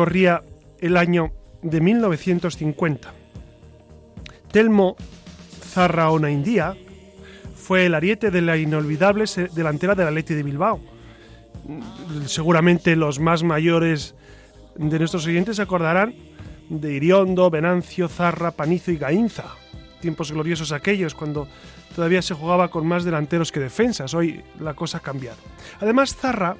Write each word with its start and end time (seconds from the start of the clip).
Corría 0.00 0.42
el 0.78 0.96
año 0.96 1.30
de 1.60 1.78
1950. 1.82 3.12
Telmo 4.50 4.96
Zarraona 5.62 6.30
India 6.30 6.74
fue 7.54 7.84
el 7.84 7.94
ariete 7.94 8.30
de 8.30 8.40
la 8.40 8.56
inolvidable 8.56 9.26
delantera 9.52 9.94
de 9.94 10.04
la 10.04 10.10
Leti 10.10 10.32
de 10.32 10.42
Bilbao. 10.42 10.80
Seguramente 12.24 12.96
los 12.96 13.20
más 13.20 13.42
mayores 13.42 14.14
de 14.74 14.98
nuestros 14.98 15.26
oyentes 15.26 15.56
se 15.56 15.62
acordarán 15.62 16.14
de 16.70 16.94
Iriondo, 16.94 17.50
Venancio, 17.50 18.08
Zarra, 18.08 18.52
Panizo 18.52 18.92
y 18.92 18.96
Gainza. 18.96 19.54
Tiempos 20.00 20.32
gloriosos 20.32 20.72
aquellos 20.72 21.14
cuando 21.14 21.46
todavía 21.94 22.22
se 22.22 22.32
jugaba 22.32 22.68
con 22.68 22.86
más 22.86 23.04
delanteros 23.04 23.52
que 23.52 23.60
defensas. 23.60 24.14
Hoy 24.14 24.42
la 24.60 24.72
cosa 24.72 24.96
ha 24.96 25.02
cambiado. 25.02 25.36
Además, 25.78 26.16
Zarra 26.16 26.56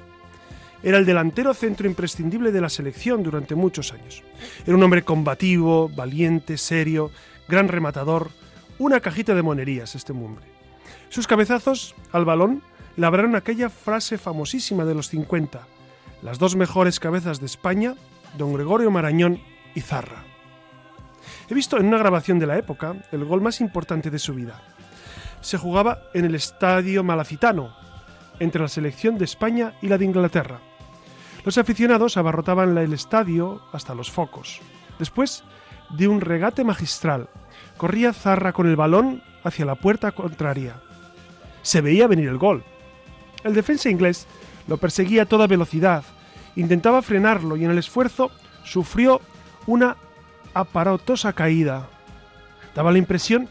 era 0.83 0.97
el 0.97 1.05
delantero 1.05 1.53
centro 1.53 1.87
imprescindible 1.87 2.51
de 2.51 2.61
la 2.61 2.69
selección 2.69 3.23
durante 3.23 3.55
muchos 3.55 3.93
años. 3.93 4.23
Era 4.65 4.75
un 4.75 4.83
hombre 4.83 5.03
combativo, 5.03 5.89
valiente, 5.89 6.57
serio, 6.57 7.11
gran 7.47 7.67
rematador, 7.67 8.29
una 8.79 8.99
cajita 8.99 9.35
de 9.35 9.43
monerías 9.43 9.95
este 9.95 10.11
hombre. 10.11 10.45
Sus 11.09 11.27
cabezazos 11.27 11.95
al 12.11 12.25
balón 12.25 12.63
labraron 12.97 13.35
aquella 13.35 13.69
frase 13.69 14.17
famosísima 14.17 14.85
de 14.85 14.95
los 14.95 15.09
50, 15.09 15.67
las 16.21 16.39
dos 16.39 16.55
mejores 16.55 16.99
cabezas 16.99 17.39
de 17.39 17.45
España, 17.45 17.95
don 18.37 18.53
Gregorio 18.53 18.91
Marañón 18.91 19.39
y 19.75 19.81
Zarra. 19.81 20.23
He 21.49 21.53
visto 21.53 21.77
en 21.77 21.87
una 21.87 21.97
grabación 21.97 22.39
de 22.39 22.47
la 22.47 22.57
época 22.57 22.95
el 23.11 23.25
gol 23.25 23.41
más 23.41 23.61
importante 23.61 24.09
de 24.09 24.19
su 24.19 24.33
vida. 24.33 24.61
Se 25.41 25.57
jugaba 25.57 26.03
en 26.13 26.25
el 26.25 26.35
Estadio 26.35 27.03
Malacitano, 27.03 27.75
entre 28.39 28.61
la 28.61 28.67
selección 28.67 29.17
de 29.17 29.25
España 29.25 29.73
y 29.81 29.87
la 29.87 29.97
de 29.97 30.05
Inglaterra. 30.05 30.61
Los 31.43 31.57
aficionados 31.57 32.17
abarrotaban 32.17 32.77
el 32.77 32.93
estadio 32.93 33.61
hasta 33.71 33.95
los 33.95 34.11
focos. 34.11 34.59
Después 34.99 35.43
de 35.89 36.07
un 36.07 36.21
regate 36.21 36.63
magistral, 36.63 37.29
corría 37.77 38.13
Zarra 38.13 38.53
con 38.53 38.67
el 38.67 38.75
balón 38.75 39.23
hacia 39.43 39.65
la 39.65 39.75
puerta 39.75 40.11
contraria. 40.11 40.75
Se 41.63 41.81
veía 41.81 42.07
venir 42.07 42.29
el 42.29 42.37
gol. 42.37 42.63
El 43.43 43.55
defensa 43.55 43.89
inglés 43.89 44.27
lo 44.67 44.77
perseguía 44.77 45.23
a 45.23 45.25
toda 45.25 45.47
velocidad, 45.47 46.03
intentaba 46.55 47.01
frenarlo 47.01 47.57
y 47.57 47.65
en 47.65 47.71
el 47.71 47.79
esfuerzo 47.79 48.29
sufrió 48.63 49.19
una 49.65 49.97
aparatosa 50.53 51.33
caída. 51.33 51.87
Daba 52.75 52.91
la 52.91 52.99
impresión 52.99 53.49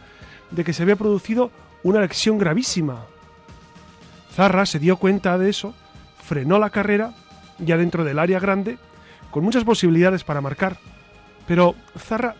de 0.52 0.62
que 0.62 0.72
se 0.72 0.84
había 0.84 0.96
producido 0.96 1.50
una 1.82 2.00
lesión 2.00 2.38
gravísima. 2.38 3.04
Zarra 4.32 4.64
se 4.64 4.78
dio 4.78 4.96
cuenta 4.96 5.36
de 5.38 5.50
eso, 5.50 5.74
frenó 6.22 6.58
la 6.58 6.70
carrera 6.70 7.14
ya 7.64 7.76
dentro 7.76 8.04
del 8.04 8.18
área 8.18 8.40
grande, 8.40 8.78
con 9.30 9.44
muchas 9.44 9.64
posibilidades 9.64 10.24
para 10.24 10.40
marcar. 10.40 10.78
Pero 11.46 11.74
Zarra 11.98 12.36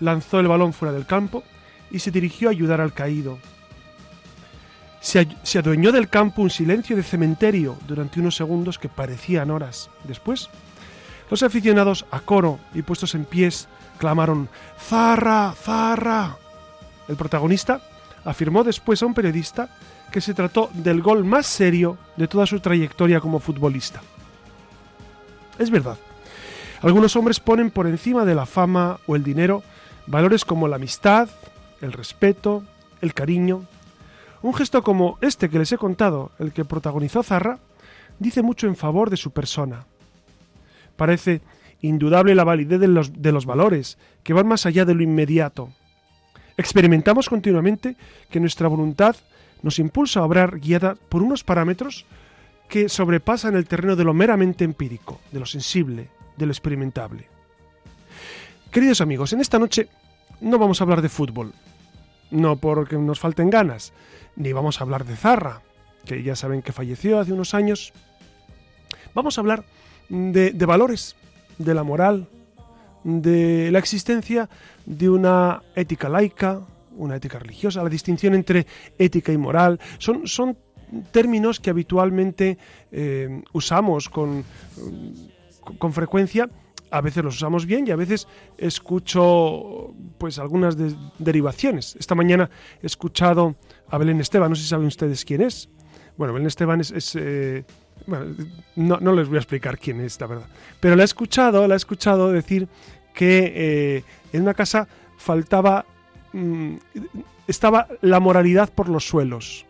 lanzó 0.00 0.40
el 0.40 0.48
balón 0.48 0.72
fuera 0.72 0.92
del 0.92 1.06
campo 1.06 1.42
y 1.90 2.00
se 2.00 2.10
dirigió 2.10 2.48
a 2.48 2.52
ayudar 2.52 2.80
al 2.80 2.92
caído. 2.92 3.38
Se, 5.00 5.58
adueñó 5.58 5.90
del 5.90 6.08
campo 6.08 6.42
un 6.42 6.50
silencio 6.50 6.94
de 6.94 7.02
cementerio 7.02 7.76
durante 7.88 8.20
unos 8.20 8.36
segundos 8.36 8.78
que 8.78 8.88
parecían 8.88 9.50
horas. 9.50 9.90
Después, 10.04 10.48
los 11.28 11.42
aficionados 11.42 12.06
a 12.10 12.20
coro 12.20 12.60
y 12.72 12.82
puestos 12.82 13.14
en 13.14 13.24
pies 13.24 13.68
clamaron 13.98 14.48
¡Zarra! 14.78 15.52
¡Zarra! 15.52 16.36
El 17.08 17.16
protagonista 17.16 17.80
afirmó 18.24 18.62
después 18.62 19.02
a 19.02 19.06
un 19.06 19.14
periodista 19.14 19.68
que 20.12 20.20
se 20.20 20.34
trató 20.34 20.70
del 20.72 21.02
gol 21.02 21.24
más 21.24 21.46
serio 21.46 21.98
de 22.16 22.28
toda 22.28 22.46
su 22.46 22.60
trayectoria 22.60 23.18
como 23.20 23.40
futbolista. 23.40 24.02
Es 25.58 25.70
verdad. 25.70 25.98
Algunos 26.82 27.14
hombres 27.16 27.40
ponen 27.40 27.70
por 27.70 27.86
encima 27.86 28.24
de 28.24 28.34
la 28.34 28.46
fama 28.46 28.98
o 29.06 29.14
el 29.16 29.22
dinero 29.22 29.62
valores 30.06 30.44
como 30.44 30.68
la 30.68 30.76
amistad, 30.76 31.28
el 31.80 31.92
respeto, 31.92 32.64
el 33.00 33.14
cariño. 33.14 33.64
Un 34.42 34.54
gesto 34.54 34.82
como 34.82 35.18
este 35.20 35.48
que 35.48 35.58
les 35.58 35.70
he 35.72 35.78
contado, 35.78 36.32
el 36.38 36.52
que 36.52 36.64
protagonizó 36.64 37.22
Zarra, 37.22 37.58
dice 38.18 38.42
mucho 38.42 38.66
en 38.66 38.76
favor 38.76 39.10
de 39.10 39.16
su 39.16 39.30
persona. 39.30 39.84
Parece 40.96 41.40
indudable 41.80 42.34
la 42.34 42.44
validez 42.44 42.80
de 42.80 42.88
los, 42.88 43.22
de 43.22 43.32
los 43.32 43.46
valores, 43.46 43.98
que 44.22 44.32
van 44.32 44.46
más 44.46 44.66
allá 44.66 44.84
de 44.84 44.94
lo 44.94 45.02
inmediato. 45.02 45.70
Experimentamos 46.56 47.28
continuamente 47.28 47.96
que 48.30 48.40
nuestra 48.40 48.68
voluntad 48.68 49.16
nos 49.62 49.78
impulsa 49.78 50.20
a 50.20 50.24
obrar 50.24 50.58
guiada 50.58 50.96
por 51.08 51.22
unos 51.22 51.44
parámetros 51.44 52.04
que 52.72 52.88
sobrepasan 52.88 53.54
el 53.54 53.66
terreno 53.66 53.96
de 53.96 54.04
lo 54.04 54.14
meramente 54.14 54.64
empírico, 54.64 55.20
de 55.30 55.38
lo 55.38 55.44
sensible, 55.44 56.08
de 56.38 56.46
lo 56.46 56.52
experimentable. 56.52 57.28
Queridos 58.70 59.02
amigos, 59.02 59.34
en 59.34 59.42
esta 59.42 59.58
noche 59.58 59.90
no 60.40 60.58
vamos 60.58 60.80
a 60.80 60.84
hablar 60.84 61.02
de 61.02 61.10
fútbol, 61.10 61.52
no 62.30 62.56
porque 62.56 62.96
nos 62.96 63.20
falten 63.20 63.50
ganas, 63.50 63.92
ni 64.36 64.54
vamos 64.54 64.80
a 64.80 64.84
hablar 64.84 65.04
de 65.04 65.16
Zarra, 65.16 65.60
que 66.06 66.22
ya 66.22 66.34
saben 66.34 66.62
que 66.62 66.72
falleció 66.72 67.18
hace 67.20 67.34
unos 67.34 67.52
años. 67.52 67.92
Vamos 69.14 69.36
a 69.36 69.42
hablar 69.42 69.66
de, 70.08 70.52
valores, 70.64 71.14
de 71.58 71.74
la 71.74 71.82
moral, 71.82 72.26
de 73.04 73.70
la 73.70 73.80
existencia 73.80 74.48
de 74.86 75.10
una 75.10 75.60
ética 75.76 76.08
laica, 76.08 76.62
una 76.96 77.16
ética 77.16 77.38
religiosa, 77.38 77.82
la 77.82 77.90
distinción 77.90 78.32
entre 78.32 78.66
ética 78.96 79.30
y 79.30 79.36
moral. 79.36 79.78
Son, 79.98 80.26
son 80.26 80.56
términos 81.10 81.60
que 81.60 81.70
habitualmente 81.70 82.58
eh, 82.90 83.42
usamos 83.52 84.08
con, 84.08 84.44
con 85.78 85.92
frecuencia 85.92 86.48
a 86.92 87.00
veces 87.00 87.24
los 87.24 87.36
usamos 87.36 87.66
bien 87.66 87.86
y 87.88 87.90
a 87.90 87.96
veces 87.96 88.28
escucho 88.58 89.94
pues 90.18 90.38
algunas 90.38 90.76
derivaciones. 91.18 91.96
Esta 91.98 92.14
mañana 92.14 92.50
he 92.82 92.86
escuchado 92.86 93.56
a 93.88 93.98
Belén 93.98 94.20
Esteban, 94.20 94.50
no 94.50 94.56
sé 94.56 94.62
si 94.62 94.68
saben 94.68 94.86
ustedes 94.86 95.24
quién 95.24 95.40
es. 95.40 95.70
Bueno, 96.16 96.34
Belén 96.34 96.46
Esteban 96.46 96.80
es... 96.80 97.16
Eh, 97.16 97.64
bueno, 98.06 98.34
no, 98.76 98.98
no, 99.00 99.12
les 99.12 99.28
voy 99.28 99.36
a 99.36 99.40
explicar 99.40 99.78
quién 99.78 100.00
es, 100.00 100.20
la 100.20 100.26
verdad. 100.26 100.46
Pero 100.80 100.94
la 100.94 101.02
he 101.02 101.04
escuchado, 101.04 101.66
la 101.66 101.74
he 101.74 101.76
escuchado 101.76 102.30
decir 102.30 102.68
que 103.14 103.52
eh, 103.54 104.04
en 104.32 104.42
una 104.42 104.54
casa 104.54 104.86
faltaba... 105.16 105.86
Mm, 106.32 106.76
estaba 107.48 107.88
la 108.02 108.20
moralidad 108.20 108.72
por 108.72 108.88
los 108.88 109.06
suelos. 109.06 109.66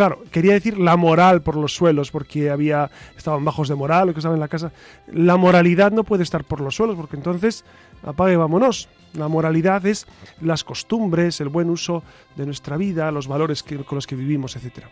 Claro, 0.00 0.24
quería 0.30 0.54
decir 0.54 0.78
la 0.78 0.96
moral 0.96 1.42
por 1.42 1.56
los 1.56 1.74
suelos, 1.74 2.10
porque 2.10 2.48
había 2.48 2.90
estaban 3.18 3.44
bajos 3.44 3.68
de 3.68 3.74
moral 3.74 4.08
o 4.08 4.12
que 4.14 4.20
estaban 4.20 4.36
en 4.36 4.40
la 4.40 4.48
casa. 4.48 4.72
La 5.12 5.36
moralidad 5.36 5.92
no 5.92 6.04
puede 6.04 6.22
estar 6.22 6.42
por 6.42 6.62
los 6.62 6.76
suelos, 6.76 6.96
porque 6.96 7.16
entonces 7.16 7.66
apague 8.02 8.34
vámonos. 8.34 8.88
La 9.12 9.28
moralidad 9.28 9.84
es 9.84 10.06
las 10.40 10.64
costumbres, 10.64 11.42
el 11.42 11.50
buen 11.50 11.68
uso 11.68 12.02
de 12.34 12.46
nuestra 12.46 12.78
vida, 12.78 13.10
los 13.10 13.28
valores 13.28 13.62
con 13.62 13.96
los 13.96 14.06
que 14.06 14.16
vivimos, 14.16 14.56
etc. 14.56 14.86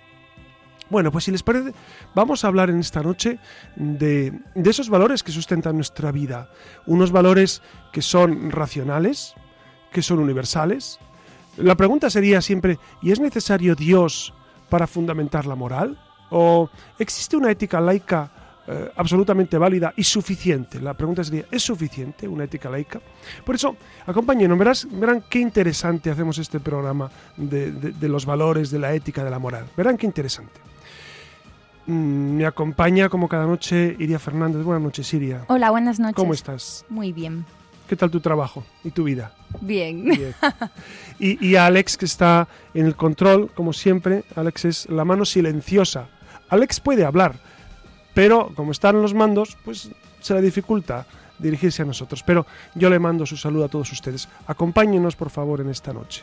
Bueno, 0.91 1.11
pues 1.11 1.25
si 1.25 1.31
les 1.31 1.43
parece, 1.43 1.73
vamos 2.15 2.45
a 2.45 2.49
hablar 2.49 2.69
en 2.69 2.81
esta 2.81 3.03
noche 3.03 3.39
de, 3.77 4.39
de 4.55 4.71
esos 4.71 4.91
valores 4.91 5.23
que 5.23 5.33
sustentan 5.33 5.77
nuestra 5.77 6.13
vida. 6.13 6.51
Unos 6.85 7.13
valores 7.13 7.63
que 7.95 8.03
son 8.03 8.51
racionales, 8.51 9.33
que 9.91 10.03
son 10.03 10.19
universales. 10.19 11.01
La 11.57 11.79
pregunta 11.79 12.11
sería 12.11 12.43
siempre, 12.43 12.79
¿y 13.01 13.11
es 13.11 13.21
necesario 13.21 13.75
Dios 13.75 14.35
para 14.69 14.87
fundamentar 14.87 15.47
la 15.47 15.55
moral? 15.55 15.99
¿O 16.31 16.69
existe 16.99 17.37
una 17.37 17.51
ética 17.51 17.81
laica 17.81 18.31
eh, 18.71 18.93
absolutamente 18.97 19.57
válida 19.57 19.95
y 19.97 20.05
suficiente. 20.05 20.79
La 20.79 20.93
pregunta 20.93 21.25
sería, 21.25 21.47
¿es 21.51 21.63
suficiente 21.63 22.29
una 22.29 22.45
ética 22.45 22.69
laica? 22.69 23.01
Por 23.43 23.55
eso, 23.55 23.75
acompáñenos, 24.07 24.59
verás, 24.59 24.87
verán 24.91 25.25
qué 25.31 25.39
interesante 25.39 26.11
hacemos 26.11 26.37
este 26.37 26.61
programa 26.61 27.11
de, 27.39 27.95
los 28.03 28.27
valores, 28.27 28.71
de 28.71 28.79
la 28.79 28.93
ética, 28.93 29.25
de 29.25 29.31
la 29.31 29.39
moral. 29.39 29.65
Verán 29.75 29.97
qué 29.97 30.05
interesante. 30.05 30.61
Mm, 31.87 32.37
me 32.37 32.45
acompaña 32.45 33.09
como 33.09 33.27
cada 33.27 33.47
noche 33.47 33.97
Iria 33.99 34.19
Fernández. 34.19 34.63
Buenas 34.63 34.83
noches, 34.83 35.15
Iria. 35.15 35.47
Hola, 35.49 35.71
buenas 35.71 35.99
noches. 35.99 36.17
¿Cómo 36.17 36.35
estás? 36.35 36.85
Muy 36.91 37.15
bien. 37.15 37.47
¿Qué 37.89 37.97
tal 37.97 38.11
tu 38.11 38.21
trabajo 38.21 38.65
y 38.85 38.91
tu 38.91 39.05
vida? 39.05 39.33
Bien. 39.61 40.35
Y, 41.21 41.45
y 41.45 41.57
Alex, 41.57 41.97
que 41.97 42.05
está 42.05 42.47
en 42.75 42.87
el 42.87 42.95
control, 42.95 43.51
como 43.53 43.73
siempre. 43.73 44.23
Alex 44.37 44.65
es 44.67 44.89
la 44.89 45.05
mano 45.05 45.25
silenciosa. 45.25 46.07
Alex 46.49 46.79
puede 46.79 47.05
hablar, 47.05 47.35
pero 48.15 48.53
como 48.55 48.71
están 48.71 49.03
los 49.03 49.15
mandos, 49.15 49.57
pues 49.65 49.91
se 50.21 50.35
le 50.35 50.41
dificulta 50.41 51.07
dirigirse 51.41 51.83
a 51.83 51.87
nosotros. 51.87 52.23
Pero 52.23 52.47
yo 52.77 52.89
le 52.89 53.01
mando 53.01 53.27
su 53.27 53.37
saludo 53.37 53.65
a 53.65 53.69
todos 53.69 53.91
ustedes. 53.91 54.29
Acompáñenos, 54.47 55.17
por 55.17 55.31
favor, 55.31 55.61
en 55.61 55.71
esta 55.71 55.93
noche. 55.93 56.23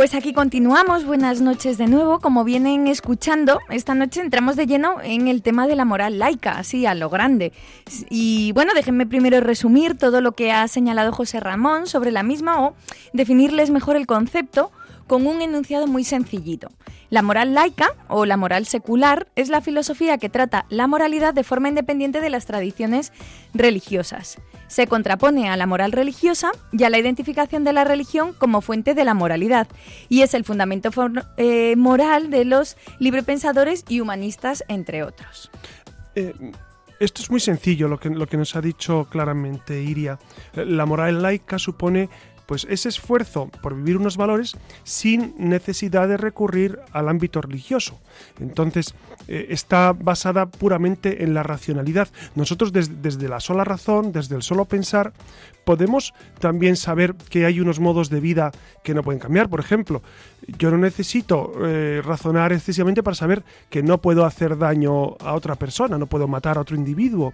Pues 0.00 0.14
aquí 0.14 0.32
continuamos, 0.32 1.04
buenas 1.04 1.42
noches 1.42 1.76
de 1.76 1.86
nuevo. 1.86 2.20
Como 2.20 2.42
vienen 2.42 2.86
escuchando, 2.86 3.60
esta 3.68 3.94
noche 3.94 4.22
entramos 4.22 4.56
de 4.56 4.66
lleno 4.66 4.96
en 5.02 5.28
el 5.28 5.42
tema 5.42 5.66
de 5.66 5.76
la 5.76 5.84
moral 5.84 6.18
laica, 6.18 6.52
así 6.52 6.86
a 6.86 6.94
lo 6.94 7.10
grande. 7.10 7.52
Y 8.08 8.52
bueno, 8.52 8.72
déjenme 8.74 9.04
primero 9.04 9.38
resumir 9.40 9.98
todo 9.98 10.22
lo 10.22 10.32
que 10.32 10.52
ha 10.52 10.66
señalado 10.68 11.12
José 11.12 11.38
Ramón 11.38 11.86
sobre 11.86 12.12
la 12.12 12.22
misma 12.22 12.64
o 12.64 12.74
definirles 13.12 13.68
mejor 13.68 13.96
el 13.96 14.06
concepto 14.06 14.72
con 15.10 15.26
un 15.26 15.42
enunciado 15.42 15.88
muy 15.88 16.04
sencillito. 16.04 16.68
La 17.08 17.22
moral 17.22 17.52
laica 17.52 17.96
o 18.06 18.26
la 18.26 18.36
moral 18.36 18.64
secular 18.66 19.26
es 19.34 19.48
la 19.48 19.60
filosofía 19.60 20.18
que 20.18 20.28
trata 20.28 20.66
la 20.68 20.86
moralidad 20.86 21.34
de 21.34 21.42
forma 21.42 21.68
independiente 21.68 22.20
de 22.20 22.30
las 22.30 22.46
tradiciones 22.46 23.12
religiosas. 23.52 24.38
Se 24.68 24.86
contrapone 24.86 25.48
a 25.48 25.56
la 25.56 25.66
moral 25.66 25.90
religiosa 25.90 26.52
y 26.70 26.84
a 26.84 26.90
la 26.90 26.98
identificación 27.00 27.64
de 27.64 27.72
la 27.72 27.82
religión 27.82 28.34
como 28.38 28.60
fuente 28.60 28.94
de 28.94 29.04
la 29.04 29.14
moralidad 29.14 29.66
y 30.08 30.22
es 30.22 30.32
el 30.32 30.44
fundamento 30.44 30.90
eh, 31.38 31.74
moral 31.74 32.30
de 32.30 32.44
los 32.44 32.76
librepensadores 33.00 33.84
y 33.88 33.98
humanistas, 33.98 34.62
entre 34.68 35.02
otros. 35.02 35.50
Eh, 36.14 36.34
esto 37.00 37.20
es 37.20 37.32
muy 37.32 37.40
sencillo 37.40 37.88
lo 37.88 37.98
que, 37.98 38.10
lo 38.10 38.28
que 38.28 38.36
nos 38.36 38.54
ha 38.54 38.60
dicho 38.60 39.08
claramente 39.10 39.82
Iria. 39.82 40.20
La 40.54 40.86
moral 40.86 41.20
laica 41.20 41.58
supone 41.58 42.08
pues 42.50 42.66
ese 42.68 42.88
esfuerzo 42.88 43.48
por 43.62 43.76
vivir 43.76 43.96
unos 43.96 44.16
valores 44.16 44.56
sin 44.82 45.36
necesidad 45.38 46.08
de 46.08 46.16
recurrir 46.16 46.80
al 46.90 47.08
ámbito 47.08 47.40
religioso. 47.40 48.00
Entonces, 48.40 48.92
eh, 49.28 49.46
está 49.50 49.92
basada 49.92 50.46
puramente 50.46 51.22
en 51.22 51.32
la 51.32 51.44
racionalidad. 51.44 52.08
Nosotros 52.34 52.72
desde 52.72 53.28
la 53.28 53.38
sola 53.38 53.62
razón, 53.62 54.10
desde 54.10 54.34
el 54.34 54.42
solo 54.42 54.64
pensar, 54.64 55.12
podemos 55.70 56.14
también 56.40 56.74
saber 56.74 57.14
que 57.14 57.46
hay 57.46 57.60
unos 57.60 57.78
modos 57.78 58.10
de 58.10 58.18
vida 58.18 58.50
que 58.82 58.92
no 58.92 59.04
pueden 59.04 59.20
cambiar. 59.20 59.48
Por 59.48 59.60
ejemplo, 59.60 60.02
yo 60.58 60.68
no 60.72 60.78
necesito 60.78 61.52
eh, 61.64 62.02
razonar 62.04 62.52
excesivamente 62.52 63.04
para 63.04 63.14
saber 63.14 63.44
que 63.68 63.80
no 63.80 63.98
puedo 63.98 64.24
hacer 64.24 64.58
daño 64.58 65.16
a 65.20 65.32
otra 65.34 65.54
persona, 65.54 65.96
no 65.96 66.08
puedo 66.08 66.26
matar 66.26 66.58
a 66.58 66.62
otro 66.62 66.74
individuo. 66.74 67.32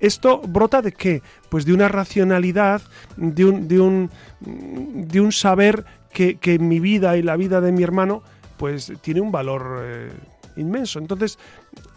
¿Esto 0.00 0.40
brota 0.40 0.80
de 0.80 0.92
qué? 0.92 1.20
Pues 1.50 1.66
de 1.66 1.74
una 1.74 1.88
racionalidad, 1.88 2.80
de 3.18 3.44
un, 3.44 3.68
de 3.68 3.78
un, 3.78 4.10
de 4.40 5.20
un 5.20 5.30
saber 5.30 5.84
que, 6.14 6.38
que, 6.38 6.58
mi 6.58 6.80
vida 6.80 7.18
y 7.18 7.22
la 7.22 7.36
vida 7.36 7.60
de 7.60 7.72
mi 7.72 7.82
hermano 7.82 8.22
pues 8.56 8.90
tiene 9.02 9.20
un 9.20 9.30
valor 9.30 9.82
eh, 9.82 10.10
inmenso. 10.56 10.98
Entonces, 10.98 11.38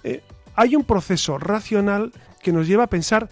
eh, 0.04 0.22
hay 0.56 0.76
un 0.76 0.84
proceso 0.84 1.38
racional 1.38 2.12
que 2.42 2.52
nos 2.52 2.68
lleva 2.68 2.84
a 2.84 2.88
pensar 2.88 3.30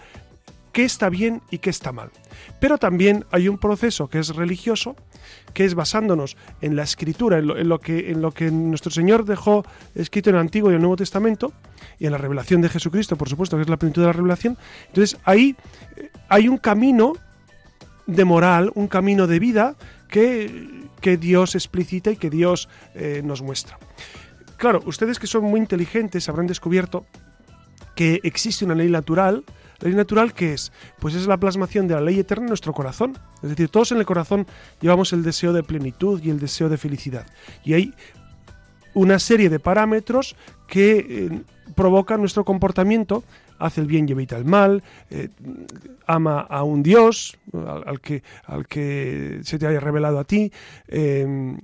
qué 0.72 0.84
está 0.84 1.10
bien 1.10 1.42
y 1.52 1.60
qué 1.60 1.70
está 1.70 1.92
mal. 1.92 2.12
Pero 2.60 2.78
también 2.78 3.26
hay 3.32 3.48
un 3.48 3.58
proceso 3.58 4.08
que 4.08 4.20
es 4.20 4.36
religioso, 4.36 4.96
que 5.54 5.66
es 5.66 5.76
basándonos 5.76 6.38
en 6.62 6.76
la 6.76 6.84
escritura, 6.84 7.40
en 7.40 7.70
lo, 7.70 7.80
que, 7.80 8.12
en 8.12 8.22
lo 8.22 8.32
que 8.32 8.52
nuestro 8.52 8.92
Señor 8.92 9.26
dejó 9.26 9.66
escrito 9.96 10.30
en 10.30 10.36
el 10.36 10.42
Antiguo 10.42 10.72
y 10.72 10.76
el 10.76 10.82
Nuevo 10.82 10.96
Testamento, 10.96 11.54
y 12.00 12.06
en 12.06 12.12
la 12.12 12.18
revelación 12.18 12.62
de 12.62 12.70
Jesucristo, 12.70 13.16
por 13.16 13.30
supuesto, 13.30 13.58
que 13.58 13.64
es 13.64 13.70
la 13.70 13.78
plenitud 13.78 14.02
de 14.02 14.08
la 14.08 14.14
revelación. 14.14 14.58
Entonces 14.88 15.20
ahí 15.24 15.56
eh, 15.98 16.10
hay 16.30 16.48
un 16.48 16.58
camino 16.58 17.14
de 18.08 18.26
moral, 18.26 18.72
un 18.76 18.88
camino 18.88 19.28
de 19.28 19.40
vida 19.40 19.76
que, 20.10 20.88
que 21.00 21.18
Dios 21.18 21.56
explicita 21.56 22.12
y 22.12 22.18
que 22.18 22.30
Dios 22.30 22.70
eh, 22.96 23.22
nos 23.24 23.42
muestra. 23.42 23.78
Claro, 24.58 24.82
ustedes 24.86 25.18
que 25.18 25.28
son 25.28 25.46
muy 25.46 25.60
inteligentes 25.60 26.30
habrán 26.30 26.48
descubierto 26.48 27.06
que 27.96 28.20
existe 28.24 28.66
una 28.66 28.76
ley 28.76 28.90
natural, 28.90 29.44
la 29.82 29.90
ley 29.90 29.96
natural, 29.96 30.34
¿qué 30.34 30.54
es? 30.54 30.72
Pues 31.00 31.16
es 31.16 31.28
la 31.28 31.38
plasmación 31.38 31.88
de 31.88 31.96
la 31.96 32.02
ley 32.02 32.20
eterna 32.20 32.44
en 32.44 32.50
nuestro 32.50 32.74
corazón. 32.74 33.18
Es 33.42 33.50
decir, 33.50 33.70
todos 33.70 33.92
en 33.92 33.98
el 33.98 34.06
corazón 34.06 34.46
llevamos 34.80 35.14
el 35.14 35.24
deseo 35.24 35.54
de 35.54 35.64
plenitud 35.64 36.22
y 36.24 36.30
el 36.30 36.40
deseo 36.40 36.70
de 36.70 36.78
felicidad. 36.78 37.26
Y 37.64 37.74
hay 37.74 37.94
una 38.94 39.20
serie 39.20 39.50
de 39.50 39.60
parámetros 39.60 40.36
que 40.68 40.98
eh, 41.00 41.42
provocan 41.76 42.20
nuestro 42.20 42.46
comportamiento, 42.46 43.24
hace 43.58 43.82
el 43.82 43.88
bien 43.88 44.08
y 44.08 44.12
evita 44.12 44.38
el 44.38 44.46
mal, 44.46 44.84
eh, 45.10 45.30
ama 46.08 46.42
a 46.42 46.64
un 46.64 46.84
Dios 46.84 47.38
al, 47.54 48.02
que, 48.02 48.24
al 48.46 48.68
que 48.68 49.40
se 49.44 49.58
te 49.58 49.68
haya 49.68 49.80
revelado 49.80 50.20
a 50.20 50.24
ti, 50.24 50.52
eh, 50.88 51.58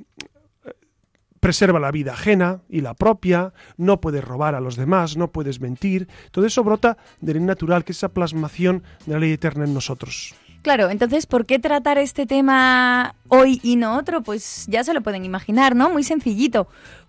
preserva 1.39 1.79
la 1.79 1.91
vida 1.91 2.13
ajena 2.13 2.61
y 2.69 2.81
la 2.81 2.93
propia, 2.93 3.53
no 3.77 4.01
puedes 4.01 4.23
robar 4.23 4.55
a 4.55 4.59
los 4.59 4.75
demás, 4.75 5.17
no 5.17 5.29
puedes 5.29 5.61
mentir. 5.61 6.07
Todo 6.31 6.45
eso 6.45 6.63
brota 6.63 6.97
de 7.21 7.33
ley 7.33 7.43
natural, 7.43 7.83
que 7.83 7.91
es 7.91 7.97
esa 7.97 8.09
plasmación 8.09 8.83
de 9.05 9.13
la 9.13 9.19
ley 9.19 9.31
eterna 9.31 9.65
en 9.65 9.73
nosotros. 9.73 10.35
Claro, 10.63 10.89
entonces, 10.89 11.27
¿por 11.27 11.45
qué 11.45 11.59
tratar 11.59 11.97
este 11.97 12.25
tema 12.25 13.15
hoy 13.29 13.61
y 13.63 13.77
no 13.77 13.97
otro? 13.97 14.21
Pues 14.21 14.65
ya 14.67 14.83
se 14.83 14.93
lo 14.93 15.01
pueden 15.01 15.23
imaginar, 15.23 15.75
¿no? 15.75 15.89
Muy 15.89 16.03
sencillito 16.03 16.67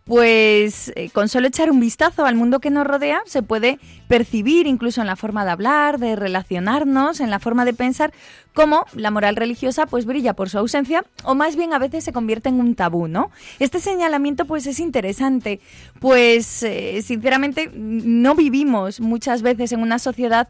pues 0.08 0.90
eh, 0.96 1.10
con 1.10 1.28
solo 1.28 1.48
echar 1.48 1.70
un 1.70 1.80
vistazo 1.80 2.24
al 2.24 2.34
mundo 2.34 2.60
que 2.60 2.70
nos 2.70 2.86
rodea 2.86 3.20
se 3.26 3.42
puede 3.42 3.78
percibir 4.08 4.66
incluso 4.66 5.02
en 5.02 5.06
la 5.06 5.16
forma 5.16 5.44
de 5.44 5.50
hablar, 5.50 5.98
de 5.98 6.16
relacionarnos, 6.16 7.20
en 7.20 7.30
la 7.30 7.38
forma 7.38 7.66
de 7.66 7.74
pensar, 7.74 8.14
cómo 8.54 8.86
la 8.94 9.10
moral 9.10 9.36
religiosa 9.36 9.84
pues 9.84 10.06
brilla 10.06 10.32
por 10.32 10.48
su 10.48 10.58
ausencia 10.58 11.04
o 11.24 11.34
más 11.34 11.56
bien 11.56 11.74
a 11.74 11.78
veces 11.78 12.04
se 12.04 12.12
convierte 12.14 12.48
en 12.48 12.58
un 12.58 12.74
tabú, 12.74 13.06
¿no? 13.06 13.30
Este 13.58 13.80
señalamiento 13.80 14.46
pues 14.46 14.66
es 14.66 14.80
interesante, 14.80 15.60
pues 16.00 16.62
eh, 16.62 17.02
sinceramente 17.02 17.70
no 17.74 18.34
vivimos 18.34 19.00
muchas 19.00 19.42
veces 19.42 19.72
en 19.72 19.82
una 19.82 19.98
sociedad 19.98 20.48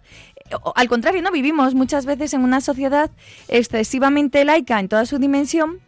al 0.77 0.89
contrario, 0.89 1.21
no 1.21 1.31
vivimos 1.31 1.75
muchas 1.75 2.07
veces 2.07 2.33
en 2.33 2.43
una 2.43 2.61
sociedad 2.61 3.11
excesivamente 3.49 4.45
laica 4.47 4.81
en 4.81 4.89
toda 4.89 5.05
su 5.05 5.19
dimensión, 5.19 5.81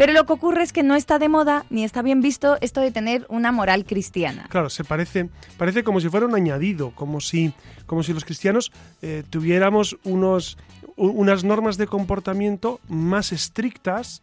pero 0.00 0.14
lo 0.14 0.24
que 0.24 0.32
ocurre 0.32 0.62
es 0.62 0.72
que 0.72 0.82
no 0.82 0.96
está 0.96 1.18
de 1.18 1.28
moda 1.28 1.66
ni 1.68 1.84
está 1.84 2.00
bien 2.00 2.22
visto 2.22 2.56
esto 2.62 2.80
de 2.80 2.90
tener 2.90 3.26
una 3.28 3.52
moral 3.52 3.84
cristiana. 3.84 4.46
Claro, 4.48 4.70
se 4.70 4.82
parece, 4.82 5.28
parece 5.58 5.84
como 5.84 6.00
si 6.00 6.08
fuera 6.08 6.24
un 6.24 6.34
añadido, 6.34 6.92
como 6.92 7.20
si, 7.20 7.52
como 7.84 8.02
si 8.02 8.14
los 8.14 8.24
cristianos 8.24 8.72
eh, 9.02 9.24
tuviéramos 9.28 9.98
unos, 10.04 10.56
unas 10.96 11.44
normas 11.44 11.76
de 11.76 11.86
comportamiento 11.86 12.80
más 12.88 13.30
estrictas 13.30 14.22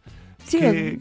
que, 0.50 0.98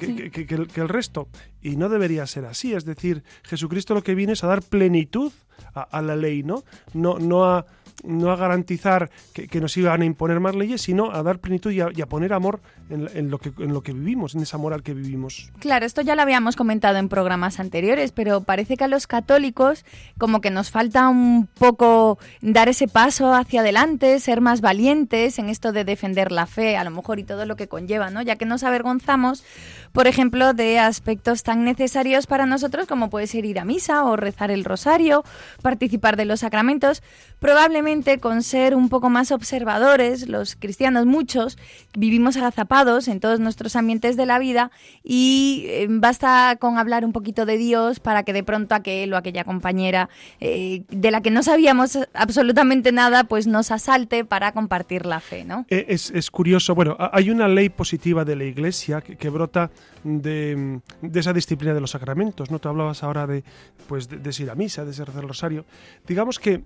el, 0.75 0.89
resto. 0.89 1.27
Y 1.63 1.75
no 1.75 1.89
debería 1.89 2.27
ser 2.27 2.45
así. 2.45 2.75
Es 2.75 2.85
decir, 2.85 3.23
Jesucristo 3.45 3.95
lo 3.95 4.03
que 4.03 4.13
viene 4.13 4.33
es 4.33 4.43
a 4.43 4.47
dar 4.47 4.61
plenitud 4.61 5.31
a, 5.73 6.03
la 6.03 6.15
ley, 6.15 6.43
¿no? 6.43 6.63
No, 6.93 7.17
no 7.17 7.45
a 7.45 7.65
no 8.03 8.31
a 8.31 8.35
garantizar 8.35 9.09
que, 9.33 9.61
nos 9.61 9.75
iban 9.77 10.01
a 10.01 10.05
imponer 10.05 10.39
más 10.39 10.55
leyes, 10.55 10.81
sino 10.81 11.11
a 11.11 11.23
dar 11.23 11.39
plenitud 11.39 11.71
y 11.71 11.81
a, 11.81 12.05
poner 12.05 12.33
amor 12.33 12.61
en, 12.89 13.29
lo 13.29 13.39
que, 13.39 13.51
en 13.57 13.73
lo 13.73 13.81
que 13.81 13.91
vivimos, 13.91 14.35
en 14.35 14.41
esa 14.41 14.57
moral 14.57 14.83
que 14.83 14.93
vivimos. 14.93 15.51
Claro, 15.59 15.85
esto 15.85 16.01
ya 16.01 16.15
lo 16.15 16.21
habíamos 16.21 16.55
comentado 16.55 16.97
en 16.97 17.09
programas 17.09 17.59
anteriores, 17.59 18.11
pero 18.11 18.41
parece 18.41 18.77
que 18.77 18.83
a 18.83 18.87
los 18.87 19.07
católicos 19.07 19.83
como 20.17 20.41
que 20.41 20.51
nos 20.51 20.71
falta 20.71 21.09
un 21.09 21.47
poco 21.47 22.19
dar 22.41 22.69
ese 22.69 22.87
paso 22.87 23.33
hacia 23.33 23.61
adelante, 23.61 24.19
ser 24.19 24.41
más 24.41 24.61
valientes 24.61 25.39
en 25.39 25.49
esto 25.49 25.71
de 25.71 25.83
defender 25.83 26.31
la 26.31 26.45
fe, 26.45 26.77
a 26.77 26.83
lo 26.83 26.91
mejor 26.91 27.19
y 27.19 27.23
todo 27.23 27.45
lo 27.45 27.55
que 27.55 27.67
conlleva, 27.67 28.09
¿no? 28.09 28.21
Ya 28.21 28.35
que 28.35 28.45
nos 28.45 28.63
avergonzamos, 28.63 29.43
por 29.91 30.07
ejemplo, 30.07 30.53
de 30.53 30.79
aspectos 30.79 31.43
tan 31.43 31.63
necesarios 31.63 32.27
para 32.27 32.45
nosotros 32.45 32.87
como 32.87 33.09
puede 33.09 33.27
ser 33.27 33.45
ir 33.45 33.59
a 33.59 33.65
misa 33.65 34.03
o 34.03 34.15
rezar 34.15 34.51
el 34.51 34.63
rosario, 34.63 35.23
participar 35.61 36.15
de 36.15 36.25
los 36.25 36.41
sacramentos, 36.41 37.01
probablemente 37.39 37.86
con 38.19 38.43
ser 38.43 38.75
un 38.75 38.89
poco 38.89 39.09
más 39.09 39.31
observadores, 39.31 40.27
los 40.27 40.57
cristianos 40.57 41.05
muchos 41.05 41.57
vivimos 41.97 42.35
agazapados 42.35 43.07
en 43.07 43.21
todos 43.21 43.39
nuestros 43.39 43.77
ambientes 43.77 44.17
de 44.17 44.25
la 44.25 44.39
vida 44.39 44.71
y 45.05 45.63
eh, 45.67 45.87
basta 45.89 46.57
con 46.59 46.77
hablar 46.77 47.05
un 47.05 47.13
poquito 47.13 47.45
de 47.45 47.57
Dios 47.57 48.01
para 48.01 48.23
que 48.23 48.33
de 48.33 48.43
pronto 48.43 48.75
aquel 48.75 49.13
o 49.13 49.17
aquella 49.17 49.45
compañera 49.45 50.09
eh, 50.41 50.83
de 50.89 51.11
la 51.11 51.21
que 51.21 51.31
no 51.31 51.43
sabíamos 51.43 51.97
absolutamente 52.13 52.91
nada, 52.91 53.23
pues 53.23 53.47
nos 53.47 53.71
asalte 53.71 54.25
para 54.25 54.51
compartir 54.51 55.05
la 55.05 55.21
fe, 55.21 55.45
¿no? 55.45 55.65
Eh, 55.69 55.85
es, 55.87 56.29
curioso, 56.29 56.75
bueno, 56.75 56.97
hay 57.13 57.29
una 57.29 57.47
ley 57.47 57.69
positiva 57.69 58.25
de 58.25 58.35
la 58.35 58.43
Iglesia 58.43 58.99
que, 58.99 59.29
brota 59.29 59.71
de, 60.07 60.81
esa 61.13 61.33
disciplina 61.33 61.73
de 61.73 61.81
los 61.81 61.91
sacramentos, 61.91 62.51
¿no? 62.51 62.59
Tú 62.59 62.69
hablabas 62.69 63.03
ahora 63.03 63.27
de, 63.27 63.43
pues, 63.87 64.09
de, 64.09 64.35
ir 64.39 64.49
a 64.49 64.55
misa, 64.55 64.85
de 64.85 64.93
ser 64.93 65.09
el 65.15 65.27
rosario. 65.27 65.65
Digamos 66.07 66.39
que 66.39 66.63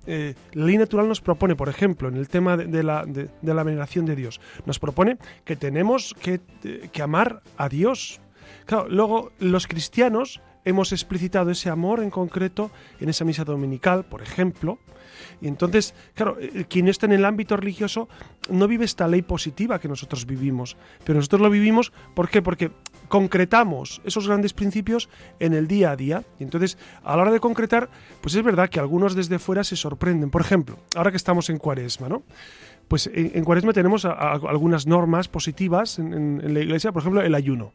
la 0.53 0.65
ley 0.65 0.77
natural 0.77 1.07
nos 1.07 1.21
propone, 1.21 1.55
por 1.55 1.69
ejemplo, 1.69 2.07
en 2.07 2.15
el 2.15 2.27
tema 2.27 2.57
de, 2.57 2.83
la, 2.83 3.05
de, 3.05 3.29
la, 3.41 3.63
veneración 3.63 4.05
de 4.05 4.15
Dios, 4.15 4.39
nos 4.65 4.79
propone 4.79 5.17
que 5.45 5.55
tenemos 5.55 6.15
que, 6.21 6.41
que 6.91 7.01
amar 7.01 7.41
a 7.57 7.69
Dios. 7.69 8.21
Claro, 8.65 8.87
luego 8.89 9.31
los 9.39 9.67
cristianos 9.67 10.41
hemos 10.65 10.91
explicitado 10.91 11.51
ese 11.51 11.69
amor 11.69 12.01
en 12.01 12.09
concreto 12.09 12.71
en 12.99 13.09
esa 13.09 13.25
misa 13.25 13.43
dominical, 13.43 14.05
por 14.05 14.21
ejemplo. 14.21 14.79
Y 15.41 15.47
entonces, 15.47 15.93
claro, 16.13 16.37
eh, 16.39 16.65
quien 16.67 16.87
está 16.87 17.05
en 17.05 17.13
el 17.13 17.25
ámbito 17.25 17.57
religioso 17.57 18.07
no 18.49 18.67
vive 18.67 18.85
esta 18.85 19.07
ley 19.07 19.21
positiva 19.21 19.79
que 19.79 19.87
nosotros 19.87 20.25
vivimos, 20.25 20.77
pero 21.03 21.17
nosotros 21.17 21.41
lo 21.41 21.49
vivimos 21.49 21.91
¿por 22.15 22.29
qué? 22.29 22.41
Porque 22.41 22.71
concretamos 23.11 24.01
esos 24.05 24.25
grandes 24.25 24.53
principios 24.53 25.09
en 25.41 25.53
el 25.53 25.67
día 25.67 25.91
a 25.91 25.97
día. 25.97 26.23
Y 26.39 26.43
entonces, 26.43 26.77
a 27.03 27.17
la 27.17 27.23
hora 27.23 27.31
de 27.31 27.41
concretar, 27.41 27.89
pues 28.21 28.33
es 28.35 28.41
verdad 28.41 28.69
que 28.69 28.79
algunos 28.79 29.15
desde 29.15 29.37
fuera 29.37 29.65
se 29.65 29.75
sorprenden. 29.75 30.31
Por 30.31 30.39
ejemplo, 30.39 30.77
ahora 30.95 31.11
que 31.11 31.17
estamos 31.17 31.49
en 31.49 31.57
Cuaresma, 31.57 32.07
¿no? 32.07 32.23
Pues 32.87 33.11
en, 33.13 33.43
Cuaresma 33.43 33.73
tenemos 33.73 34.05
algunas 34.05 34.87
normas 34.87 35.27
positivas 35.27 35.99
en, 35.99 36.53
la 36.53 36.61
iglesia, 36.61 36.93
por 36.93 37.01
ejemplo, 37.01 37.21
el 37.21 37.35
ayuno 37.35 37.73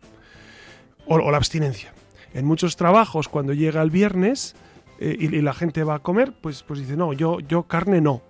o, 1.07 1.31
la 1.31 1.37
abstinencia. 1.37 1.93
En 2.33 2.47
muchos 2.47 2.77
trabajos, 2.77 3.29
cuando 3.29 3.53
llega 3.53 3.83
el 3.83 3.91
viernes 3.91 4.57
eh, 5.01 5.17
y, 5.19 5.29
la 5.43 5.53
gente 5.53 5.85
va 5.85 5.97
a 5.97 5.99
comer, 5.99 6.33
pues, 6.41 6.63
pues 6.63 6.81
dice, 6.81 6.97
no, 6.97 7.13
yo, 7.13 7.41
yo 7.41 7.65
carne 7.65 8.01
no. 8.01 8.23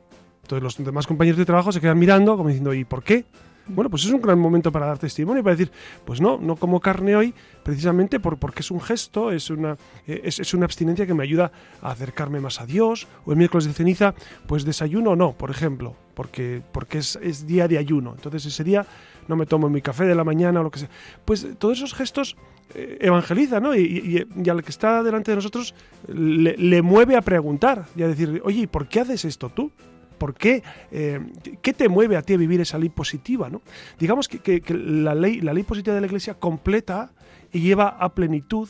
Entonces 0.43 0.63
los 0.63 0.85
demás 0.85 1.07
compañeros 1.07 1.39
de 1.39 1.45
trabajo 1.45 1.71
se 1.71 1.81
quedan 1.81 2.01
mirando 2.01 2.37
como 2.37 2.49
diciendo, 2.49 2.75
¿y 2.75 2.85
por 2.85 3.05
qué? 3.05 3.25
Bueno, 3.69 3.91
pues 3.91 4.05
es 4.05 4.13
un 4.13 4.21
gran 4.21 4.39
momento 4.39 4.71
para 4.71 4.87
dar 4.87 4.99
testimonio 4.99 5.41
y 5.41 5.43
para 5.43 5.57
decir, 5.57 5.73
pues 6.05 6.21
no, 6.21 6.39
no 6.39 6.57
como 6.57 6.81
carne 6.81 7.17
hoy, 7.17 7.35
precisamente 7.65 8.21
por, 8.21 8.39
porque 8.39 8.61
es 8.61 8.71
un 8.71 8.81
gesto, 8.81 9.33
es 9.33 9.51
una, 9.51 9.77
es, 10.07 10.55
una 10.55 10.67
abstinencia 10.67 11.07
que 11.07 11.15
me 11.15 11.25
ayuda 11.25 11.51
a 11.83 11.91
acercarme 11.91 12.41
más 12.41 12.61
a 12.61 12.67
Dios. 12.67 13.09
O 13.25 13.33
el 13.33 13.39
miércoles 13.39 13.67
de 13.67 13.73
ceniza, 13.73 14.15
pues 14.47 14.65
desayuno 14.65 15.17
no, 15.17 15.33
por 15.33 15.51
ejemplo, 15.51 15.97
porque, 16.15 16.63
porque 16.71 16.99
es, 16.99 17.19
es 17.21 17.47
día 17.47 17.67
de 17.67 17.79
ayuno. 17.79 18.13
Entonces 18.15 18.47
ese 18.47 18.63
día 18.63 18.87
no 19.27 19.35
me 19.35 19.47
tomo 19.47 19.69
mi 19.69 19.83
café 19.83 20.05
de 20.05 20.15
la 20.15 20.23
mañana 20.23 20.61
o 20.61 20.63
lo 20.63 20.71
que 20.71 20.81
sea. 20.81 20.91
Pues 21.25 21.47
todos 21.59 21.79
esos 21.79 21.93
gestos 21.93 22.37
eh, 22.75 22.99
evangelizan, 23.01 23.63
¿no? 23.63 23.75
Y, 23.75 24.27
y, 24.45 24.49
al 24.49 24.63
que 24.63 24.71
está 24.71 25.03
delante 25.03 25.33
de 25.33 25.37
nosotros 25.37 25.75
le, 26.07 26.57
le 26.57 26.83
mueve 26.83 27.17
a 27.17 27.23
preguntar 27.23 27.87
y 27.97 28.03
a 28.03 28.09
decir, 28.09 28.41
oye, 28.45 28.69
¿por 28.69 28.87
qué 28.87 29.01
haces 29.01 29.25
esto 29.25 29.49
tú? 29.49 29.73
¿Por 30.19 30.35
qué? 30.35 30.63
Eh, 30.91 31.21
¿Qué 31.63 31.73
te 31.73 31.89
mueve 31.89 32.17
a 32.17 32.23
ti 32.23 32.35
a 32.35 32.37
vivir 32.37 32.61
esa 32.61 32.79
ley 32.79 32.89
positiva? 32.89 33.49
¿no? 33.51 33.63
Digamos 33.99 34.29
que, 34.29 34.63
la, 34.69 35.15
ley, 35.15 35.41
la 35.41 35.53
ley 35.53 35.63
positiva 35.63 35.95
de 35.95 36.01
la 36.01 36.07
Iglesia 36.07 36.35
completa 36.35 37.13
y 37.53 37.61
lleva 37.61 37.89
a 37.89 38.15
plenitud 38.15 38.69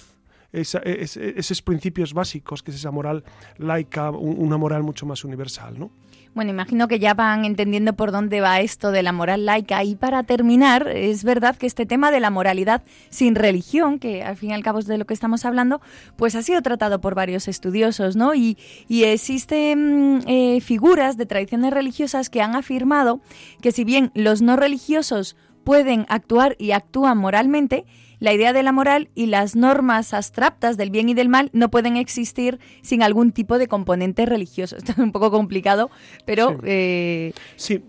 esos 0.52 1.60
principios 1.60 2.14
básicos, 2.14 2.62
que 2.62 2.70
es 2.70 2.78
esa 2.78 2.90
moral 2.90 3.24
laica, 3.58 4.10
una 4.10 4.56
moral 4.56 4.82
mucho 4.82 5.04
más 5.04 5.24
universal. 5.24 5.78
¿no? 5.78 5.90
Bueno, 6.36 6.50
imagino 6.50 6.86
que 6.86 6.98
ya 6.98 7.14
van 7.14 7.46
entendiendo 7.46 7.94
por 7.94 8.12
dónde 8.12 8.42
va 8.42 8.60
esto 8.60 8.90
de 8.90 9.02
la 9.02 9.12
moral 9.12 9.46
laica. 9.46 9.82
Y 9.84 9.96
para 9.96 10.22
terminar, 10.22 10.86
es 10.86 11.24
verdad 11.24 11.56
que 11.56 11.64
este 11.64 11.86
tema 11.86 12.10
de 12.10 12.20
la 12.20 12.28
moralidad 12.28 12.82
sin 13.08 13.34
religión, 13.34 13.98
que 13.98 14.22
al 14.22 14.36
fin 14.36 14.50
y 14.50 14.52
al 14.52 14.62
cabo 14.62 14.78
es 14.78 14.86
de 14.86 14.98
lo 14.98 15.06
que 15.06 15.14
estamos 15.14 15.46
hablando, 15.46 15.80
pues 16.16 16.34
ha 16.34 16.42
sido 16.42 16.60
tratado 16.60 17.00
por 17.00 17.14
varios 17.14 17.48
estudiosos, 17.48 18.16
¿no? 18.16 18.34
Y, 18.34 18.58
existen 18.90 20.24
eh, 20.26 20.60
figuras 20.60 21.16
de 21.16 21.24
tradiciones 21.24 21.72
religiosas 21.72 22.28
que 22.28 22.42
han 22.42 22.54
afirmado 22.54 23.22
que 23.62 23.72
si 23.72 23.84
bien 23.84 24.10
los 24.12 24.42
no 24.42 24.56
religiosos 24.56 25.36
pueden 25.64 26.04
actuar 26.10 26.54
y 26.58 26.72
actúan 26.72 27.16
moralmente, 27.16 27.86
la 28.18 28.32
idea 28.32 28.52
de 28.52 28.62
la 28.62 28.72
moral 28.72 29.10
y 29.14 29.26
las 29.26 29.56
normas 29.56 30.14
abstractas 30.14 30.76
del 30.76 30.90
bien 30.90 31.08
y 31.08 31.14
del 31.14 31.28
mal 31.28 31.50
no 31.52 31.70
pueden 31.70 31.96
existir 31.96 32.58
sin 32.82 33.02
algún 33.02 33.32
tipo 33.32 33.58
de 33.58 33.68
componente 33.68 34.26
religioso. 34.26 34.76
Esto 34.76 34.92
es 34.92 34.98
un 34.98 35.12
poco 35.12 35.30
complicado, 35.30 35.90
pero... 36.24 36.58
Sí, 36.60 36.62
eh, 36.64 37.32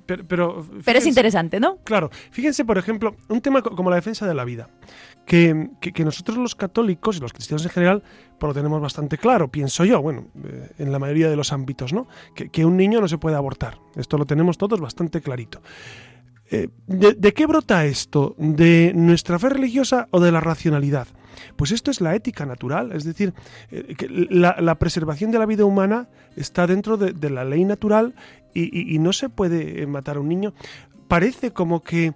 pero... 0.05 0.65
Pero, 0.84 1.00
es 1.00 1.05
interesante, 1.05 1.60
¿no? 1.60 1.77
Claro. 1.84 2.10
Fíjense, 2.31 2.65
por 2.65 2.77
ejemplo, 2.77 3.15
un 3.29 3.41
tema 3.41 3.62
como 3.62 3.89
la 3.89 3.96
defensa 3.96 4.27
de 4.27 4.34
la 4.34 4.46
vida. 4.46 4.69
Que, 5.25 5.69
nosotros 6.03 6.38
los 6.38 6.55
católicos 6.55 7.17
y 7.17 7.19
los 7.19 7.34
cristianos 7.34 7.65
en 7.65 7.72
general 7.72 8.03
pues 8.39 8.50
lo 8.50 8.53
tenemos 8.53 8.79
bastante 8.79 9.17
claro, 9.17 9.50
pienso 9.50 9.84
yo, 9.84 10.01
bueno, 10.01 10.27
eh, 10.46 10.69
en 10.77 10.91
la 10.91 11.00
mayoría 11.00 11.27
de 11.27 11.36
los 11.36 11.51
ámbitos, 11.51 11.91
¿no? 11.91 12.07
Que, 12.36 12.50
que 12.50 12.65
un 12.65 12.77
niño 12.77 13.01
no 13.01 13.07
se 13.07 13.17
puede 13.17 13.36
abortar. 13.36 13.79
Esto 13.96 14.17
lo 14.17 14.25
tenemos 14.25 14.57
todos 14.57 14.79
bastante 14.79 15.22
clarito. 15.22 15.60
Eh, 16.50 16.70
¿de, 16.88 17.34
qué 17.34 17.46
brota 17.46 17.86
esto? 17.86 18.36
¿De 18.38 18.94
nuestra 18.96 19.38
fe 19.38 19.50
religiosa 19.50 20.08
o 20.12 20.20
de 20.20 20.32
la 20.32 20.39
racionalidad? 20.39 21.08
Pues 21.56 21.72
esto 21.72 21.92
es 21.92 22.01
la 22.01 22.16
ética 22.16 22.46
natural, 22.46 22.92
es 22.94 23.04
decir, 23.04 23.34
eh, 23.70 23.96
que 23.98 24.08
la, 24.10 24.75
preservación 24.75 25.32
de 25.32 25.39
la 25.39 25.46
vida 25.46 25.66
humana 25.66 26.08
está 26.36 26.66
dentro 26.66 26.98
de, 26.98 27.30
la 27.30 27.44
ley 27.44 27.66
natural 27.66 28.16
y, 28.54 28.98
no 29.00 29.13
se 29.13 29.30
puede 29.30 29.84
eh, 29.84 29.88
matar 29.88 30.18
a 30.18 30.20
un 30.20 30.30
niño. 30.30 30.54
Parece 31.08 31.51
como 31.51 31.84
que 31.84 32.13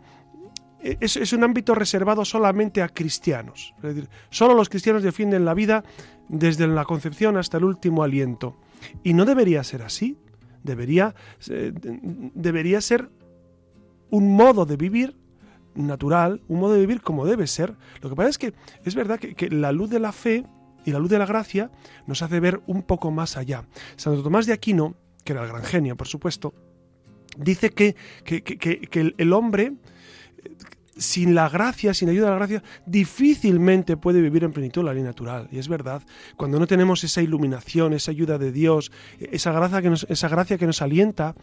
es, 0.82 1.18
es, 1.18 1.34
un 1.34 1.44
ámbito 1.44 1.76
reservado 1.76 2.26
solamente 2.26 2.82
a 2.82 2.90
cristianos, 2.90 3.76
es 3.78 3.96
decir, 3.96 4.10
solo 4.32 4.56
los 4.56 4.70
cristianos 4.70 5.04
defienden 5.04 5.46
la 5.46 5.54
vida 5.54 5.84
desde 6.28 6.66
la 6.66 6.86
concepción 6.86 7.38
hasta 7.38 7.58
el 7.58 7.66
último 7.66 8.04
aliento. 8.04 8.58
Y 9.04 9.14
no 9.14 9.26
debería 9.26 9.64
ser 9.64 9.84
así, 9.84 10.18
debería, 10.64 11.14
debería 12.34 12.82
ser 12.82 13.12
un 14.12 14.36
modo 14.36 14.66
de 14.66 14.78
vivir 14.78 15.18
natural, 15.74 16.42
un 16.48 16.60
modo 16.60 16.74
de 16.74 16.82
vivir 16.82 17.02
como 17.02 17.26
debe 17.26 17.48
ser. 17.48 17.76
Lo 18.02 18.10
que 18.10 18.16
pasa 18.16 18.30
es 18.30 18.38
que 18.38 18.54
es 18.84 18.94
verdad 18.94 19.20
que, 19.20 19.50
la 19.50 19.72
luz 19.72 19.90
de 19.90 20.00
la 20.00 20.12
fe 20.12 20.46
y 20.86 20.92
la 20.92 21.00
luz 21.00 21.10
de 21.10 21.18
la 21.18 21.26
gracia 21.26 21.72
nos 22.06 22.22
hace 22.22 22.40
ver 22.40 22.62
un 22.68 22.84
poco 22.84 23.10
más 23.10 23.38
allá. 23.38 23.66
Santo 23.96 24.22
Tomás 24.22 24.46
de 24.46 24.54
Aquino, 24.54 24.96
que 25.24 25.34
era 25.34 25.44
el 25.44 25.50
gran 25.50 25.64
genio, 25.64 25.98
por 25.98 26.08
supuesto, 26.08 26.54
dice 27.38 27.72
que, 27.72 27.96
que 28.24 29.14
el 29.18 29.34
hombre 29.34 29.74
sin 30.98 31.36
la 31.36 31.50
gracia, 31.50 31.94
sin 31.94 32.10
ayuda 32.10 32.26
de 32.26 32.32
la 32.32 32.38
gracia, 32.38 32.64
difícilmente 32.86 33.98
puede 33.98 34.22
vivir 34.22 34.44
en 34.44 34.52
plenitud 34.52 34.84
la 34.84 34.94
ley 34.94 35.04
natural. 35.04 35.48
Y 35.52 35.58
es 35.58 35.68
verdad, 35.68 36.02
cuando 36.36 36.60
no 36.60 36.68
tenemos 36.68 37.04
esa 37.04 37.22
iluminación, 37.22 37.94
esa 37.94 38.12
ayuda 38.12 38.38
de 38.38 38.52
Dios, 38.52 38.92
esa 39.20 39.52
gracia 39.52 39.82
que 39.82 39.90
nos, 39.90 40.06
esa 40.10 40.28
gracia 40.28 40.58
que 40.58 40.68
nos 40.68 40.82
alienta, 40.82 41.36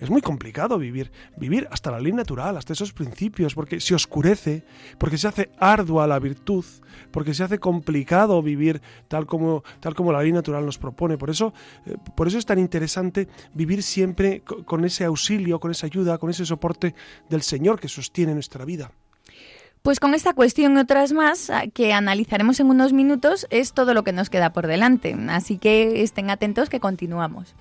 es 0.00 0.10
muy 0.10 0.22
complicado 0.22 0.78
vivir. 0.78 1.12
Vivir 1.36 1.68
hasta 1.70 1.90
la 1.90 2.00
ley 2.00 2.12
natural, 2.12 2.56
hasta 2.56 2.72
esos 2.72 2.92
principios, 2.92 3.54
porque 3.54 3.80
se 3.80 3.94
oscurece, 3.94 4.64
porque 4.98 5.18
se 5.18 5.28
hace 5.28 5.50
ardua 5.58 6.06
la 6.06 6.18
virtud, 6.18 6.64
porque 7.10 7.34
se 7.34 7.44
hace 7.44 7.58
complicado 7.58 8.42
vivir 8.42 8.80
tal 9.08 9.26
como, 9.26 9.62
tal 9.80 9.94
como 9.94 10.12
la 10.12 10.22
ley 10.22 10.32
natural 10.32 10.64
nos 10.64 10.78
propone. 10.78 11.18
Por 11.18 11.30
eso, 11.30 11.52
eh, 11.86 11.96
por 12.16 12.26
eso 12.26 12.38
es 12.38 12.46
tan 12.46 12.58
interesante 12.58 13.28
vivir 13.52 13.82
siempre 13.82 14.42
con 14.42 14.84
ese 14.84 15.04
auxilio, 15.04 15.60
con 15.60 15.70
esa 15.70 15.86
ayuda, 15.86 16.18
con 16.18 16.30
ese 16.30 16.46
soporte 16.46 16.94
del 17.28 17.42
Señor 17.42 17.78
que 17.78 17.88
sostiene 17.88 18.34
nuestra 18.34 18.64
vida. 18.64 18.92
Pues 19.84 20.00
con 20.00 20.14
esta 20.14 20.32
cuestión 20.32 20.78
y 20.78 20.80
otras 20.80 21.12
más 21.12 21.50
ah, 21.50 21.64
que 21.66 21.92
analizaremos 21.92 22.58
en 22.58 22.70
unos 22.70 22.94
minutos 22.94 23.46
es 23.50 23.74
todo 23.74 23.92
lo 23.92 24.02
que 24.02 24.12
nos 24.12 24.30
queda 24.30 24.50
por 24.50 24.66
delante. 24.66 25.14
Así 25.28 25.58
que 25.58 26.02
estén 26.02 26.30
atentos 26.30 26.70
que 26.70 26.80
continuamos. 26.80 27.54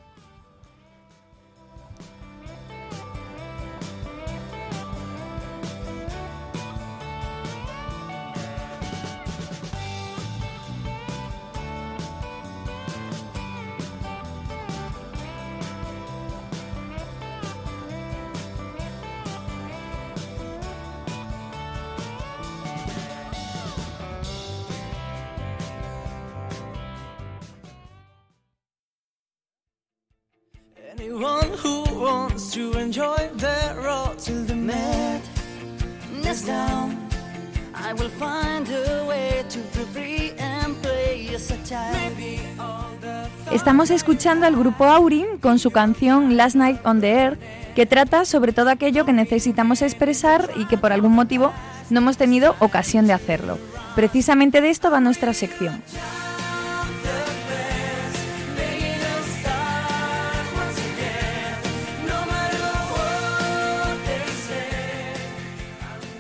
Estamos 43.51 43.89
escuchando 43.89 44.45
al 44.45 44.55
grupo 44.55 44.83
Aurin 44.85 45.37
con 45.39 45.57
su 45.57 45.71
canción 45.71 46.37
Last 46.37 46.55
Night 46.55 46.79
on 46.85 47.01
the 47.01 47.11
Air, 47.11 47.39
que 47.75 47.85
trata 47.85 48.25
sobre 48.25 48.53
todo 48.53 48.69
aquello 48.69 49.05
que 49.05 49.13
necesitamos 49.13 49.81
expresar 49.81 50.49
y 50.55 50.65
que 50.65 50.77
por 50.77 50.91
algún 50.91 51.13
motivo 51.13 51.51
no 51.89 51.99
hemos 51.99 52.17
tenido 52.17 52.55
ocasión 52.59 53.07
de 53.07 53.13
hacerlo. 53.13 53.57
Precisamente 53.95 54.61
de 54.61 54.69
esto 54.69 54.91
va 54.91 54.99
nuestra 54.99 55.33
sección. 55.33 55.81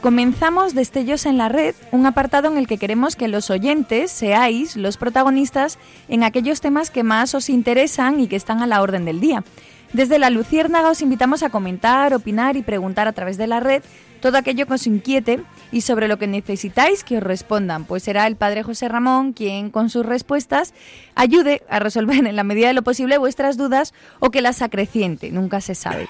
Comenzamos 0.03 0.75
Destellos 0.75 1.25
en 1.25 1.37
la 1.37 1.47
Red, 1.47 1.75
un 1.93 2.05
apartado 2.05 2.51
en 2.51 2.57
el 2.57 2.67
que 2.67 2.77
queremos 2.77 3.15
que 3.15 3.29
los 3.29 3.49
oyentes 3.49 4.11
seáis 4.11 4.75
los 4.75 4.97
protagonistas 4.97 5.79
en 6.09 6.23
aquellos 6.23 6.59
temas 6.59 6.91
que 6.91 7.03
más 7.03 7.33
os 7.33 7.49
interesan 7.49 8.19
y 8.19 8.27
que 8.27 8.35
están 8.35 8.61
a 8.61 8.67
la 8.67 8.81
orden 8.81 9.05
del 9.05 9.21
día. 9.21 9.45
Desde 9.93 10.19
la 10.19 10.29
Luciérnaga 10.29 10.89
os 10.89 11.01
invitamos 11.01 11.41
a 11.41 11.49
comentar, 11.49 12.13
opinar 12.13 12.57
y 12.57 12.63
preguntar 12.63 13.07
a 13.07 13.13
través 13.13 13.37
de 13.37 13.47
la 13.47 13.61
red 13.61 13.81
todo 14.19 14.37
aquello 14.37 14.67
que 14.67 14.73
os 14.73 14.87
inquiete 14.87 15.39
y 15.71 15.79
sobre 15.79 16.09
lo 16.09 16.19
que 16.19 16.27
necesitáis 16.27 17.05
que 17.05 17.15
os 17.15 17.23
respondan, 17.23 17.85
pues 17.85 18.03
será 18.03 18.27
el 18.27 18.35
Padre 18.35 18.61
José 18.61 18.89
Ramón 18.89 19.31
quien 19.31 19.69
con 19.69 19.89
sus 19.89 20.05
respuestas 20.05 20.73
ayude 21.15 21.63
a 21.69 21.79
resolver 21.79 22.27
en 22.27 22.35
la 22.35 22.43
medida 22.43 22.67
de 22.67 22.73
lo 22.73 22.81
posible 22.81 23.17
vuestras 23.17 23.55
dudas 23.55 23.93
o 24.19 24.31
que 24.31 24.41
las 24.41 24.61
acreciente, 24.61 25.31
nunca 25.31 25.61
se 25.61 25.75
sabe. 25.75 26.09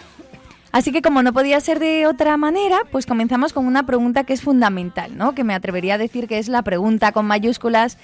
Así 0.73 0.91
que 0.91 1.03
como 1.03 1.21
no 1.21 1.33
podía 1.33 1.59
ser 1.59 1.77
de 1.77 2.07
otra 2.07 2.35
manera, 2.35 2.79
pues 2.91 3.05
comenzamos 3.05 3.53
con 3.53 3.67
una 3.67 3.85
pregunta 3.85 4.23
que 4.23 4.33
es 4.33 4.41
fundamental, 4.41 5.15
¿no? 5.15 5.35
Que 5.35 5.43
me 5.43 5.53
atrevería 5.53 5.93
a 5.93 5.97
decir 5.99 6.27
que 6.27 6.39
es 6.39 6.47
la 6.47 6.63
pregunta 6.63 7.11
con 7.11 7.27
mayúsculas. 7.27 7.99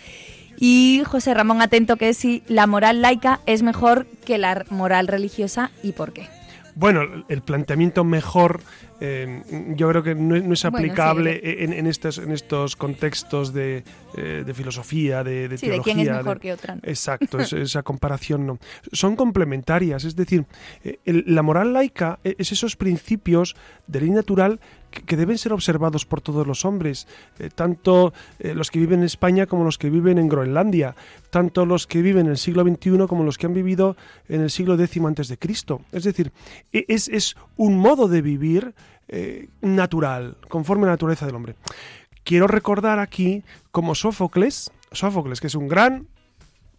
Y 0.56 1.02
José 1.04 1.34
Ramón 1.34 1.64
atento 1.64 1.98
que 1.98 2.14
si 2.14 2.44
la 2.48 2.68
moral 2.68 3.02
laica 3.02 3.40
es 3.48 3.64
mejor 3.64 4.06
que 4.24 4.38
la 4.38 4.66
moral 4.70 5.08
religiosa 5.08 5.72
y 5.82 5.94
por 5.94 6.14
qué. 6.14 6.28
Bueno, 6.76 7.02
el 7.28 7.42
planteamiento 7.42 8.04
mejor 8.04 8.62
eh, 9.02 9.44
yo 9.76 9.90
creo 9.90 10.04
que 10.04 10.16
no, 10.16 10.36
es 10.36 10.66
aplicable 10.66 11.40
en, 11.44 11.88
estos, 11.88 12.18
en 12.18 12.32
estos 12.32 12.76
contextos 12.76 13.54
de, 13.54 13.84
eh, 14.16 14.52
filosofía, 14.54 15.24
de, 15.24 15.58
sí, 15.58 15.70
de 15.70 15.80
quién 15.80 16.00
es 16.00 16.10
mejor 16.10 16.40
que 16.40 16.52
otra. 16.54 16.78
Exacto, 16.84 17.40
esa 17.40 17.84
comparación 17.84 18.46
no. 18.46 18.60
Son 18.92 19.16
complementarias, 19.16 20.04
es 20.04 20.16
decir, 20.16 20.46
eh, 20.84 21.00
la 21.06 21.42
moral 21.42 21.74
laica 21.74 22.20
es 22.24 22.52
esos 22.52 22.76
principios 22.76 23.56
de 23.88 24.02
ley 24.02 24.10
natural 24.10 24.60
que, 24.90 25.16
deben 25.16 25.38
ser 25.38 25.54
observados 25.54 26.06
por 26.06 26.20
todos 26.20 26.48
los 26.48 26.66
hombres, 26.66 27.08
tanto 27.56 28.12
los 28.40 28.72
que 28.72 28.80
viven 28.80 29.00
en 29.00 29.06
España 29.06 29.46
como 29.46 29.64
los 29.64 29.78
que 29.78 29.90
viven 29.90 30.18
en 30.18 30.28
Groenlandia, 30.28 30.96
tanto 31.30 31.66
los 31.66 31.86
que 31.86 32.02
viven 32.02 32.26
en 32.26 32.32
el 32.32 32.38
siglo 32.38 32.64
XXI 32.64 33.06
como 33.08 33.24
los 33.24 33.38
que 33.38 33.46
han 33.46 33.54
vivido 33.54 33.96
en 34.28 34.42
el 34.42 34.50
siglo 34.50 34.74
X 34.82 35.00
antes 35.06 35.28
de 35.28 35.38
Cristo. 35.38 35.82
Es 35.92 36.04
decir, 36.04 36.32
e, 36.74 36.86
es, 36.88 37.08
es 37.08 37.36
un 37.56 37.78
modo 37.78 38.08
de 38.08 38.22
vivir 38.22 38.74
eh, 39.08 39.50
natural, 39.62 40.38
conforme 40.48 40.84
a 40.84 40.88
la 40.88 40.94
naturaleza 40.94 41.26
del 41.26 41.36
hombre. 41.36 41.56
Quiero 42.24 42.48
recordar 42.48 43.00
aquí 43.00 43.44
como 43.72 43.96
Sófocles, 43.96 44.72
Sófocles, 44.92 45.42
que 45.42 45.48
es 45.48 45.56
un 45.56 45.68
gran 45.68 46.08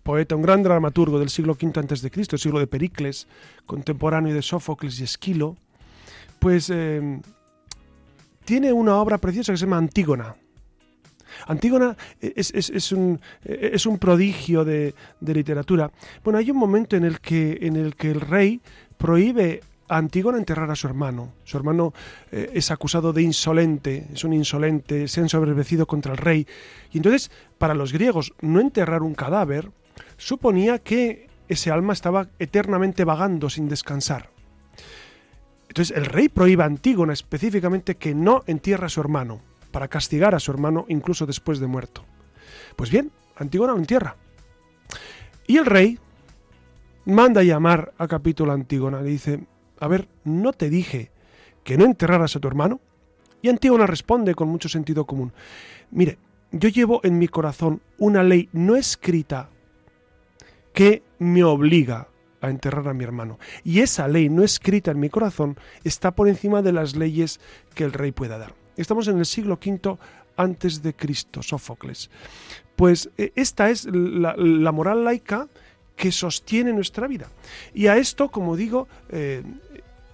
poeta, 0.03 0.37
un 0.37 0.43
gran 0.43 0.63
dramaturgo 0.63 1.19
del 1.19 1.29
siglo 1.29 1.57
V 1.61 1.73
antes 1.79 2.03
de 2.03 2.11
Cristo, 2.11 2.39
siglo 2.39 2.59
de 2.59 2.67
Pericles, 2.67 3.27
contemporáneo 3.67 4.35
de 4.35 4.43
Sófocles 4.43 5.01
y 5.01 5.05
Esquilo, 5.05 5.57
pues 6.39 6.71
eh, 6.71 7.21
tiene 8.45 8.73
una 8.73 8.97
obra 8.97 9.19
preciosa 9.19 9.53
que 9.53 9.59
se 9.59 9.67
llama 9.67 9.79
Antígona. 9.79 10.37
Antígona 11.47 11.97
es, 12.21 12.93
un, 12.93 13.21
es 13.45 13.87
un, 13.87 13.99
prodigio 13.99 14.65
de, 14.65 14.95
de, 15.21 15.35
literatura. 15.35 15.91
Bueno, 16.25 16.39
hay 16.39 16.51
un 16.51 16.57
momento 16.57 16.97
en 16.97 17.05
el 17.05 17.21
que, 17.21 17.59
en 17.63 17.77
el, 17.77 17.95
que 17.95 18.11
el 18.11 18.21
rey 18.21 18.61
prohíbe 18.99 19.61
Antígona 19.97 20.39
enterrar 20.39 20.71
a 20.71 20.77
su 20.77 20.87
hermano. 20.87 21.33
Su 21.45 21.57
hermano 21.57 21.93
eh, 22.31 22.51
es 22.55 22.71
acusado 22.71 23.13
de 23.13 23.23
insolente, 23.23 24.07
es 24.13 24.25
un 24.25 24.33
insolente, 24.33 25.09
se 25.09 25.21
han 25.21 25.29
sobrevecido 25.29 25.87
contra 25.87 26.13
el 26.13 26.19
rey. 26.19 26.47
Y 26.93 26.99
entonces, 26.99 27.31
para 27.59 27.75
los 27.75 27.93
griegos, 27.93 28.33
no 28.41 28.61
enterrar 28.61 29.03
un 29.03 29.15
cadáver 29.15 29.71
suponía 30.17 30.79
que 30.79 31.29
ese 31.49 31.71
alma 31.71 31.93
estaba 31.93 32.29
eternamente 32.39 33.05
vagando 33.05 33.51
sin 33.51 33.69
descansar. 33.69 34.31
Entonces 35.69 35.97
el 35.97 36.07
rey 36.07 36.29
prohíbe 36.29 36.63
a 36.63 36.67
Antígona 36.67 37.13
específicamente 37.13 37.97
que 37.97 38.15
no 38.15 38.43
entierre 38.47 38.87
a 38.87 38.89
su 38.89 39.01
hermano, 39.01 39.41
para 39.71 39.89
castigar 39.89 40.35
a 40.35 40.41
su 40.41 40.51
hermano 40.51 40.85
incluso 40.89 41.27
después 41.27 41.59
de 41.61 41.67
muerto. 41.67 42.05
Pues 42.77 42.91
bien, 42.91 43.13
Antígona 43.37 43.73
lo 43.73 43.79
entierra. 43.79 44.17
Y 45.47 45.57
el 45.57 45.67
rey 45.67 45.99
manda 47.05 47.43
llamar 47.43 47.93
a 47.99 48.07
capítulo 48.09 48.53
Antígona. 48.53 49.01
Le 49.01 49.11
dice, 49.11 49.41
a 49.81 49.89
ver, 49.89 50.09
¿no 50.25 50.53
te 50.53 50.71
dije 50.71 51.11
que 51.65 51.77
no 51.77 51.85
enterraras 51.85 52.37
a 52.37 52.41
tu 52.41 52.49
hermano? 52.49 52.81
Y 53.43 53.49
Antígona 53.49 53.87
responde 53.87 54.35
con 54.35 54.49
mucho 54.49 54.69
sentido 54.69 55.07
común. 55.07 55.33
Mire, 55.91 56.19
yo 56.53 56.69
llevo 56.69 57.01
en 57.03 57.19
mi 57.19 57.29
corazón 57.29 57.81
una 57.99 58.23
ley 58.23 58.49
no 58.53 58.77
escrita 58.77 59.51
que 60.73 61.03
me 61.19 61.43
obliga 61.43 62.09
a 62.41 62.51
enterrar 62.51 62.89
a 62.89 62.95
mi 62.95 63.05
hermano. 63.05 63.39
Y 63.65 63.81
esa 63.81 64.09
ley 64.09 64.29
no 64.29 64.43
escrita 64.43 64.91
en 64.91 65.01
mi 65.01 65.11
corazón 65.11 65.57
está 65.85 66.15
por 66.15 66.29
encima 66.29 66.63
de 66.63 66.73
las 66.73 66.97
leyes 66.97 67.41
que 67.75 67.85
el 67.85 67.93
rey 67.93 68.13
pueda 68.13 68.39
dar. 68.39 68.55
Estamos 68.77 69.09
en 69.09 69.19
el 69.19 69.27
siglo 69.27 69.59
V 69.65 69.99
antes 70.37 70.83
de 70.83 70.95
Cristo, 70.95 71.43
Sófocles. 71.43 72.11
Pues 72.77 73.11
eh, 73.19 73.33
esta 73.37 73.71
es 73.71 73.87
la, 73.91 74.73
moral 74.73 75.05
laica 75.05 75.49
que 76.01 76.11
sostiene 76.11 76.73
nuestra 76.73 77.07
vida. 77.07 77.29
Y 77.75 77.89
a 77.89 77.99
esto, 77.99 78.31
como 78.31 78.57
digo, 78.57 78.89
eh, 79.11 79.43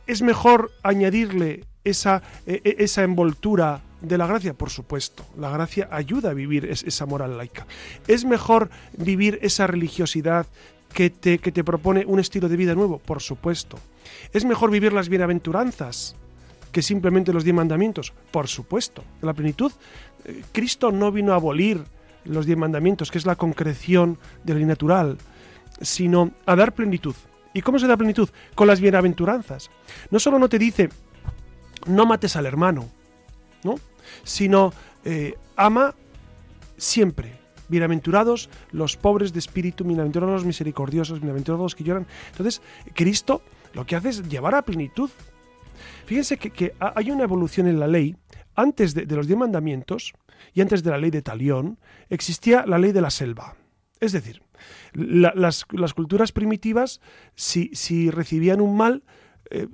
¿Es 0.07 0.23
mejor 0.23 0.71
añadirle 0.85 1.65
esa, 1.83 2.23
e, 2.47 2.61
e, 2.63 2.77
esa 2.85 3.03
envoltura 3.03 3.83
de 4.01 4.17
la 4.17 4.27
gracia? 4.27 4.55
Por 4.55 4.71
supuesto, 4.71 5.27
la 5.37 5.51
gracia 5.51 5.89
ayuda 5.91 6.31
a 6.31 6.35
vivir 6.35 6.67
esa 6.67 7.07
moral 7.07 7.37
laica. 7.37 7.67
¿Es 8.07 8.25
mejor 8.25 8.71
vivir 8.97 9.39
esa 9.43 9.67
religiosidad 9.67 10.47
que 10.93 11.11
te, 11.11 11.39
que 11.39 11.51
te 11.51 11.65
propone 11.65 12.05
un 12.07 12.21
estilo 12.21 12.49
de 12.49 12.57
vida 12.57 12.75
nuevo? 12.77 12.99
Por 12.99 13.21
supuesto. 13.21 13.79
¿Es 14.33 14.45
mejor 14.45 14.71
vivir 14.71 14.93
las 14.93 15.09
bienaventuranzas 15.09 16.15
que 16.71 16.83
simplemente 16.83 17.33
los 17.33 17.43
diez 17.43 17.57
mandamientos? 17.57 18.13
Por 18.31 18.47
supuesto. 18.47 19.03
La 19.23 19.35
plenitud, 19.35 19.73
eh, 20.25 20.43
Cristo 20.53 20.93
no 20.93 21.11
vino 21.11 21.33
a 21.33 21.37
abolir 21.37 21.83
los 22.25 22.47
diez 22.47 22.59
mandamientos, 22.59 23.11
que 23.11 23.19
es 23.19 23.27
la 23.27 23.35
concreción 23.35 24.19
de 24.45 24.55
lo 24.55 24.67
natural, 24.67 25.19
sino 25.81 26.33
a 26.47 26.57
dar 26.57 26.75
plenitud. 26.75 27.15
¿Y 27.53 27.63
cómo 27.63 27.79
se 27.79 27.87
da 27.87 27.97
plenitud? 27.97 28.29
Con 28.55 28.67
las 28.67 28.81
bienaventuranzas. 28.81 29.71
No 30.11 30.19
solo 30.19 30.39
no 30.39 30.49
te 30.49 30.59
dice, 30.59 30.91
no 31.87 32.05
mates 32.05 32.37
al 32.37 32.47
hermano, 32.47 32.89
¿no? 33.63 33.77
Sino, 34.25 34.73
eh, 35.05 35.37
ama 35.57 35.95
siempre. 36.77 37.39
Bienaventurados 37.69 38.49
los 38.71 38.97
pobres 38.97 39.33
de 39.33 39.41
espíritu, 39.41 39.85
bienaventurados 39.85 40.35
los 40.35 40.45
misericordiosos, 40.45 41.21
bienaventurados 41.21 41.63
los 41.65 41.75
que 41.75 41.85
lloran. 41.85 42.07
Entonces, 42.31 42.63
Cristo 42.95 43.43
lo 43.73 43.85
que 43.87 43.97
hace 43.97 44.11
es 44.11 44.29
llevar 44.29 44.55
a 44.55 44.63
plenitud. 44.63 45.11
Fíjense 46.07 46.37
que, 46.37 46.75
hay 46.79 47.11
una 47.11 47.25
evolución 47.25 47.67
en 47.67 47.81
la 47.81 47.87
ley. 47.87 48.17
Antes 48.55 48.95
de, 48.95 49.05
de 49.05 49.17
los 49.17 49.27
diez 49.27 49.39
mandamientos 49.39 50.15
y 50.55 50.61
antes 50.61 50.83
de 50.83 50.91
la 50.91 50.99
ley 50.99 51.11
de 51.11 51.23
Talión, 51.23 51.79
existía 52.09 52.65
la 52.67 52.79
ley 52.79 52.93
de 52.93 53.01
la 53.01 53.11
selva. 53.11 53.57
Es 54.01 54.13
decir, 54.13 54.43
las, 54.93 55.65
culturas 55.95 56.33
primitivas, 56.33 57.01
si, 57.35 57.71
si, 57.75 58.11
recibían 58.11 58.61
un 58.61 58.77
mal, 58.77 59.03
eh, 59.51 59.69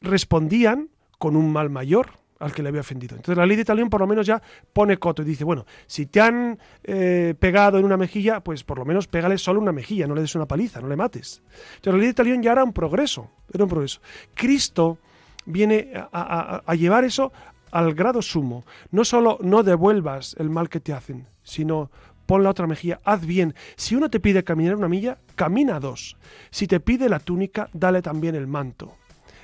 respondían 0.00 0.88
con 1.18 1.36
un 1.36 1.52
mal 1.52 1.70
mayor 1.70 2.20
al 2.40 2.52
que 2.52 2.62
le 2.62 2.70
había 2.70 2.80
ofendido. 2.80 3.16
Entonces 3.16 3.36
la 3.36 3.46
ley 3.46 3.56
de 3.56 3.64
Talión 3.64 3.90
por 3.90 4.00
lo 4.00 4.06
menos 4.06 4.26
ya 4.26 4.42
pone 4.72 4.96
coto 4.96 5.22
y 5.22 5.26
dice, 5.26 5.44
bueno, 5.44 5.66
si 5.86 6.06
te 6.06 6.20
han 6.20 6.58
eh, 6.82 7.34
pegado 7.38 7.78
en 7.78 7.84
una 7.84 7.96
mejilla, 7.96 8.40
pues 8.40 8.64
por 8.64 8.78
lo 8.78 8.84
menos 8.84 9.06
pégale 9.06 9.36
solo 9.38 9.60
una 9.60 9.72
mejilla, 9.72 10.06
no 10.06 10.14
le 10.14 10.22
des 10.22 10.34
una 10.34 10.46
paliza, 10.46 10.80
no 10.80 10.88
le 10.88 10.96
mates. 10.96 11.42
Entonces 11.76 11.92
la 11.92 11.98
ley 11.98 12.06
de 12.08 12.14
Talión 12.14 12.42
ya 12.42 12.52
era 12.52 12.64
un 12.64 12.72
progreso, 12.72 13.30
era 13.52 13.64
un 13.64 13.70
progreso. 13.70 14.00
Cristo 14.34 14.98
viene 15.44 15.92
a, 15.94 16.62
a 16.64 16.74
llevar 16.74 17.04
eso 17.04 17.30
al 17.70 17.94
grado 17.94 18.22
sumo. 18.22 18.64
No 18.90 19.04
solo 19.04 19.38
no 19.42 19.62
devuelvas 19.62 20.34
el 20.38 20.50
mal 20.50 20.68
que 20.68 20.80
te 20.80 20.92
hacen, 20.92 21.26
sino 21.42 21.90
pon 22.30 22.44
la 22.44 22.50
otra 22.50 22.68
mejilla, 22.68 23.00
haz 23.02 23.26
bien. 23.26 23.56
Si 23.74 23.96
uno 23.96 24.08
te 24.08 24.20
pide 24.20 24.44
caminar 24.44 24.76
una 24.76 24.86
milla, 24.86 25.18
camina 25.34 25.80
dos. 25.80 26.16
Si 26.52 26.68
te 26.68 26.78
pide 26.78 27.08
la 27.08 27.18
túnica, 27.18 27.68
dale 27.72 28.02
también 28.02 28.36
el 28.36 28.46
manto. 28.46 28.94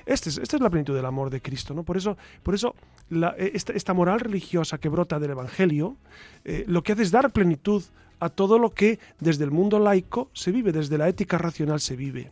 Este 0.05 0.29
esta 0.29 0.55
es 0.55 0.61
la 0.61 0.69
plenitud 0.69 0.95
del 0.95 1.05
amor 1.05 1.29
de 1.29 1.41
Cristo, 1.41 1.73
¿no? 1.73 1.83
Por 1.83 1.97
eso, 1.97 2.15
por 2.43 2.55
eso 2.55 2.75
eh, 3.11 3.51
esta, 3.53 3.93
moral 3.93 4.21
religiosa 4.21 4.77
que 4.77 4.87
brota 4.87 5.19
del 5.19 5.31
Evangelio, 5.31 5.97
eh, 6.45 6.63
lo 6.65 6.81
que 6.81 6.93
hace 6.93 7.01
es 7.01 7.11
dar 7.11 7.29
plenitud 7.33 7.83
a 8.21 8.29
todo 8.29 8.57
lo 8.57 8.69
que 8.69 8.99
desde 9.19 9.43
el 9.43 9.51
mundo 9.51 9.79
laico 9.79 10.29
se 10.31 10.53
vive, 10.53 10.71
desde 10.71 10.97
la 10.97 11.09
ética 11.09 11.37
racional 11.37 11.81
se 11.81 11.97
vive. 11.97 12.31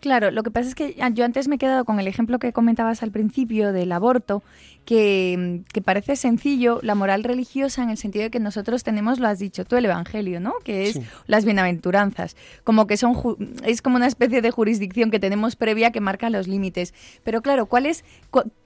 Claro, 0.00 0.30
lo 0.30 0.42
que 0.42 0.50
pasa 0.50 0.68
es 0.68 0.74
que 0.74 0.96
yo 1.12 1.24
antes 1.24 1.46
me 1.46 1.56
he 1.56 1.58
quedado 1.58 1.84
con 1.84 2.00
el 2.00 2.06
ejemplo 2.06 2.38
que 2.38 2.52
comentabas 2.52 3.02
al 3.02 3.10
principio 3.10 3.72
del 3.72 3.92
aborto, 3.92 4.42
que, 4.86 5.62
parece 5.84 6.16
sencillo, 6.16 6.80
la 6.82 6.94
moral 6.94 7.22
religiosa 7.22 7.82
en 7.82 7.90
el 7.90 7.96
sentido 7.96 8.24
de 8.24 8.30
que 8.30 8.40
nosotros 8.40 8.82
tenemos, 8.82 9.20
lo 9.20 9.28
has 9.28 9.38
dicho 9.38 9.64
tú, 9.64 9.76
el 9.76 9.84
Evangelio, 9.84 10.40
¿no? 10.40 10.54
Que 10.64 10.88
es 10.88 11.00
las 11.26 11.44
bienaventuranzas, 11.44 12.36
como 12.64 12.86
que 12.86 12.96
son 12.96 13.14
es 13.64 13.82
como 13.82 13.96
una 13.96 14.06
especie 14.06 14.42
de 14.42 14.50
jurisdicción 14.50 15.10
que 15.10 15.20
tenemos 15.20 15.54
previa 15.54 15.92
que 15.92 16.00
marca 16.00 16.30
los 16.30 16.48
límites. 16.48 16.94
Pero 17.22 17.42
claro, 17.42 17.66
¿cuáles, 17.66 18.04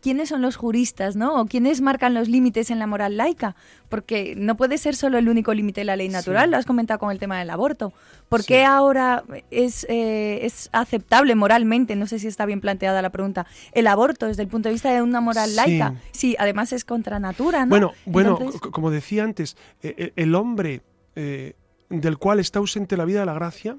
¿quiénes 0.01 0.29
son 0.29 0.41
los 0.41 0.57
juristas, 0.57 1.17
no? 1.17 1.41
¿O 1.41 1.47
quiénes 1.47 1.81
marcan 1.81 2.15
los 2.15 2.29
límites 2.29 2.71
en 2.71 2.79
la 2.79 2.87
moral 2.87 3.17
laica? 3.17 3.57
Porque 3.89 4.35
no 4.37 4.57
puede 4.57 4.79
ser 4.79 4.95
solo 4.95 5.19
el 5.19 5.29
único 5.29 5.53
límite 5.53 5.83
de 5.83 5.85
la 5.85 5.97
ley 5.97 6.09
natural, 6.09 6.51
lo 6.51 6.57
has 6.57 6.65
comentado 6.65 7.01
con 7.01 7.11
el 7.11 7.19
tema 7.19 7.39
del 7.39 7.51
aborto. 7.51 7.93
¿Por 8.35 8.45
qué 8.45 8.65
ahora 8.65 9.23
es, 9.51 9.87
eh, 9.89 10.41
es 10.43 10.69
aceptable 10.73 11.35
moralmente, 11.35 11.95
no 11.95 12.07
sé 12.07 12.19
si 12.19 12.27
está 12.27 12.47
bien 12.47 12.61
planteada 12.61 13.01
la 13.01 13.11
pregunta, 13.11 13.47
el 13.73 13.87
aborto 13.87 14.27
desde 14.27 14.43
el 14.43 14.49
punto 14.49 14.69
de 14.69 14.73
vista 14.73 14.93
de 14.93 15.03
una 15.03 15.21
moral 15.21 15.55
laica? 15.55 15.95
Sí, 16.11 16.35
además 16.39 16.73
es 16.73 16.85
contra 16.85 17.21
natura, 17.21 17.65
¿no? 17.65 17.71
Bueno, 17.71 17.93
bueno 18.07 18.39
como 18.73 18.91
decía 18.91 19.23
antes, 19.23 19.57
eh, 19.83 19.95
eh, 19.97 20.13
el 20.17 20.35
hombre 20.35 20.83
eh, 21.15 21.55
del 21.89 22.19
cual 22.19 22.41
está 22.41 22.59
ausente 22.59 22.97
la 22.97 23.05
vida 23.05 23.21
de 23.21 23.27
la 23.27 23.35
gracia, 23.35 23.77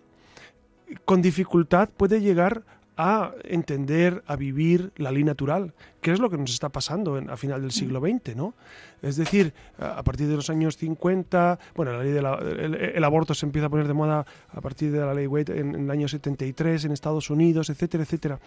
con 1.04 1.22
dificultad 1.22 1.90
puede 1.90 2.22
llegar 2.22 2.64
a 2.98 3.32
entender, 3.44 4.24
a 4.28 4.36
vivir 4.36 4.92
la 4.96 5.12
ley 5.12 5.24
natural, 5.24 5.74
que 6.02 6.12
es 6.12 6.20
lo 6.20 6.30
que 6.30 6.38
nos 6.38 6.52
está 6.52 6.70
pasando 6.70 7.16
a 7.30 7.38
final 7.38 7.62
del 7.62 7.72
siglo 7.72 8.00
XX, 8.00 8.36
¿no? 8.36 8.54
Es 9.02 9.18
decir, 9.18 9.54
a 9.80 10.02
partir 10.04 10.28
de 10.28 10.36
los 10.36 10.50
años 10.50 10.78
50, 10.78 11.60
bueno, 11.76 11.92
la 11.94 12.04
ley 12.04 12.16
el, 12.16 13.04
aborto 13.04 13.34
se 13.34 13.46
empieza 13.46 13.68
a 13.68 13.70
poner 13.70 13.88
de 13.88 13.94
moda 13.94 14.26
a 14.50 14.62
partir 14.62 14.92
de 14.92 15.00
la 15.00 15.14
ley 15.14 15.28
Wade 15.28 15.60
en, 15.60 15.76
en, 15.76 15.84
el 15.84 15.92
año 15.92 16.08
73 16.08 16.86
en 16.86 16.92
Estados 16.92 17.30
Unidos, 17.30 17.70
etcétera, 17.70 18.04
etcétera. 18.04 18.40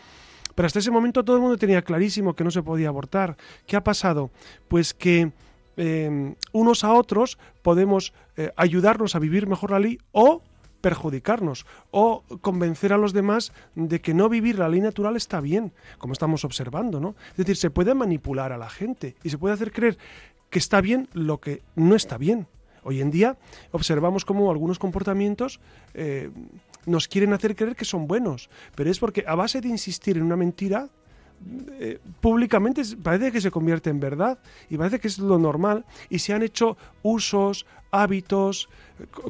Pero 0.55 0.67
hasta 0.67 0.79
ese 0.79 0.91
momento 0.91 1.25
todo 1.25 1.37
el 1.37 1.43
mundo 1.43 1.57
tenía 1.57 1.83
clarísimo 1.83 2.35
que 2.35 2.43
no 2.43 2.51
se 2.51 2.63
podía 2.63 2.89
abortar. 2.89 3.37
¿Qué 3.67 3.77
ha 3.77 3.85
pasado? 3.85 4.31
Pues 4.67 4.93
que 4.95 5.31
eh, 5.77 6.35
unos 6.51 6.83
a 6.83 6.93
otros 6.93 7.39
podemos 7.63 8.13
eh, 8.37 8.51
ayudarnos 8.57 9.15
a 9.15 9.21
vivir 9.21 9.47
mejor 9.47 9.71
la 9.71 9.79
ley 9.79 9.99
o 10.11 10.43
perjudicarnos 10.81 11.67
o 11.91 12.23
convencer 12.41 12.93
a 12.93 12.99
los 12.99 13.13
demás 13.13 13.53
de 13.75 14.01
que 14.01 14.15
no 14.15 14.29
vivir 14.29 14.59
la 14.59 14.69
ley 14.69 14.81
natural 14.81 15.17
está 15.17 15.41
bien, 15.41 15.73
como 15.99 16.13
estamos 16.13 16.45
observando, 16.45 17.01
¿no? 17.01 17.15
Es 17.33 17.39
decir, 17.39 17.57
se 17.57 17.71
puede 17.71 17.95
manipular 17.95 18.53
a 18.53 18.59
la 18.59 18.69
gente 18.69 19.17
y 19.23 19.31
se 19.31 19.39
puede 19.39 19.55
hacer 19.55 19.73
creer 19.73 19.99
que 20.51 20.59
está 20.59 20.81
bien 20.81 21.09
lo 21.13 21.41
que 21.41 21.63
no 21.77 21.95
está 21.95 22.19
bien. 22.19 22.47
Hoy 22.83 23.01
en 23.01 23.11
día 23.11 23.37
observamos 23.73 24.25
cómo 24.25 24.51
algunos 24.51 24.79
comportamientos 24.79 25.61
eh, 25.95 26.31
nos 26.87 27.09
quieren 27.09 27.33
hacer 27.33 27.55
creer 27.55 27.77
que 27.77 27.85
son 27.85 28.07
buenos, 28.07 28.49
pero 28.75 28.91
es 28.91 28.99
porque 28.99 29.25
a 29.27 29.35
base 29.35 29.61
de 29.61 29.69
insistir 29.69 30.17
en 30.17 30.23
una 30.23 30.37
mentira, 30.37 30.89
eh, 31.81 31.99
públicamente 32.21 32.83
parece 33.03 33.31
que 33.33 33.41
se 33.41 33.51
convierte 33.51 33.91
en 33.91 34.01
verdad 34.01 34.39
y 34.69 34.77
parece 34.77 34.99
que 34.99 35.09
es 35.09 35.19
lo 35.19 35.39
normal 35.39 35.85
y 36.11 36.19
se 36.19 36.35
han 36.35 36.43
hecho 36.43 36.77
usos, 37.03 37.67
hábitos, 37.91 38.69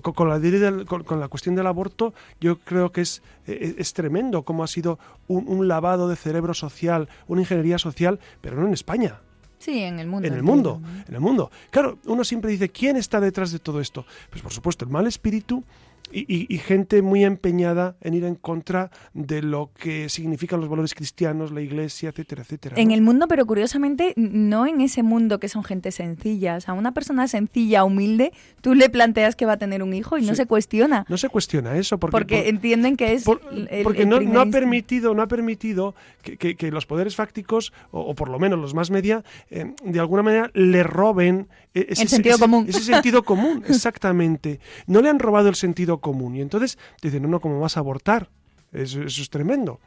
con, 0.02 0.28
la, 0.28 0.84
con, 0.84 1.20
la 1.20 1.28
cuestión 1.28 1.54
del 1.54 1.66
aborto 1.66 2.14
yo 2.40 2.58
creo 2.58 2.90
que 2.90 3.02
es, 3.02 3.22
eh, 3.46 3.74
es 3.78 3.92
tremendo 3.92 4.42
cómo 4.42 4.64
ha 4.64 4.66
sido 4.66 4.98
un, 5.28 5.68
lavado 5.68 6.08
de 6.08 6.16
cerebro 6.16 6.54
social, 6.54 7.08
una 7.26 7.42
ingeniería 7.42 7.78
social, 7.78 8.18
pero 8.40 8.56
no 8.56 8.66
en 8.66 8.72
España. 8.72 9.20
Sí, 9.58 9.80
en 9.82 9.98
el 9.98 10.06
mundo. 10.06 10.28
En 10.28 10.34
el 10.34 10.42
mundo, 10.42 10.80
en 11.08 11.14
el 11.14 11.20
mundo. 11.20 11.50
Claro, 11.70 11.98
uno 12.06 12.24
siempre 12.24 12.50
dice, 12.50 12.68
¿quién 12.68 12.96
está 12.96 13.20
detrás 13.20 13.50
de 13.50 13.58
todo 13.58 13.80
esto? 13.80 14.06
Pues 14.30 14.40
por 14.40 14.52
supuesto, 14.52 14.84
el 14.84 14.90
mal 14.90 15.06
espíritu 15.06 15.64
y, 16.12 16.58
gente 16.58 17.02
muy 17.02 17.24
empeñada 17.24 17.96
en 18.00 18.14
ir 18.14 18.24
en 18.24 18.34
contra 18.34 18.90
de 19.14 19.42
lo 19.42 19.70
que 19.78 20.08
significan 20.08 20.60
los 20.60 20.68
valores 20.68 20.94
cristianos, 20.94 21.52
la 21.52 21.60
iglesia, 21.60 22.10
etcétera, 22.10 22.42
etcétera. 22.42 22.76
En 22.78 22.90
el 22.90 23.00
mundo, 23.00 23.26
pero 23.28 23.46
curiosamente, 23.46 24.12
no 24.16 24.66
en 24.66 24.80
ese 24.80 25.02
mundo 25.02 25.38
que 25.38 25.48
son 25.48 25.64
gente 25.64 25.90
sencilla. 25.90 26.56
O 26.56 26.60
sea, 26.60 26.74
una 26.74 26.92
persona 26.92 27.28
sencilla, 27.28 27.84
humilde, 27.84 28.32
tú 28.60 28.74
le 28.74 28.88
planteas 28.90 29.36
que 29.36 29.46
va 29.46 29.52
a 29.52 29.56
tener 29.58 29.82
un 29.82 29.94
hijo 29.94 30.18
y 30.18 30.22
no 30.22 30.34
se 30.34 30.46
cuestiona. 30.46 31.04
No 31.08 31.16
se 31.16 31.28
cuestiona 31.28 31.76
eso 31.76 31.98
porque, 31.98 32.12
porque 32.12 32.48
entienden 32.48 32.96
que 32.96 33.12
es. 33.12 33.24
porque 33.24 34.06
no, 34.06 34.40
ha 34.40 34.46
permitido, 34.46 35.14
no 35.14 35.22
ha 35.22 35.28
permitido 35.28 35.94
que, 36.22 36.70
los 36.70 36.86
poderes 36.86 37.16
fácticos, 37.16 37.72
o, 37.90 38.14
por 38.14 38.28
lo 38.28 38.38
menos 38.38 38.58
los 38.58 38.74
más 38.74 38.90
media, 38.90 39.24
eh, 39.50 39.72
de 39.82 40.00
alguna 40.00 40.22
manera 40.22 40.50
le 40.54 40.82
roben 40.82 41.48
e-, 41.80 41.86
ese, 41.90 42.08
sentido 42.08 42.38
común. 42.38 42.66
Ese 42.68 42.82
sentido 42.82 43.22
común, 43.22 43.64
exactamente. 43.68 44.60
No 44.86 45.00
le 45.00 45.08
han 45.08 45.18
robado 45.18 45.48
el 45.48 45.54
sentido 45.54 45.98
común. 45.98 46.36
Y 46.36 46.40
entonces 46.40 46.78
dicen, 47.02 47.22
no, 47.22 47.28
no, 47.28 47.40
¿cómo 47.40 47.60
vas 47.60 47.76
a 47.76 47.80
abortar? 47.80 48.30
Eso, 48.72 49.02
es 49.02 49.30
tremendo. 49.30 49.80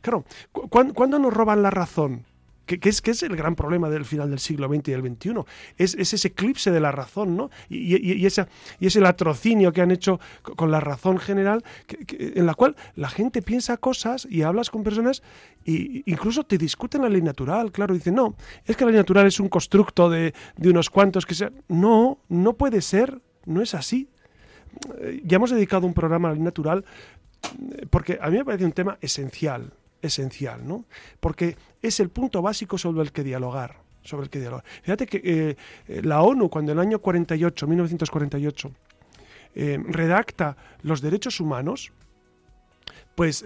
Claro, 0.00 0.24
¿cuándo 0.52 1.18
nos 1.18 1.32
roban 1.32 1.62
la 1.62 1.70
razón? 1.70 2.24
Que, 2.78 2.88
es, 2.88 3.02
que 3.02 3.10
es 3.10 3.22
el 3.22 3.36
gran 3.36 3.56
problema 3.56 3.88
del 3.90 4.04
final 4.04 4.30
del 4.30 4.38
siglo 4.38 4.68
XX 4.68 4.88
y 4.88 4.92
del 4.92 5.02
XXI. 5.02 5.34
Es, 5.76 5.94
ese 5.94 6.28
eclipse 6.28 6.70
de 6.70 6.80
la 6.80 6.92
razón, 6.92 7.36
¿no? 7.36 7.50
Y, 7.68 7.96
y, 7.96 8.26
esa, 8.26 8.48
y 8.78 8.86
ese 8.86 9.00
latrocinio 9.00 9.72
que 9.72 9.80
han 9.80 9.90
hecho 9.90 10.20
con 10.42 10.70
la 10.70 10.80
razón 10.80 11.18
general, 11.18 11.64
en 12.08 12.46
la 12.46 12.54
cual 12.54 12.76
la 12.94 13.08
gente 13.08 13.42
piensa 13.42 13.76
cosas 13.76 14.26
y 14.30 14.42
hablas 14.42 14.70
con 14.70 14.82
personas 14.82 15.22
e 15.66 16.02
incluso 16.06 16.44
te 16.44 16.58
discuten 16.58 17.02
la 17.02 17.08
ley 17.08 17.22
natural, 17.22 17.72
claro, 17.72 17.94
dicen, 17.94 18.14
no, 18.14 18.34
es 18.64 18.76
que 18.76 18.84
la 18.84 18.90
ley 18.90 18.98
natural 18.98 19.26
es 19.26 19.40
un 19.40 19.48
constructo 19.48 20.08
de, 20.08 20.34
de 20.56 20.70
unos 20.70 20.90
cuantos 20.90 21.26
que 21.26 21.34
sea... 21.34 21.50
No, 21.68 22.18
no 22.28 22.54
puede 22.54 22.80
ser, 22.80 23.20
no 23.46 23.62
es 23.62 23.74
así. 23.74 24.08
Eh, 24.98 25.20
ya 25.24 25.36
hemos 25.36 25.50
dedicado 25.50 25.86
un 25.86 25.94
programa 25.94 26.28
a 26.28 26.30
la 26.30 26.36
ley 26.36 26.44
natural 26.44 26.84
eh, 27.72 27.86
porque 27.90 28.18
a 28.20 28.30
mí 28.30 28.38
me 28.38 28.44
parece 28.44 28.64
un 28.64 28.72
tema 28.72 28.98
esencial 29.00 29.72
esencial, 30.02 30.66
¿no? 30.66 30.84
Porque 31.20 31.56
es 31.82 32.00
el 32.00 32.10
punto 32.10 32.42
básico 32.42 32.78
sobre 32.78 33.02
el 33.02 33.12
que 33.12 33.22
dialogar. 33.22 33.76
Sobre 34.02 34.24
el 34.24 34.30
que 34.30 34.40
dialogar. 34.40 34.64
Fíjate 34.82 35.06
que 35.06 35.20
eh, 35.22 35.56
eh, 35.88 36.02
la 36.02 36.22
ONU, 36.22 36.48
cuando 36.48 36.72
en 36.72 36.78
el 36.78 36.82
año 36.82 36.98
48, 37.00 37.66
1948, 37.66 38.70
eh, 39.54 39.78
redacta 39.86 40.56
los 40.82 41.00
derechos 41.00 41.40
humanos, 41.40 41.92
pues 43.14 43.44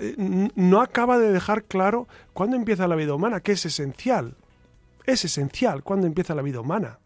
no 0.55 0.81
acaba 0.81 1.19
de 1.19 1.33
dejar 1.33 1.65
claro 1.65 2.07
cuándo 2.33 2.55
empieza 2.55 2.87
la 2.87 2.95
vida 2.95 3.15
humana, 3.15 3.41
que 3.41 3.53
es 3.53 3.67
esencial. 3.67 4.37
Es 5.05 5.25
esencial 5.25 5.83
cuándo 5.83 6.07
empieza 6.07 6.35
la 6.35 6.43
vida 6.43 6.61
humana. 6.61 6.99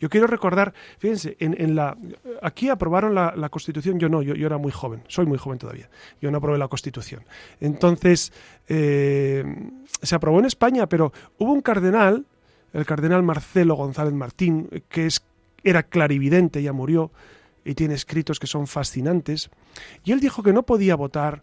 Yo 0.00 0.08
quiero 0.08 0.26
recordar, 0.26 0.74
fíjense, 0.98 1.36
en, 1.38 1.74
la, 1.74 1.96
aquí 2.42 2.68
aprobaron 2.68 3.14
la, 3.14 3.48
Constitución, 3.48 3.98
yo 3.98 4.08
no, 4.08 4.22
yo, 4.22 4.34
yo, 4.34 4.46
era 4.46 4.58
muy 4.58 4.72
joven, 4.72 5.02
soy 5.08 5.26
muy 5.26 5.38
joven 5.38 5.58
todavía, 5.58 5.88
yo 6.20 6.30
no 6.30 6.38
aprobé 6.38 6.58
la 6.58 6.68
Constitución. 6.68 7.24
Entonces, 7.60 8.32
eh, 8.68 9.44
se 10.02 10.14
aprobó 10.14 10.38
en 10.38 10.46
España, 10.46 10.88
pero 10.88 11.12
hubo 11.38 11.52
un 11.52 11.60
cardenal, 11.60 12.26
el 12.72 12.86
cardenal 12.86 13.22
Marcelo 13.22 13.74
González 13.74 14.14
Martín, 14.14 14.68
que 14.88 15.06
es, 15.06 15.22
era 15.64 15.82
clarividente, 15.82 16.62
ya 16.62 16.72
murió, 16.72 17.10
y 17.64 17.74
tiene 17.74 17.94
escritos 17.94 18.40
que 18.40 18.46
son 18.46 18.66
fascinantes, 18.66 19.50
y 20.04 20.12
él 20.12 20.20
dijo 20.20 20.42
que 20.42 20.52
no 20.52 20.64
podía 20.64 20.96
votar 20.96 21.42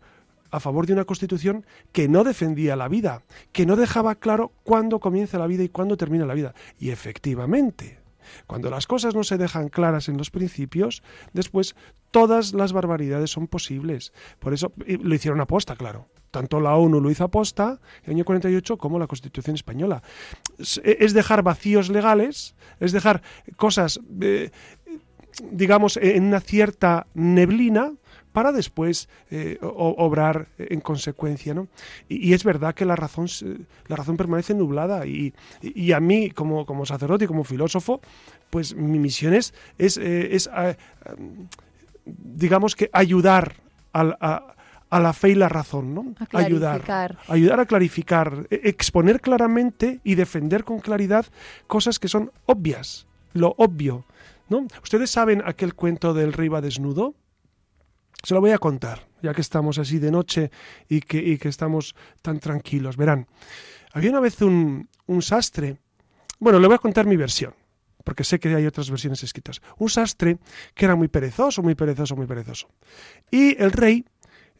a 0.52 0.60
favor 0.60 0.86
de 0.86 0.94
una 0.94 1.06
constitución 1.06 1.66
que 1.92 2.08
no 2.08 2.24
defendía 2.24 2.76
la 2.76 2.88
vida, 2.88 3.22
que 3.52 3.66
no 3.66 3.76
dejaba 3.76 4.16
claro 4.16 4.52
cuándo 4.64 5.00
comienza 5.00 5.38
la 5.38 5.48
vida 5.48 5.64
y 5.64 5.70
cuándo 5.70 5.98
termina 5.98 6.26
la 6.26 6.34
vida. 6.34 6.54
Y 6.80 6.90
efectivamente, 6.90 7.99
cuando 8.48 8.70
las 8.70 8.88
cosas 8.88 9.16
no 9.16 9.24
se 9.24 9.38
dejan 9.38 9.70
claras 9.70 10.10
en 10.10 10.18
los 10.18 10.32
principios, 10.32 11.04
después 11.34 11.76
todas 12.12 12.54
las 12.54 12.74
barbaridades 12.74 13.32
son 13.32 13.48
posibles. 13.48 14.14
Por 14.40 14.54
eso 14.54 14.72
lo 14.86 15.16
hicieron 15.16 15.42
aposta, 15.42 15.76
claro. 15.76 16.08
Tanto 16.32 16.60
la 16.60 16.76
ONU 16.76 17.02
lo 17.02 17.10
hizo 17.10 17.24
aposta 17.24 17.80
en 18.04 18.12
el 18.12 18.16
año 18.18 18.26
48 18.26 18.78
como 18.78 19.00
la 19.00 19.08
Constitución 19.08 19.56
española. 19.56 20.04
Es 20.58 21.14
dejar 21.14 21.42
vacíos 21.42 21.90
legales, 21.90 22.56
es 22.80 22.92
dejar 22.92 23.24
cosas, 23.56 24.00
eh, 24.22 24.52
digamos, 25.52 25.98
en 25.98 26.26
una 26.26 26.40
cierta 26.40 27.08
neblina 27.14 27.94
para 28.32 28.52
después 28.52 29.10
eh, 29.32 29.58
obrar 29.62 30.48
en 30.58 30.82
consecuencia. 30.82 31.54
¿no? 31.54 31.68
Y, 32.08 32.34
es 32.34 32.44
verdad 32.44 32.76
que 32.76 32.86
la 32.86 32.96
razón, 32.96 33.28
la 33.88 33.96
razón 33.96 34.18
permanece 34.18 34.54
nublada 34.54 35.06
y, 35.06 35.34
a 35.94 36.00
mí 36.00 36.30
como, 36.32 36.66
como 36.66 36.86
sacerdote 36.86 37.26
y 37.26 37.28
como 37.28 37.44
filósofo, 37.44 38.02
pues 38.50 38.76
mi 38.76 39.00
misión 39.00 39.34
es, 39.34 39.54
es, 39.78 39.98
eh, 39.98 40.36
eh, 40.36 40.76
digamos 42.06 42.76
que 42.76 42.90
ayudar 42.94 43.56
a, 43.94 44.56
la 44.92 45.14
fe 45.14 45.30
y 45.30 45.36
la 45.36 45.50
razón, 45.50 45.94
¿no? 45.94 46.16
ayudar, 46.34 47.18
ayudar 47.28 47.60
a 47.60 47.66
clarificar, 47.66 48.48
e, 48.50 48.62
exponer 48.70 49.22
claramente 49.22 50.00
y 50.04 50.16
defender 50.16 50.64
con 50.64 50.80
claridad 50.80 51.26
cosas 51.68 52.00
que 52.00 52.08
son 52.08 52.32
obvias, 52.46 53.08
lo 53.34 53.54
obvio. 53.58 54.06
¿no? 54.50 54.66
¿Ustedes 54.82 55.12
saben 55.12 55.44
aquel 55.46 55.76
cuento 55.76 56.14
del 56.14 56.34
rey 56.34 56.48
va 56.48 56.62
desnudo? 56.62 57.14
Se 58.24 58.34
lo 58.34 58.42
voy 58.42 58.52
a 58.52 58.58
contar, 58.58 59.08
ya 59.22 59.34
que 59.34 59.42
estamos 59.42 59.78
así 59.78 60.00
de 60.00 60.12
noche 60.12 60.52
y 60.88 61.02
que, 61.02 61.40
estamos 61.44 61.96
tan 62.22 62.40
tranquilos. 62.40 62.98
Verán, 62.98 63.28
había 63.94 64.12
una 64.12 64.20
vez 64.20 64.42
un, 64.42 64.90
un 65.08 65.22
sastre, 65.22 65.78
bueno, 66.40 66.60
le 66.60 66.68
voy 66.68 66.76
a 66.76 66.80
contar 66.80 67.06
mi 67.06 67.16
versión, 67.16 67.54
porque 68.04 68.24
sé 68.24 68.40
que 68.40 68.54
hay 68.54 68.66
otras 68.66 68.90
versiones 68.90 69.24
escritas. 69.24 69.62
Un 69.78 69.90
sastre 69.90 70.38
que 70.74 70.86
era 70.86 70.96
muy 70.96 71.08
perezoso, 71.08 71.62
muy 71.62 71.76
perezoso, 71.76 72.16
muy 72.16 72.28
perezoso. 72.28 72.68
Y 73.32 73.62
el 73.62 73.72
rey 73.72 74.06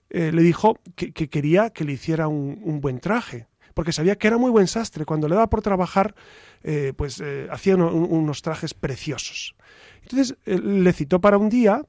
eh, 0.10 0.32
le 0.32 0.42
dijo 0.42 0.80
que, 0.96 1.12
quería 1.12 1.70
que 1.70 1.84
le 1.84 1.94
hiciera 1.94 2.28
un, 2.28 2.82
buen 2.82 3.00
traje, 3.00 3.48
porque 3.74 3.92
sabía 3.92 4.18
que 4.18 4.28
era 4.28 4.38
muy 4.38 4.50
buen 4.50 4.68
sastre. 4.68 5.06
Cuando 5.06 5.28
le 5.28 5.36
daba 5.36 5.50
por 5.50 5.62
trabajar, 5.62 6.16
eh, 6.64 6.94
pues 6.96 7.22
eh, 7.22 7.48
hacía 7.52 7.76
unos 7.76 8.42
trajes 8.42 8.74
preciosos. 8.74 9.56
Entonces 10.02 10.38
le 10.46 10.92
citó 10.94 11.22
para 11.22 11.38
un 11.38 11.50
día, 11.50 11.84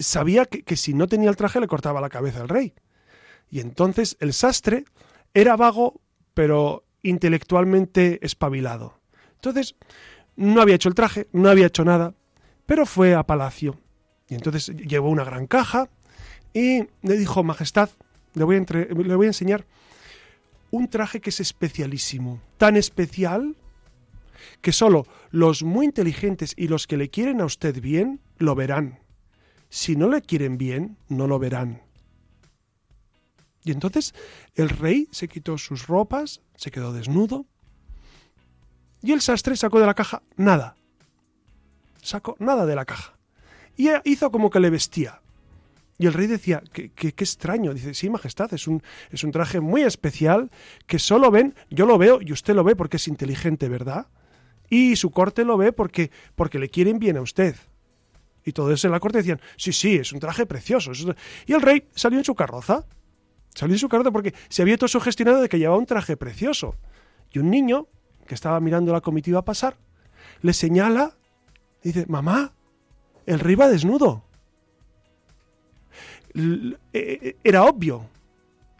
sabía 0.00 0.46
que, 0.46 0.62
que 0.62 0.76
si 0.76 0.94
no 0.94 1.06
tenía 1.06 1.30
el 1.30 1.36
traje 1.36 1.60
le 1.60 1.68
cortaba 1.68 2.00
la 2.00 2.08
cabeza 2.08 2.40
al 2.40 2.48
rey. 2.48 2.74
Y 3.50 3.60
entonces 3.60 4.16
el 4.20 4.32
sastre 4.32 4.84
era 5.34 5.56
vago, 5.56 6.00
pero 6.34 6.84
intelectualmente 7.02 8.24
espabilado. 8.24 9.00
Entonces, 9.34 9.74
no 10.36 10.60
había 10.60 10.74
hecho 10.74 10.88
el 10.88 10.94
traje, 10.94 11.28
no 11.32 11.48
había 11.48 11.66
hecho 11.66 11.84
nada, 11.84 12.14
pero 12.66 12.86
fue 12.86 13.14
a 13.14 13.22
palacio. 13.24 13.78
Y 14.28 14.34
entonces 14.34 14.74
llevó 14.76 15.10
una 15.10 15.24
gran 15.24 15.46
caja 15.46 15.88
y 16.54 16.86
le 17.02 17.16
dijo, 17.16 17.42
Majestad, 17.42 17.90
le 18.34 18.44
voy, 18.44 18.56
a 18.56 18.60
le 18.60 19.16
voy 19.16 19.26
a 19.26 19.30
enseñar 19.30 19.66
un 20.70 20.88
traje 20.88 21.20
que 21.20 21.30
es 21.30 21.40
especialísimo, 21.40 22.40
tan 22.58 22.76
especial 22.76 23.56
que 24.60 24.72
solo 24.72 25.06
los 25.30 25.62
muy 25.62 25.86
inteligentes 25.86 26.54
y 26.56 26.68
los 26.68 26.86
que 26.86 26.96
le 26.96 27.10
quieren 27.10 27.40
a 27.40 27.44
usted 27.44 27.80
bien 27.80 28.20
lo 28.38 28.54
verán. 28.54 28.99
Si 29.70 29.96
no 29.96 30.08
le 30.08 30.20
quieren 30.20 30.58
bien, 30.58 30.96
no 31.08 31.26
lo 31.26 31.38
verán. 31.38 31.80
Y 33.64 33.72
entonces 33.72 34.14
el 34.54 34.68
rey 34.68 35.08
se 35.12 35.28
quitó 35.28 35.58
sus 35.58 35.86
ropas, 35.86 36.42
se 36.56 36.70
quedó 36.70 36.92
desnudo, 36.92 37.46
y 39.02 39.12
el 39.12 39.20
sastre 39.20 39.56
sacó 39.56 39.80
de 39.80 39.86
la 39.86 39.94
caja 39.94 40.22
nada. 40.36 40.76
Sacó 42.02 42.36
nada 42.38 42.66
de 42.66 42.74
la 42.74 42.84
caja. 42.84 43.14
Y 43.76 43.88
hizo 44.04 44.30
como 44.30 44.50
que 44.50 44.60
le 44.60 44.70
vestía. 44.70 45.20
Y 45.98 46.06
el 46.06 46.14
rey 46.14 46.26
decía, 46.26 46.62
qué, 46.72 46.90
qué, 46.90 47.08
extraño. 47.08 47.74
Dice, 47.74 47.94
sí, 47.94 48.08
majestad, 48.08 48.52
es 48.54 48.66
un, 48.66 48.82
es 49.10 49.22
un 49.22 49.32
traje 49.32 49.60
muy 49.60 49.82
especial 49.82 50.50
que 50.86 50.98
solo 50.98 51.30
ven, 51.30 51.54
yo 51.70 51.86
lo 51.86 51.98
veo 51.98 52.20
y 52.22 52.32
usted 52.32 52.54
lo 52.54 52.64
ve 52.64 52.74
porque 52.74 52.96
es 52.96 53.06
inteligente, 53.06 53.68
¿verdad? 53.68 54.06
Y 54.70 54.96
su 54.96 55.10
corte 55.10 55.44
lo 55.44 55.56
ve 55.56 55.72
porque, 55.72 56.10
porque 56.36 56.58
le 56.58 56.70
quieren 56.70 56.98
bien 56.98 57.16
a 57.16 57.22
usted. 57.22 57.54
Y 58.50 58.52
todo 58.52 58.72
eso 58.72 58.88
en 58.88 58.92
la 58.92 58.98
corte 58.98 59.18
decían, 59.18 59.40
sí, 59.56 59.72
sí, 59.72 59.94
es 59.94 60.12
un 60.12 60.18
traje 60.18 60.44
precioso. 60.44 60.90
Y 61.46 61.52
el 61.52 61.62
rey 61.62 61.84
salió 61.94 62.18
en 62.18 62.24
su 62.24 62.34
carroza. 62.34 62.84
Salió 63.54 63.76
en 63.76 63.78
su 63.78 63.88
carroza 63.88 64.10
porque 64.10 64.34
se 64.48 64.62
había 64.62 64.76
todo 64.76 64.88
sugestionado 64.88 65.40
de 65.40 65.48
que 65.48 65.56
llevaba 65.56 65.78
un 65.78 65.86
traje 65.86 66.16
precioso. 66.16 66.74
Y 67.30 67.38
un 67.38 67.48
niño, 67.48 67.86
que 68.26 68.34
estaba 68.34 68.58
mirando 68.58 68.92
la 68.92 69.02
comitiva 69.02 69.44
pasar, 69.44 69.76
le 70.42 70.52
señala, 70.52 71.16
dice, 71.84 72.06
mamá, 72.08 72.52
el 73.24 73.38
rey 73.38 73.54
va 73.54 73.68
desnudo. 73.68 74.24
Eh, 76.34 76.74
eh, 76.92 77.36
era 77.44 77.62
obvio. 77.62 78.08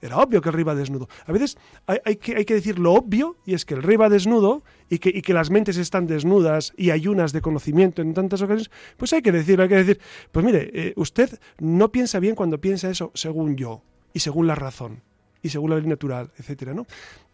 Era 0.00 0.16
obvio 0.18 0.40
que 0.40 0.48
el 0.48 0.54
rey 0.54 0.64
va 0.64 0.74
desnudo. 0.74 1.08
A 1.26 1.32
veces 1.32 1.58
hay, 1.86 2.16
que, 2.16 2.36
hay, 2.36 2.44
que, 2.44 2.54
decir 2.54 2.78
lo 2.78 2.94
obvio, 2.94 3.36
y 3.44 3.54
es 3.54 3.64
que 3.64 3.74
el 3.74 3.82
rey 3.82 3.96
va 3.96 4.08
desnudo 4.08 4.62
y 4.88 4.98
que, 4.98 5.10
y 5.10 5.20
que, 5.22 5.34
las 5.34 5.50
mentes 5.50 5.76
están 5.76 6.06
desnudas 6.06 6.72
y 6.76 6.90
ayunas 6.90 7.32
de 7.32 7.42
conocimiento 7.42 8.00
en 8.00 8.14
tantas 8.14 8.40
ocasiones. 8.40 8.70
Pues 8.96 9.12
hay 9.12 9.20
que 9.20 9.32
decir, 9.32 9.60
hay 9.60 9.68
que 9.68 9.76
decir, 9.76 10.00
pues 10.32 10.44
mire, 10.44 10.70
eh, 10.72 10.92
usted 10.96 11.38
no 11.58 11.92
piensa 11.92 12.18
bien 12.18 12.34
cuando 12.34 12.60
piensa 12.60 12.88
eso 12.88 13.10
según 13.14 13.56
yo, 13.56 13.82
y 14.14 14.20
según 14.20 14.46
la 14.46 14.54
razón, 14.54 15.02
y 15.42 15.50
según 15.50 15.70
la 15.70 15.76
ley 15.76 15.86
natural, 15.86 16.30
etcétera, 16.38 16.72
¿no? 16.72 16.86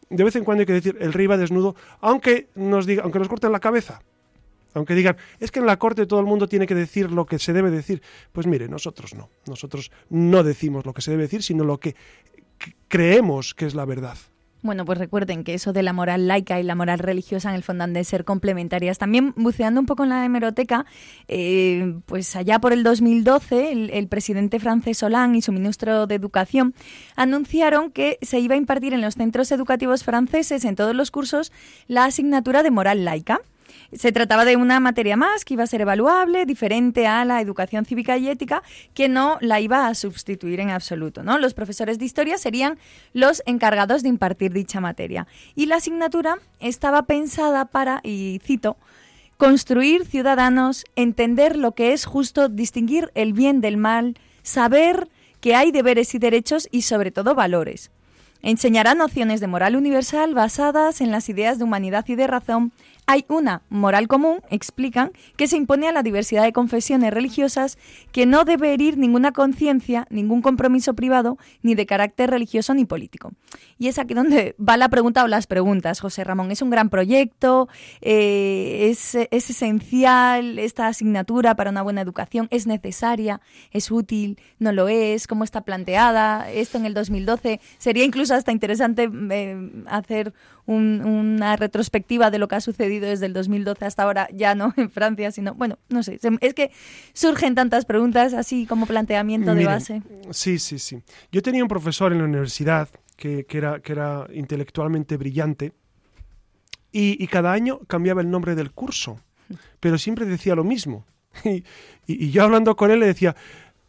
De 0.08 0.24
vez 0.24 0.36
en 0.36 0.44
cuando 0.44 0.62
hay 0.62 0.66
que 0.66 0.72
decir, 0.72 0.96
el 1.00 1.12
rey 1.12 1.26
va 1.26 1.36
desnudo, 1.36 1.76
aunque 2.00 2.48
nos 2.54 2.86
diga, 2.86 3.02
aunque 3.02 3.18
nos 3.18 3.28
corten 3.28 3.52
la 3.52 3.60
cabeza, 3.60 4.02
aunque 4.76 4.94
digan, 4.94 5.16
es 5.40 5.50
que 5.50 5.60
en 5.60 5.66
la 5.66 5.78
corte 5.78 6.04
todo 6.06 6.20
el 6.20 6.26
mundo 6.26 6.48
tiene 6.48 6.66
que 6.66 6.74
decir 6.74 7.10
lo 7.10 7.24
que 7.24 7.38
se 7.38 7.54
debe 7.54 7.70
decir. 7.70 8.02
Pues 8.32 8.46
mire, 8.46 8.68
nosotros 8.68 9.14
no. 9.14 9.30
Nosotros 9.46 9.90
no 10.10 10.44
decimos 10.44 10.84
lo 10.84 10.92
que 10.92 11.00
se 11.00 11.10
debe 11.10 11.22
decir, 11.22 11.42
sino 11.42 11.64
lo 11.64 11.80
que 11.80 11.96
creemos 12.88 13.54
que 13.54 13.66
es 13.66 13.74
la 13.74 13.84
verdad. 13.84 14.16
Bueno, 14.62 14.84
pues 14.84 14.98
recuerden 14.98 15.44
que 15.44 15.54
eso 15.54 15.72
de 15.72 15.84
la 15.84 15.92
moral 15.92 16.26
laica 16.26 16.58
y 16.58 16.64
la 16.64 16.74
moral 16.74 16.98
religiosa 16.98 17.50
en 17.50 17.54
el 17.54 17.62
fondo 17.62 17.84
han 17.84 17.92
de 17.92 18.02
ser 18.02 18.24
complementarias. 18.24 18.98
También 18.98 19.32
buceando 19.36 19.78
un 19.78 19.86
poco 19.86 20.02
en 20.02 20.08
la 20.08 20.24
hemeroteca, 20.24 20.86
eh, 21.28 21.94
pues 22.06 22.34
allá 22.34 22.58
por 22.58 22.72
el 22.72 22.82
2012 22.82 23.70
el, 23.70 23.90
el, 23.90 24.08
presidente 24.08 24.58
francés 24.58 25.02
Hollande 25.04 25.38
y 25.38 25.42
su 25.42 25.52
ministro 25.52 26.08
de 26.08 26.16
Educación 26.16 26.74
anunciaron 27.14 27.92
que 27.92 28.18
se 28.22 28.40
iba 28.40 28.56
a 28.56 28.58
impartir 28.58 28.92
en 28.92 29.02
los 29.02 29.14
centros 29.14 29.52
educativos 29.52 30.02
franceses 30.02 30.64
en 30.64 30.74
todos 30.74 30.96
los 30.96 31.12
cursos 31.12 31.52
la 31.86 32.04
asignatura 32.04 32.64
de 32.64 32.72
moral 32.72 33.04
laica. 33.04 33.40
Se 33.92 34.12
trataba 34.12 34.44
de 34.44 34.56
una 34.56 34.80
materia 34.80 35.16
más 35.16 35.44
que 35.44 35.54
iba 35.54 35.64
a 35.64 35.66
ser 35.66 35.80
evaluable, 35.80 36.46
diferente 36.46 37.06
a 37.06 37.24
la 37.24 37.40
educación 37.40 37.84
cívica 37.84 38.16
y 38.16 38.28
ética, 38.28 38.62
que 38.94 39.08
no 39.08 39.38
la 39.40 39.60
iba 39.60 39.86
a 39.86 39.94
sustituir 39.94 40.60
en 40.60 40.70
absoluto. 40.70 41.22
¿no? 41.22 41.38
Los 41.38 41.54
profesores 41.54 41.98
de 41.98 42.04
historia 42.04 42.38
serían 42.38 42.78
los 43.12 43.42
encargados 43.46 44.02
de 44.02 44.08
impartir 44.08 44.52
dicha 44.52 44.80
materia. 44.80 45.26
Y 45.54 45.66
la 45.66 45.76
asignatura 45.76 46.38
estaba 46.60 47.02
pensada 47.02 47.66
para, 47.66 48.00
y 48.02 48.40
cito, 48.44 48.76
construir 49.36 50.06
ciudadanos, 50.06 50.84
entender 50.96 51.56
lo 51.56 51.72
que 51.72 51.92
es 51.92 52.04
justo, 52.04 52.48
distinguir 52.48 53.10
el 53.14 53.32
bien 53.32 53.60
del 53.60 53.76
mal, 53.76 54.16
saber 54.42 55.08
que 55.40 55.54
hay 55.54 55.70
deberes 55.70 56.14
y 56.14 56.18
derechos 56.18 56.68
y 56.70 56.82
sobre 56.82 57.10
todo 57.10 57.34
valores. 57.34 57.90
Enseñará 58.42 58.94
nociones 58.94 59.40
de 59.40 59.46
moral 59.46 59.76
universal 59.76 60.34
basadas 60.34 61.00
en 61.00 61.10
las 61.10 61.28
ideas 61.28 61.58
de 61.58 61.64
humanidad 61.64 62.04
y 62.08 62.14
de 62.14 62.26
razón 62.26 62.72
hay 63.06 63.24
una 63.28 63.62
moral 63.68 64.08
común, 64.08 64.40
explican, 64.50 65.12
que 65.36 65.46
se 65.46 65.56
impone 65.56 65.88
a 65.88 65.92
la 65.92 66.02
diversidad 66.02 66.42
de 66.42 66.52
confesiones 66.52 67.12
religiosas 67.12 67.78
que 68.12 68.26
no 68.26 68.44
debe 68.44 68.74
herir 68.74 68.98
ninguna 68.98 69.32
conciencia, 69.32 70.06
ningún 70.10 70.42
compromiso 70.42 70.94
privado, 70.94 71.38
ni 71.62 71.74
de 71.74 71.86
carácter 71.86 72.30
religioso 72.30 72.74
ni 72.74 72.84
político. 72.84 73.32
Y 73.78 73.88
es 73.88 73.98
aquí 73.98 74.14
donde 74.14 74.56
va 74.58 74.76
la 74.76 74.88
pregunta 74.88 75.22
o 75.22 75.28
las 75.28 75.46
preguntas, 75.46 76.00
José 76.00 76.24
Ramón. 76.24 76.50
Es 76.50 76.62
un 76.62 76.70
gran 76.70 76.90
proyecto, 76.90 77.68
eh, 78.00 78.88
es, 78.90 79.14
es 79.14 79.50
esencial 79.50 80.58
esta 80.58 80.88
asignatura 80.88 81.54
para 81.54 81.70
una 81.70 81.82
buena 81.82 82.00
educación, 82.00 82.48
es 82.50 82.66
necesaria, 82.66 83.40
es 83.70 83.90
útil, 83.90 84.38
no 84.58 84.72
lo 84.72 84.88
es, 84.88 85.26
cómo 85.26 85.44
está 85.44 85.60
planteada. 85.60 86.50
Esto 86.50 86.78
en 86.78 86.86
el 86.86 86.94
2012 86.94 87.60
sería 87.78 88.04
incluso 88.04 88.34
hasta 88.34 88.52
interesante 88.52 89.08
eh, 89.30 89.84
hacer 89.86 90.34
una 90.66 91.56
retrospectiva 91.56 92.30
de 92.30 92.38
lo 92.38 92.48
que 92.48 92.56
ha 92.56 92.60
sucedido 92.60 93.08
desde 93.08 93.26
el 93.26 93.32
2012 93.32 93.84
hasta 93.84 94.02
ahora, 94.02 94.28
ya 94.32 94.54
no 94.54 94.74
en 94.76 94.90
Francia, 94.90 95.30
sino, 95.30 95.54
bueno, 95.54 95.78
no 95.88 96.02
sé, 96.02 96.18
es 96.40 96.54
que 96.54 96.70
surgen 97.12 97.54
tantas 97.54 97.84
preguntas 97.84 98.34
así 98.34 98.66
como 98.66 98.86
planteamiento 98.86 99.54
de 99.54 99.64
base. 99.64 100.02
Sí, 100.30 100.58
sí, 100.58 100.78
sí. 100.78 101.02
Yo 101.30 101.42
tenía 101.42 101.62
un 101.62 101.68
profesor 101.68 102.12
en 102.12 102.18
la 102.18 102.24
universidad 102.24 102.88
que, 103.16 103.46
era, 103.48 103.80
que 103.80 103.92
era 103.92 104.26
intelectualmente 104.32 105.16
brillante 105.16 105.72
y, 106.92 107.26
cada 107.26 107.52
año 107.52 107.80
cambiaba 107.86 108.22
el 108.22 108.30
nombre 108.30 108.54
del 108.54 108.72
curso, 108.72 109.20
pero 109.80 109.98
siempre 109.98 110.24
decía 110.24 110.54
lo 110.54 110.64
mismo. 110.64 111.04
Y, 112.08 112.30
yo 112.30 112.44
hablando 112.44 112.76
con 112.76 112.90
él 112.90 113.00
le 113.00 113.06
decía, 113.06 113.34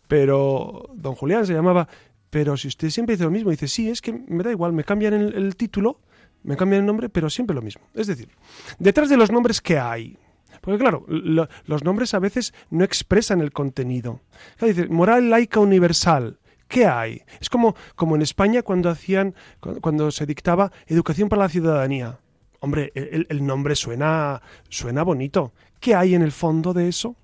pero 0.08 0.90
don 0.96 1.14
Julián 1.16 1.46
se 1.46 1.54
llamaba, 1.54 1.88
pero 2.30 2.58
si 2.58 2.68
usted 2.68 2.90
siempre 2.90 3.16
dice 3.16 3.26
lo 3.26 3.32
mismo, 3.32 3.52
dice, 3.52 3.68
sí, 3.68 3.90
es 3.90 4.02
que 4.02 4.12
me 4.12 4.44
da 4.44 4.52
igual, 4.52 4.74
me 4.74 4.84
cambian 4.84 5.14
el 5.14 5.56
título 5.56 6.02
me 6.48 6.56
cambian 6.56 6.80
el 6.80 6.86
nombre, 6.86 7.10
pero 7.10 7.30
siempre 7.30 7.54
lo 7.54 7.62
mismo. 7.62 7.84
Es 7.94 8.08
decir, 8.08 8.30
detrás 8.80 9.10
de 9.10 9.18
los 9.18 9.32
nombres 9.32 9.60
que 9.60 9.78
hay, 9.78 10.18
porque 10.62 10.80
claro, 10.80 11.06
los 11.08 11.84
nombres 11.84 12.14
a 12.14 12.20
veces 12.20 12.54
no 12.70 12.86
expresan 12.86 13.42
el 13.42 13.52
contenido. 13.52 14.22
dice, 14.62 14.88
moral 14.88 15.30
laica 15.30 15.60
universal. 15.60 16.40
¿Qué 16.70 16.86
hay? 16.86 17.22
Es 17.42 17.50
como, 17.50 17.76
como 17.96 18.16
en 18.16 18.22
España 18.22 18.62
cuando 18.62 18.90
hacían, 18.90 19.36
cuando 19.82 20.10
se 20.10 20.26
dictaba 20.26 20.72
educación 20.88 21.28
para 21.28 21.44
la 21.44 21.50
ciudadanía. 21.50 22.20
Hombre, 22.60 22.92
el, 22.96 23.46
nombre 23.46 23.76
suena, 23.76 24.42
suena 24.70 25.04
bonito. 25.04 25.52
¿Qué 25.82 25.96
hay 25.96 26.16
en 26.16 26.22
el 26.22 26.32
fondo 26.32 26.74
de 26.74 26.88
eso? 26.88 27.18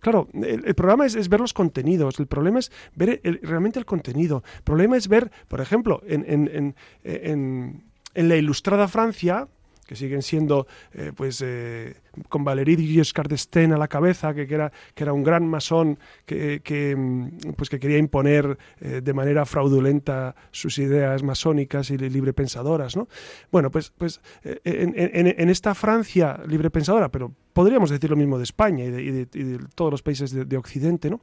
Claro, 0.00 0.28
el, 0.34 0.74
programa 0.74 1.06
es, 1.06 1.28
ver 1.28 1.40
los 1.40 1.54
contenidos, 1.54 2.18
el 2.18 2.26
problema 2.26 2.58
es 2.58 2.72
ver 2.94 3.20
realmente 3.42 3.78
el 3.78 3.86
contenido. 3.86 4.42
El 4.56 4.62
problema 4.62 4.96
es 4.96 5.06
ver, 5.08 5.30
por 5.46 5.60
ejemplo, 5.60 6.02
en, 6.06 6.24
en, 6.28 6.74
en 7.02 7.87
la 8.14 8.36
ilustrada 8.36 8.88
Francia, 8.88 9.48
que 9.88 9.96
siguen 9.96 10.20
siendo 10.20 10.66
eh, 10.92 11.12
pues 11.16 11.42
eh, 11.42 11.96
con 12.28 12.44
Valéry 12.44 12.76
Giscard 12.76 13.30
d'Estaing 13.30 13.72
a 13.72 13.78
la 13.78 13.88
cabeza, 13.88 14.34
que, 14.34 14.42
era, 14.42 14.70
que 14.94 15.02
era 15.02 15.14
un 15.14 15.24
gran 15.24 15.48
masón 15.48 15.98
que, 16.26 16.60
mm, 16.94 17.54
pues 17.56 17.70
que 17.70 17.80
quería 17.80 17.96
imponer 17.96 18.58
eh, 18.80 19.00
de 19.02 19.14
manera 19.14 19.46
fraudulenta 19.46 20.36
sus 20.50 20.78
ideas 20.78 21.22
masónicas 21.22 21.90
y 21.90 21.96
librepensadoras. 21.96 22.96
¿no? 22.96 23.08
Bueno, 23.50 23.70
pues, 23.70 23.90
pues 23.96 24.20
en, 24.44 24.92
en, 24.94 25.48
esta 25.48 25.74
Francia 25.74 26.38
librepensadora, 26.46 27.08
pero 27.08 27.32
podríamos 27.54 27.88
decir 27.88 28.10
lo 28.10 28.16
mismo 28.16 28.36
de 28.36 28.44
España 28.44 28.84
y 28.84 28.90
de, 28.90 29.58
todos 29.74 29.90
los 29.90 30.02
países 30.02 30.32
de, 30.32 30.56
Occidente, 30.58 31.08
¿no? 31.08 31.22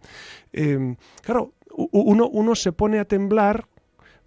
claro, 1.21 1.53
uno, 1.69 2.27
uno 2.27 2.55
se 2.55 2.71
pone 2.71 2.99
a 2.99 3.05
temblar 3.05 3.67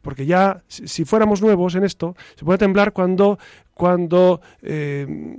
porque 0.08 0.24
ya 0.24 0.62
si 0.68 1.04
fuéramos 1.04 1.42
nuevos 1.42 1.74
en 1.74 1.84
esto, 1.84 2.16
se 2.34 2.42
puede 2.42 2.56
temblar 2.56 2.94
cuando, 2.94 3.38
cuando 3.74 4.40
eh, 4.62 5.36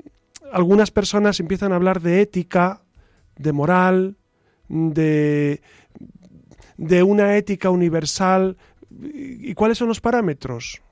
algunas 0.52 0.92
personas 0.92 1.40
empiezan 1.40 1.72
a 1.72 1.76
hablar 1.76 2.02
de 2.02 2.22
ética, 2.22 2.84
de 3.36 3.52
moral, 3.52 4.18
de, 4.68 5.64
de 6.78 7.02
una 7.02 7.36
ética 7.36 7.72
universal. 7.72 8.58
¿Y 8.92 9.56
cuáles 9.56 9.80
son 9.80 9.88
los 9.88 10.02
parámetros? 10.02 10.84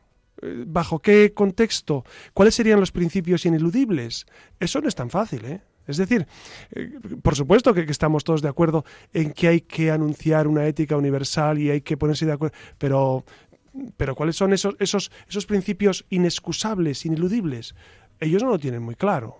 Eh, 0.41 0.63
¿Bajo 0.65 0.97
qué 0.97 1.35
contexto? 1.35 2.03
¿Cuáles 2.33 2.55
serían 2.55 2.79
los 2.79 2.91
principios 2.91 3.45
ineludibles? 3.45 4.25
Eso 4.59 4.81
no 4.81 4.87
es 4.87 4.95
tan 4.95 5.11
fácil, 5.11 5.45
¿eh? 5.45 5.61
Es 5.87 5.97
decir, 5.97 6.27
eh, 6.75 6.99
por 7.21 7.35
supuesto 7.35 7.73
que, 7.73 7.81
estamos 7.81 8.23
todos 8.23 8.41
de 8.41 8.49
acuerdo 8.49 8.83
en 9.13 9.31
que 9.31 9.47
hay 9.47 9.61
que 9.61 9.89
anunciar 9.89 10.47
una 10.47 10.67
ética 10.67 10.97
universal 10.97 11.57
y 11.59 11.69
hay 11.71 11.81
que 11.81 11.95
ponerse 11.95 12.25
de 12.25 12.33
acuerdo, 12.33 12.55
pero, 12.77 13.23
pero 13.97 14.15
¿cuáles 14.15 14.35
son 14.35 14.53
esos, 14.53 14.75
esos, 14.79 15.11
esos 15.27 15.45
principios 15.45 16.05
inexcusables, 16.09 17.05
ineludibles? 17.05 17.75
Ellos 18.19 18.43
no 18.43 18.49
lo 18.49 18.59
tienen 18.59 18.81
muy 18.81 18.95
claro. 18.95 19.37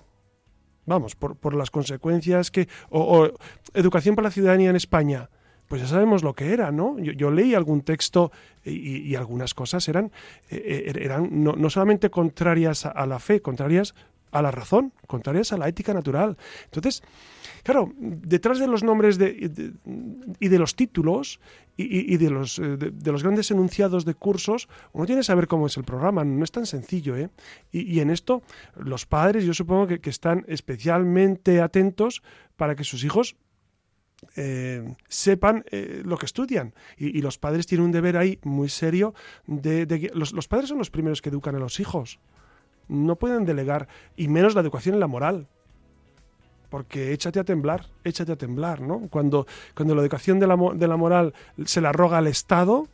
Vamos, 0.85 1.15
por, 1.15 1.35
por 1.35 1.53
las 1.53 1.69
consecuencias 1.69 2.51
que... 2.51 2.67
O, 2.89 3.29
educación 3.73 4.15
para 4.15 4.27
la 4.27 4.31
ciudadanía 4.31 4.69
en 4.69 4.75
España, 4.75 5.29
pues 5.67 5.81
ya 5.81 5.87
sabemos 5.87 6.23
lo 6.23 6.33
que 6.33 6.53
era, 6.53 6.71
¿no? 6.71 6.97
Yo, 6.99 7.29
leí 7.29 7.53
algún 7.53 7.81
texto 7.81 8.31
y, 8.63 9.13
algunas 9.15 9.53
cosas 9.53 9.87
eran, 9.89 10.11
eh, 10.49 10.85
eh, 10.87 10.93
eran 11.01 11.43
no, 11.43 11.53
no, 11.53 11.69
solamente 11.69 12.09
contrarias 12.09 12.85
a 12.85 13.05
la 13.05 13.19
fe, 13.19 13.41
contrarias 13.41 13.93
a 14.31 14.41
la 14.41 14.51
razón, 14.51 14.93
contrarias 15.07 15.53
a 15.53 15.57
la 15.57 15.67
ética 15.67 15.93
natural. 15.93 16.37
Entonces, 16.65 17.03
claro, 17.63 17.93
detrás 17.97 18.59
de 18.59 18.67
los 18.67 18.83
nombres 18.83 19.17
de, 19.17 19.73
y 20.39 20.47
de 20.47 20.59
los 20.59 20.75
títulos 20.75 21.39
y, 21.75 22.17
de, 22.17 22.29
los, 22.29 22.57
eh, 22.57 22.77
de, 22.77 23.11
los 23.11 23.23
grandes 23.23 23.51
enunciados 23.51 24.03
de 24.03 24.15
cursos, 24.15 24.67
uno 24.93 25.05
tiene 25.05 25.19
que 25.19 25.25
saber 25.25 25.47
cómo 25.47 25.67
es 25.67 25.77
el 25.77 25.83
programa, 25.83 26.23
no 26.23 26.43
es 26.43 26.51
tan 26.51 26.65
sencillo. 26.65 27.15
¿eh? 27.15 27.29
Y, 27.71 27.99
en 27.99 28.09
esto, 28.09 28.41
los 28.75 29.05
padres, 29.05 29.45
yo 29.45 29.53
supongo 29.53 29.87
que, 29.87 30.09
están 30.09 30.43
especialmente 30.47 31.61
atentos 31.61 32.23
para 32.55 32.75
que 32.75 32.83
sus 32.83 33.03
hijos 33.03 33.35
eh, 34.35 34.95
sepan 35.07 35.63
eh, 35.69 36.01
lo 36.03 36.17
que 36.17 36.25
estudian. 36.25 36.73
Y, 36.97 37.21
los 37.21 37.37
padres 37.37 37.67
tienen 37.67 37.85
un 37.85 37.91
deber 37.91 38.17
ahí 38.17 38.39
muy 38.43 38.69
serio 38.69 39.13
de... 39.45 40.11
los 40.15 40.47
padres 40.47 40.69
son 40.69 40.79
los 40.79 40.89
primeros 40.89 41.21
que 41.21 41.29
educan 41.29 41.55
a 41.55 41.59
los 41.59 41.79
hijos 41.79 42.19
no 42.87 43.15
pueden 43.15 43.45
delegar, 43.45 43.87
y 44.15 44.27
menos 44.27 44.55
la 44.55 44.61
educación 44.61 44.95
en 44.95 44.99
la 44.99 45.07
moral. 45.07 45.47
Porque 46.69 47.13
échate 47.13 47.39
a 47.39 47.43
temblar, 47.43 47.85
échate 48.03 48.33
a 48.33 48.35
temblar, 48.35 48.81
¿no? 48.81 49.07
Cuando, 49.09 49.47
cuando 49.73 49.95
la 49.95 50.01
educación 50.01 50.39
de 50.39 50.47
la, 50.47 50.57
de 50.75 50.87
la 50.87 50.97
moral 50.97 51.33
se 51.65 51.79
la 51.79 51.93
roga 51.93 52.17
al 52.17 52.27
Estado, 52.27 52.87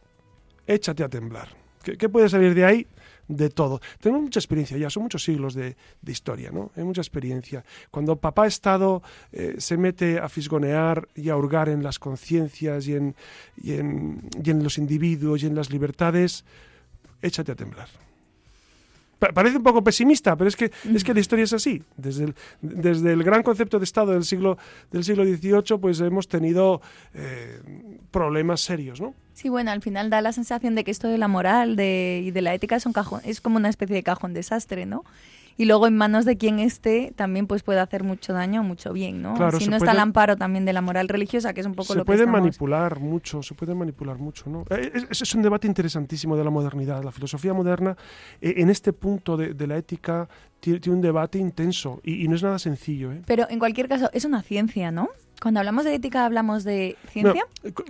échate 0.68 1.04
a 1.04 1.10
temblar. 1.10 1.50
¿Qué, 1.84 2.08
puede 2.08 2.30
salir 2.30 2.54
de 2.54 2.66
ahí? 2.66 2.88
de 3.26 3.50
todo. 3.50 3.80
Tenemos 4.02 4.24
mucha 4.24 4.40
experiencia 4.40 4.78
ya, 4.78 4.90
son 4.90 5.04
muchos 5.04 5.24
siglos 5.24 5.54
de, 5.54 5.78
historia, 6.06 6.52
¿no? 6.52 6.72
Hay 6.76 6.84
mucha 6.84 7.00
experiencia. 7.00 7.64
Cuando 7.90 8.18
papá 8.18 8.48
Estado 8.48 9.02
eh, 9.32 9.56
se 9.60 9.78
mete 9.78 10.20
a 10.20 10.28
fisgonear 10.28 11.08
y 11.16 11.30
a 11.30 11.38
hurgar 11.38 11.70
en 11.70 11.84
las 11.84 12.00
conciencias 12.00 12.86
y 12.86 12.96
en, 12.96 13.16
y, 13.56 13.74
en, 13.76 14.30
y 14.44 14.52
en 14.52 14.62
los 14.62 14.78
individuos 14.78 15.42
y 15.42 15.48
en 15.48 15.56
las 15.56 15.72
libertades, 15.72 16.44
échate 17.22 17.54
a 17.54 17.56
temblar 17.56 17.88
parece 19.34 19.58
un 19.58 19.64
poco 19.64 19.84
pesimista, 19.84 20.36
pero 20.36 20.48
es 20.48 20.56
que, 20.56 20.72
es 20.94 21.04
que 21.04 21.14
la 21.14 21.20
historia 21.20 21.44
es 21.44 21.54
así. 21.54 21.82
Desde 21.98 22.26
el, 22.26 22.36
desde 22.62 23.14
el 23.14 23.24
gran 23.24 23.44
concepto 23.44 23.80
de 23.80 23.86
Estado 23.86 24.14
del 24.14 24.24
siglo, 24.24 24.58
del 24.92 25.04
siglo 25.04 25.24
XVIII, 25.24 25.80
pues 25.80 26.00
hemos 26.00 26.28
tenido 26.28 26.82
eh, 27.14 27.62
problemas 28.12 28.62
serios, 28.62 29.00
¿no? 29.02 29.14
Sí, 29.34 29.50
bueno, 29.50 29.72
al 29.72 29.82
final 29.82 30.10
da 30.10 30.22
la 30.22 30.32
sensación 30.32 30.76
de 30.76 30.84
que 30.84 30.92
esto 30.92 31.08
de 31.08 31.18
la 31.18 31.28
moral 31.28 31.76
de, 31.76 32.22
y 32.24 32.32
de 32.32 32.42
la 32.42 32.54
ética 32.54 32.76
es, 32.76 32.86
un 32.86 32.94
cajón, 32.94 33.22
es 33.26 33.42
como 33.42 33.58
una 33.58 33.70
especie 33.70 33.96
de 33.96 34.04
cajón 34.04 34.34
desastre, 34.34 34.86
¿no? 34.86 35.04
Y 35.58 35.66
luego 35.66 35.88
en 35.88 35.96
manos 35.96 36.26
de 36.26 36.38
quien 36.38 36.60
esté 36.60 37.14
también 37.16 37.48
pues 37.48 37.64
puede 37.64 37.80
hacer 37.80 38.04
mucho 38.04 38.34
daño 38.34 38.62
o 38.62 38.64
mucho 38.64 38.94
bien, 38.94 39.22
¿no? 39.22 39.36
si 39.60 39.68
no 39.68 39.78
está 39.78 39.92
el 39.92 40.00
amparo 40.00 40.36
también 40.36 40.66
de 40.66 40.74
la 40.74 40.82
moral 40.82 41.08
religiosa, 41.10 41.54
que 41.54 41.62
es 41.62 41.68
un 41.68 41.74
poco 41.74 41.94
lo 41.94 42.06
que 42.06 42.12
Se 42.12 42.18
puede 42.18 42.26
manipular 42.26 43.00
mucho, 43.00 43.44
se 43.44 43.54
puede 43.54 43.76
manipular 43.76 44.18
mucho, 44.18 44.50
¿no? 44.50 44.66
Eh, 44.70 44.92
es, 45.10 45.22
es, 45.22 45.36
un 45.36 45.42
debate 45.42 45.68
interesantísimo 45.68 46.36
de 46.36 46.44
la 46.44 46.50
modernidad. 46.50 47.04
La 47.04 47.12
filosofía 47.12 47.54
moderna 47.54 47.96
eh, 48.42 48.56
en 48.58 48.70
este 48.70 48.94
punto 48.94 49.38
de, 49.38 49.54
de 49.54 49.68
la 49.68 49.78
ética 49.78 50.28
tiene, 50.64 50.80
un 50.88 51.02
debate 51.02 51.38
intenso 51.38 52.00
y, 52.04 52.28
no 52.28 52.36
es 52.36 52.44
nada 52.44 52.58
sencillo. 52.58 53.12
¿eh? 53.12 53.22
Pero 53.26 53.46
en 53.50 53.60
cualquier 53.60 53.90
caso, 53.90 54.10
es 54.14 54.24
una 54.24 54.42
ciencia, 54.42 54.92
¿no? 54.92 55.10
Cuando 55.42 55.60
hablamos 55.60 55.84
de 55.84 55.94
ética, 55.94 56.26
¿hablamos 56.26 56.64
de 56.64 56.96
ciencia? 57.10 57.46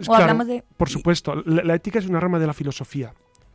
¿O 0.08 0.16
hablamos 0.16 0.48
de...? 0.48 0.64
Por 0.76 0.90
supuesto, 0.90 1.36
la, 1.46 1.76
ética 1.76 2.00
es 2.00 2.08
una 2.08 2.20
rama 2.20 2.40
de 2.40 2.48
la 2.48 2.54
filosofía. 2.54 3.14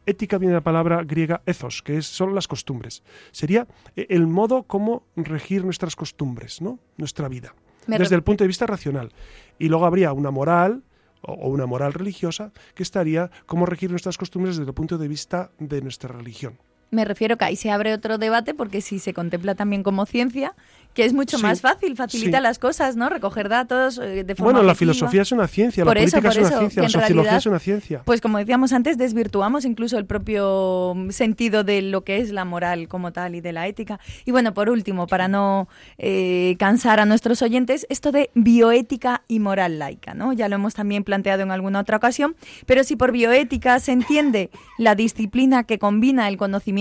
Ética 0.08 0.38
viene 0.38 0.52
de 0.52 0.60
la 0.60 0.64
palabra 0.64 1.04
griega 1.04 1.42
ethos, 1.44 1.82
que 1.82 1.98
es, 1.98 2.06
son 2.06 2.34
las 2.34 2.48
costumbres. 2.48 3.02
Sería 3.30 3.66
eh, 3.94 4.06
el 4.08 4.26
modo 4.26 4.62
como 4.62 5.04
regir 5.16 5.64
nuestras 5.64 5.96
costumbres, 5.96 6.62
¿no? 6.62 6.78
nuestra 6.96 7.28
vida, 7.28 7.54
desde 7.86 8.14
el 8.14 8.22
punto 8.22 8.44
de 8.44 8.48
vista 8.48 8.66
racional. 8.66 9.12
Y 9.58 9.68
luego 9.68 9.84
habría 9.84 10.12
una 10.12 10.30
moral, 10.30 10.82
o 11.20 11.48
una 11.48 11.66
moral 11.66 11.92
religiosa 11.92 12.52
que 12.74 12.82
estaría 12.82 13.30
cómo 13.46 13.66
regir 13.66 13.90
nuestras 13.90 14.16
costumbres 14.16 14.56
desde 14.56 14.70
el 14.70 14.74
punto 14.74 14.98
de 14.98 15.08
vista 15.08 15.50
de 15.58 15.82
nuestra 15.82 16.10
religión. 16.10 16.58
Me 16.90 17.04
refiero 17.04 17.36
que 17.36 17.44
ahí 17.44 17.56
se 17.56 17.70
abre 17.70 17.92
otro 17.92 18.16
debate 18.16 18.54
porque 18.54 18.80
si 18.80 18.98
se 18.98 19.12
contempla 19.12 19.54
también 19.54 19.82
como 19.82 20.06
ciencia, 20.06 20.54
que 20.94 21.04
es 21.04 21.12
mucho 21.12 21.38
más 21.38 21.60
fácil, 21.60 21.96
facilita 21.96 22.40
las 22.40 22.58
cosas, 22.58 22.96
¿no? 22.96 23.08
Recoger 23.08 23.48
datos 23.48 23.98
eh, 23.98 24.24
de 24.24 24.34
forma 24.34 24.52
Bueno, 24.52 24.66
la 24.66 24.74
filosofía 24.74 25.22
es 25.22 25.30
una 25.30 25.46
ciencia, 25.46 25.84
la 25.84 25.92
política 25.92 26.28
es 26.28 26.38
una 26.38 26.58
ciencia, 26.58 26.82
la 26.82 26.88
sociología 26.88 27.36
es 27.36 27.46
una 27.46 27.58
ciencia. 27.58 28.02
Pues 28.04 28.20
como 28.20 28.38
decíamos 28.38 28.72
antes, 28.72 28.96
desvirtuamos 28.96 29.64
incluso 29.64 29.98
el 29.98 30.06
propio 30.06 30.96
sentido 31.10 31.62
de 31.62 31.82
lo 31.82 32.04
que 32.04 32.18
es 32.18 32.30
la 32.30 32.44
moral 32.44 32.88
como 32.88 33.12
tal 33.12 33.34
y 33.34 33.40
de 33.40 33.52
la 33.52 33.68
ética. 33.68 34.00
Y 34.24 34.30
bueno, 34.30 34.54
por 34.54 34.70
último, 34.70 35.06
para 35.06 35.28
no 35.28 35.68
eh, 35.98 36.56
cansar 36.58 37.00
a 37.00 37.04
nuestros 37.04 37.42
oyentes, 37.42 37.86
esto 37.90 38.12
de 38.12 38.30
bioética 38.34 39.22
y 39.28 39.40
moral 39.40 39.78
laica, 39.78 40.14
¿no? 40.14 40.32
Ya 40.32 40.48
lo 40.48 40.54
hemos 40.54 40.74
también 40.74 41.04
planteado 41.04 41.42
en 41.42 41.50
alguna 41.50 41.80
otra 41.80 41.98
ocasión, 41.98 42.34
pero 42.66 42.82
si 42.82 42.96
por 42.96 43.12
bioética 43.12 43.78
se 43.78 43.92
entiende 43.92 44.50
la 44.78 44.94
disciplina 44.94 45.64
que 45.64 45.78
combina 45.78 46.28
el 46.28 46.38
conocimiento 46.38 46.77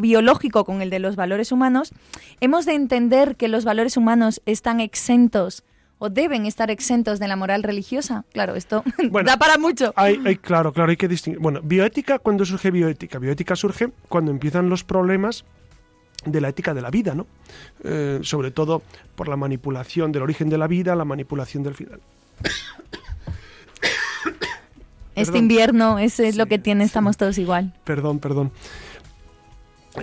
biológico 0.00 0.64
con 0.64 0.82
el 0.82 0.90
de 0.90 0.98
los 0.98 1.16
valores 1.16 1.52
humanos, 1.52 1.92
hemos 2.40 2.66
de 2.66 2.74
entender 2.74 3.36
que 3.36 3.48
los 3.48 3.64
valores 3.64 3.96
humanos 3.96 4.40
están 4.46 4.80
exentos 4.80 5.64
o 5.98 6.10
deben 6.10 6.46
estar 6.46 6.70
exentos 6.70 7.18
de 7.18 7.28
la 7.28 7.36
moral 7.36 7.62
religiosa? 7.62 8.24
Claro, 8.32 8.54
esto 8.54 8.84
da 9.24 9.36
para 9.36 9.58
mucho. 9.58 9.92
Hay, 9.96 10.36
claro, 10.36 10.72
claro, 10.72 10.90
hay 10.90 10.96
que 10.96 11.08
distinguir. 11.08 11.40
Bueno, 11.40 11.60
bioética, 11.62 12.18
¿cuándo 12.18 12.44
surge 12.44 12.70
bioética? 12.70 13.18
Bioética 13.18 13.56
surge 13.56 13.90
cuando 14.08 14.30
empiezan 14.30 14.68
los 14.68 14.84
problemas 14.84 15.44
de 16.24 16.40
la 16.40 16.48
ética 16.48 16.74
de 16.74 16.82
la 16.82 16.90
vida, 16.90 17.14
¿no? 17.14 17.26
Eh, 17.84 18.20
sobre 18.22 18.50
todo 18.50 18.82
por 19.14 19.28
la 19.28 19.36
manipulación 19.36 20.12
del 20.12 20.22
origen 20.22 20.48
de 20.48 20.58
la 20.58 20.66
vida, 20.66 20.94
la 20.96 21.04
manipulación 21.04 21.62
del 21.62 21.74
final. 21.74 22.00
Este 25.14 25.38
invierno, 25.38 25.98
ese 25.98 26.28
es 26.28 26.36
lo 26.36 26.46
que 26.46 26.58
tiene, 26.58 26.84
estamos 26.84 27.16
todos 27.16 27.38
igual. 27.38 27.74
Perdón, 27.84 28.20
perdón. 28.20 28.52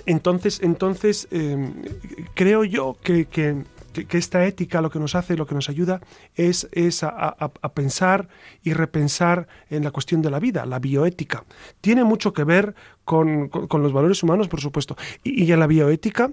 Entonces, 0.06 0.60
entonces 0.62 1.28
em, 1.32 1.74
creo 2.34 2.64
yo 2.64 2.98
que, 3.04 3.26
que, 3.26 3.64
esta 4.12 4.46
ética 4.46 4.82
lo 4.82 4.90
que 4.90 5.00
nos 5.00 5.16
hace, 5.16 5.38
lo 5.38 5.46
que 5.46 5.56
nos 5.56 5.70
ayuda 5.70 6.02
es, 6.36 6.68
es 6.72 7.04
a, 7.04 7.36
pensar 7.74 8.28
y 8.64 8.74
repensar 8.74 9.48
en 9.70 9.84
la 9.84 9.92
cuestión 9.92 10.22
de 10.22 10.32
la 10.32 10.40
vida, 10.40 10.66
la 10.66 10.80
bioética. 10.80 11.44
Tiene 11.82 12.04
mucho 12.04 12.34
que 12.34 12.44
ver 12.44 12.76
con, 13.04 13.50
los 13.52 13.94
valores 13.94 14.24
humanos, 14.24 14.48
por 14.48 14.62
supuesto. 14.62 14.96
Y, 15.24 15.52
en 15.52 15.60
la 15.60 15.68
bioética 15.68 16.32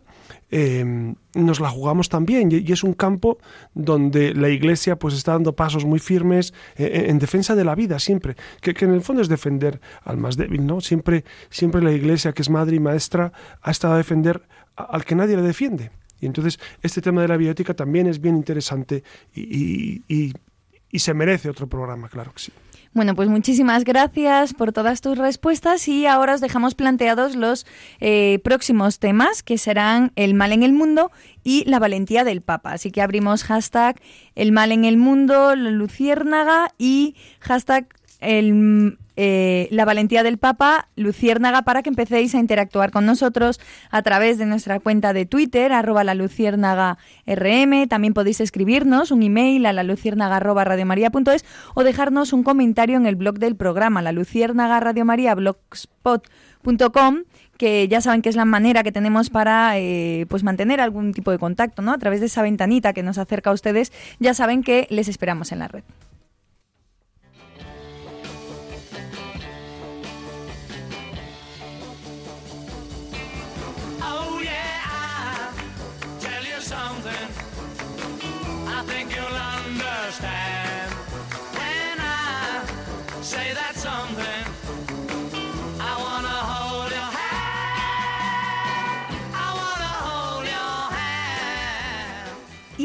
em, 0.50 1.14
nos 1.34 1.60
la 1.60 1.68
jugamos 1.68 2.08
también 2.08 2.50
y, 2.50 2.72
es 2.72 2.82
un 2.82 2.94
campo 2.94 3.38
donde 3.74 4.34
la 4.34 4.48
Iglesia 4.48 4.96
pues 4.96 5.14
está 5.14 5.32
dando 5.32 5.54
pasos 5.54 5.84
muy 5.84 5.98
firmes 5.98 6.54
eh, 6.76 6.84
eh, 6.84 7.10
en, 7.10 7.18
defensa 7.18 7.54
de 7.54 7.64
la 7.64 7.74
vida 7.74 7.98
siempre, 7.98 8.36
que, 8.60 8.74
en 8.84 8.92
el 8.92 9.02
fondo 9.02 9.22
es 9.22 9.28
defender 9.28 9.80
al 10.04 10.16
más 10.16 10.36
débil, 10.36 10.66
¿no? 10.66 10.80
Siempre, 10.80 11.24
siempre 11.50 11.82
la 11.82 11.92
Iglesia, 11.92 12.32
que 12.32 12.42
es 12.42 12.50
madre 12.50 12.76
y 12.76 12.80
maestra, 12.80 13.32
ha 13.60 13.70
estado 13.70 13.94
a 13.94 13.98
defender 13.98 14.42
al 14.76 15.04
que 15.04 15.14
nadie 15.14 15.36
le 15.36 15.42
defiende. 15.42 15.90
Y 16.22 16.26
entonces 16.26 16.58
este 16.80 17.02
tema 17.02 17.20
de 17.20 17.28
la 17.28 17.36
bioética 17.36 17.74
también 17.74 18.06
es 18.06 18.18
bien 18.18 18.36
interesante 18.36 19.04
y, 19.34 20.02
y 20.08 20.98
se 20.98 21.12
merece 21.12 21.50
otro 21.50 21.66
programa, 21.66 22.08
claro 22.08 22.32
que 22.32 22.40
sí. 22.40 22.52
Bueno, 22.94 23.14
pues 23.14 23.30
muchísimas 23.30 23.84
gracias 23.84 24.52
por 24.52 24.72
todas 24.72 25.00
tus 25.00 25.16
respuestas 25.16 25.88
y 25.88 26.04
ahora 26.04 26.34
os 26.34 26.42
dejamos 26.42 26.74
planteados 26.74 27.36
los 27.36 27.66
eh, 28.00 28.38
próximos 28.44 28.98
temas 28.98 29.42
que 29.42 29.56
serán 29.56 30.12
el 30.14 30.34
mal 30.34 30.52
en 30.52 30.62
el 30.62 30.74
mundo 30.74 31.10
y 31.42 31.64
la 31.64 31.78
valentía 31.78 32.22
del 32.22 32.42
Papa. 32.42 32.72
Así 32.72 32.90
que 32.90 33.00
abrimos 33.00 33.44
hashtag 33.44 33.98
el 34.34 34.52
mal 34.52 34.72
en 34.72 34.84
el 34.84 34.98
mundo, 34.98 35.56
luciérnaga 35.56 36.68
y 36.76 37.16
hashtag 37.40 37.86
el, 38.20 38.98
eh, 39.16 39.68
la 39.70 39.84
valentía 39.84 40.22
del 40.22 40.38
Papa, 40.38 40.88
Luciérnaga, 40.96 41.62
para 41.62 41.82
que 41.82 41.90
empecéis 41.90 42.34
a 42.34 42.38
interactuar 42.38 42.90
con 42.90 43.06
nosotros 43.06 43.60
a 43.90 44.02
través 44.02 44.38
de 44.38 44.46
nuestra 44.46 44.80
cuenta 44.80 45.12
de 45.12 45.26
Twitter, 45.26 45.72
arroba 45.72 46.04
la 46.04 46.14
Luciérnaga 46.14 46.98
RM. 47.26 47.88
También 47.88 48.14
podéis 48.14 48.40
escribirnos 48.40 49.10
un 49.10 49.22
email 49.22 49.66
a 49.66 49.72
la 49.72 49.82
luciérnaga 49.82 50.36
arroba 50.36 50.64
radiomaria.es 50.64 51.44
o 51.74 51.84
dejarnos 51.84 52.32
un 52.32 52.42
comentario 52.42 52.96
en 52.96 53.06
el 53.06 53.16
blog 53.16 53.38
del 53.38 53.56
programa, 53.56 54.02
la 54.02 54.12
Luciérnaga 54.12 54.80
Radiomaria 54.80 55.34
blogspot.com 55.34 57.24
que 57.58 57.86
ya 57.86 58.00
saben 58.00 58.22
que 58.22 58.28
es 58.28 58.34
la 58.34 58.44
manera 58.44 58.82
que 58.82 58.90
tenemos 58.90 59.30
para 59.30 59.78
eh, 59.78 60.26
pues 60.28 60.42
mantener 60.42 60.80
algún 60.80 61.12
tipo 61.12 61.30
de 61.30 61.38
contacto, 61.38 61.80
¿no? 61.80 61.92
A 61.92 61.98
través 61.98 62.18
de 62.18 62.26
esa 62.26 62.42
ventanita 62.42 62.92
que 62.92 63.04
nos 63.04 63.18
acerca 63.18 63.50
a 63.50 63.52
ustedes, 63.52 63.92
ya 64.18 64.34
saben 64.34 64.64
que 64.64 64.88
les 64.90 65.06
esperamos 65.06 65.52
en 65.52 65.60
la 65.60 65.68
red. 65.68 65.84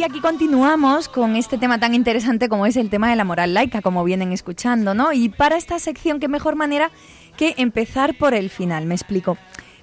Aquí 0.07 0.21
continuamos 0.21 1.09
con 1.09 1.35
este 1.35 1.57
tema 1.57 1.81
tan 1.81 1.93
interesante 1.93 2.47
como 2.47 2.65
es 2.65 2.77
el 2.77 2.89
tema 2.89 3.09
de 3.09 3.17
la 3.17 3.25
moral 3.25 3.53
laica, 3.53 3.81
como 3.81 4.05
vienen 4.05 4.31
escuchando, 4.31 4.93
¿no? 4.93 5.11
Y 5.11 5.27
para 5.27 5.57
esta 5.57 5.79
sección, 5.79 6.21
qué 6.21 6.29
mejor 6.29 6.55
manera 6.55 6.91
que 7.35 7.55
empezar 7.57 8.17
por 8.17 8.33
el 8.33 8.49
final, 8.49 8.85
me 8.85 8.95
explico. 8.95 9.37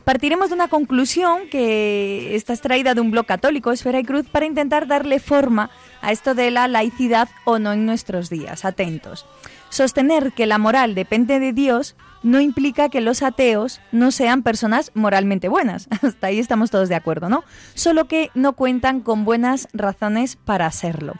Partiremos 0.05 0.49
de 0.49 0.55
una 0.55 0.69
conclusión 0.69 1.43
que 1.51 2.35
está 2.35 2.55
extraída 2.55 2.95
de 2.95 3.03
un 3.03 3.11
blog 3.11 3.27
católico, 3.27 3.71
Esfera 3.71 4.01
y 4.01 4.05
Cruz, 4.05 4.27
para 4.27 4.47
intentar 4.47 4.87
darle 4.87 5.21
forma 5.21 5.69
a 6.01 6.11
esto 6.11 6.35
de 6.35 6.51
la 6.51 6.69
laicidad 6.69 7.29
o 7.45 7.59
no 7.59 7.75
en 7.75 7.85
nuestros 7.85 8.31
días. 8.31 8.65
Atentos. 8.65 9.27
Sostener 9.69 10.33
que 10.33 10.47
la 10.47 10.57
moral 10.57 10.95
depende 10.95 11.39
de 11.39 11.53
Dios 11.53 11.97
no 12.25 12.41
implica 12.41 12.89
que 12.89 13.01
los 13.01 13.23
ateos 13.23 13.81
no 13.93 14.11
sean 14.11 14.43
personas 14.43 14.91
moralmente 14.95 15.49
buenas. 15.49 15.89
Hasta 16.03 16.27
ahí 16.27 16.41
estamos 16.41 16.71
todos 16.71 16.89
de 16.89 16.97
acuerdo, 16.97 17.29
¿no? 17.29 17.45
Solo 17.75 18.07
que 18.07 18.31
no 18.35 18.55
cuentan 18.55 19.01
con 19.01 19.25
buenas 19.25 19.69
razones 19.73 20.37
para 20.37 20.67
hacerlo. 20.67 21.15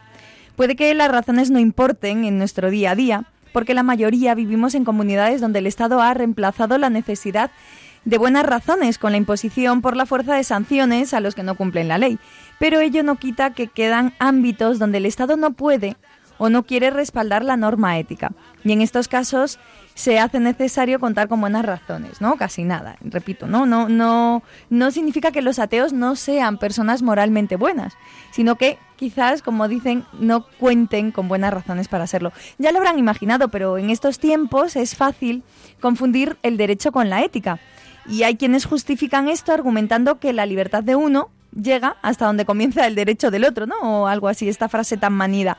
Puede 0.57 0.75
que 0.75 0.93
las 0.95 1.11
razones 1.11 1.51
no 1.51 1.59
importen 1.59 2.25
en 2.25 2.39
nuestro 2.39 2.71
día 2.71 2.93
a 2.93 2.95
día, 2.97 3.25
porque 3.53 3.75
la 3.75 3.83
mayoría 3.83 4.35
vivimos 4.35 4.75
en 4.75 4.85
comunidades 4.85 5.41
donde 5.41 5.61
el 5.61 5.67
Estado 5.67 6.01
ha 6.01 6.15
reemplazado 6.15 6.79
la 6.79 6.91
necesidad 6.91 7.51
de 8.05 8.19
buenas 8.19 8.45
razones 8.45 8.99
con 8.99 9.13
la 9.13 9.19
imposición 9.19 9.83
por 9.83 9.97
la 9.97 10.07
fuerza 10.07 10.35
de 10.35 10.45
sanciones 10.45 11.15
a 11.15 11.21
los 11.21 11.35
que 11.35 11.43
no 11.43 11.55
cumplen 11.55 11.89
la 11.89 11.99
ley. 11.99 12.19
Pero 12.59 12.81
ello 12.81 13.03
no 13.03 13.17
quita 13.17 13.53
que 13.53 13.69
quedan 13.69 14.15
ámbitos 14.19 14.79
donde 14.79 14.99
el 14.99 15.07
Estado 15.07 15.37
no 15.37 15.53
puede 15.53 15.97
o 16.39 16.49
no 16.49 16.65
quiere 16.65 16.91
respaldar 16.91 17.45
la 17.45 17.57
norma 17.57 17.99
ética. 17.99 18.33
Y 18.65 18.73
en 18.73 18.81
estos 18.81 19.09
casos 19.09 19.59
se 19.95 20.19
hace 20.19 20.41
necesario 20.41 20.99
contar 20.99 21.29
con 21.29 21.41
buenas 21.41 21.65
razones, 21.65 22.21
¿no? 22.21 22.37
Casi 22.37 22.65
nada, 22.65 22.97
repito, 23.01 23.47
¿no? 23.47 23.65
No, 23.65 23.89
no, 23.89 24.43
no 24.69 24.91
significa 24.91 25.31
que 25.31 25.41
los 25.41 25.59
ateos 25.59 25.93
no 25.93 26.17
sean 26.17 26.59
personas 26.59 27.03
moralmente 27.03 27.57
buenas, 27.57 27.95
sino 28.33 28.57
que 28.57 28.79
quizás, 28.97 29.41
como 29.41 29.69
dicen, 29.69 30.05
no 30.19 30.47
cuenten 30.59 31.13
con 31.13 31.29
buenas 31.29 31.55
razones 31.55 31.87
para 31.87 32.05
hacerlo. 32.05 32.33
Ya 32.59 32.73
lo 32.73 32.79
habrán 32.79 32.99
imaginado, 32.99 33.49
pero 33.49 33.79
en 33.79 33.91
estos 33.91 34.19
tiempos 34.19 34.75
es 34.75 34.97
fácil 34.97 35.45
confundir 35.81 36.37
el 36.43 36.57
derecho 36.57 36.91
con 36.91 37.09
la 37.09 37.23
ética. 37.23 37.61
Y 38.07 38.25
hay 38.25 38.37
quienes 38.37 38.67
justifican 38.67 39.29
esto 39.29 39.53
argumentando 39.53 40.19
que 40.19 40.33
la 40.33 40.45
libertad 40.45 40.83
de 40.83 40.97
uno 40.97 41.31
llega 41.55 41.97
hasta 42.03 42.27
donde 42.27 42.45
comienza 42.45 42.87
el 42.87 42.95
derecho 42.95 43.31
del 43.31 43.45
otro, 43.45 43.67
¿no? 43.67 43.77
O 43.81 44.07
algo 44.09 44.29
así, 44.29 44.49
esta 44.49 44.69
frase 44.69 44.97
tan 44.97 45.13
manida. 45.13 45.57